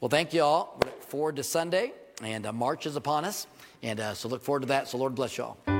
Well, 0.00 0.08
thank 0.08 0.32
you 0.32 0.42
all. 0.42 0.78
We 0.80 0.86
look 0.86 1.02
forward 1.02 1.36
to 1.36 1.42
Sunday, 1.42 1.92
and 2.22 2.46
uh, 2.46 2.52
March 2.52 2.86
is 2.86 2.96
upon 2.96 3.24
us. 3.24 3.46
And 3.82 4.00
uh, 4.00 4.14
so 4.14 4.28
look 4.28 4.42
forward 4.42 4.60
to 4.60 4.68
that. 4.68 4.88
So, 4.88 4.98
Lord 4.98 5.14
bless 5.14 5.36
you 5.38 5.44
all. 5.44 5.77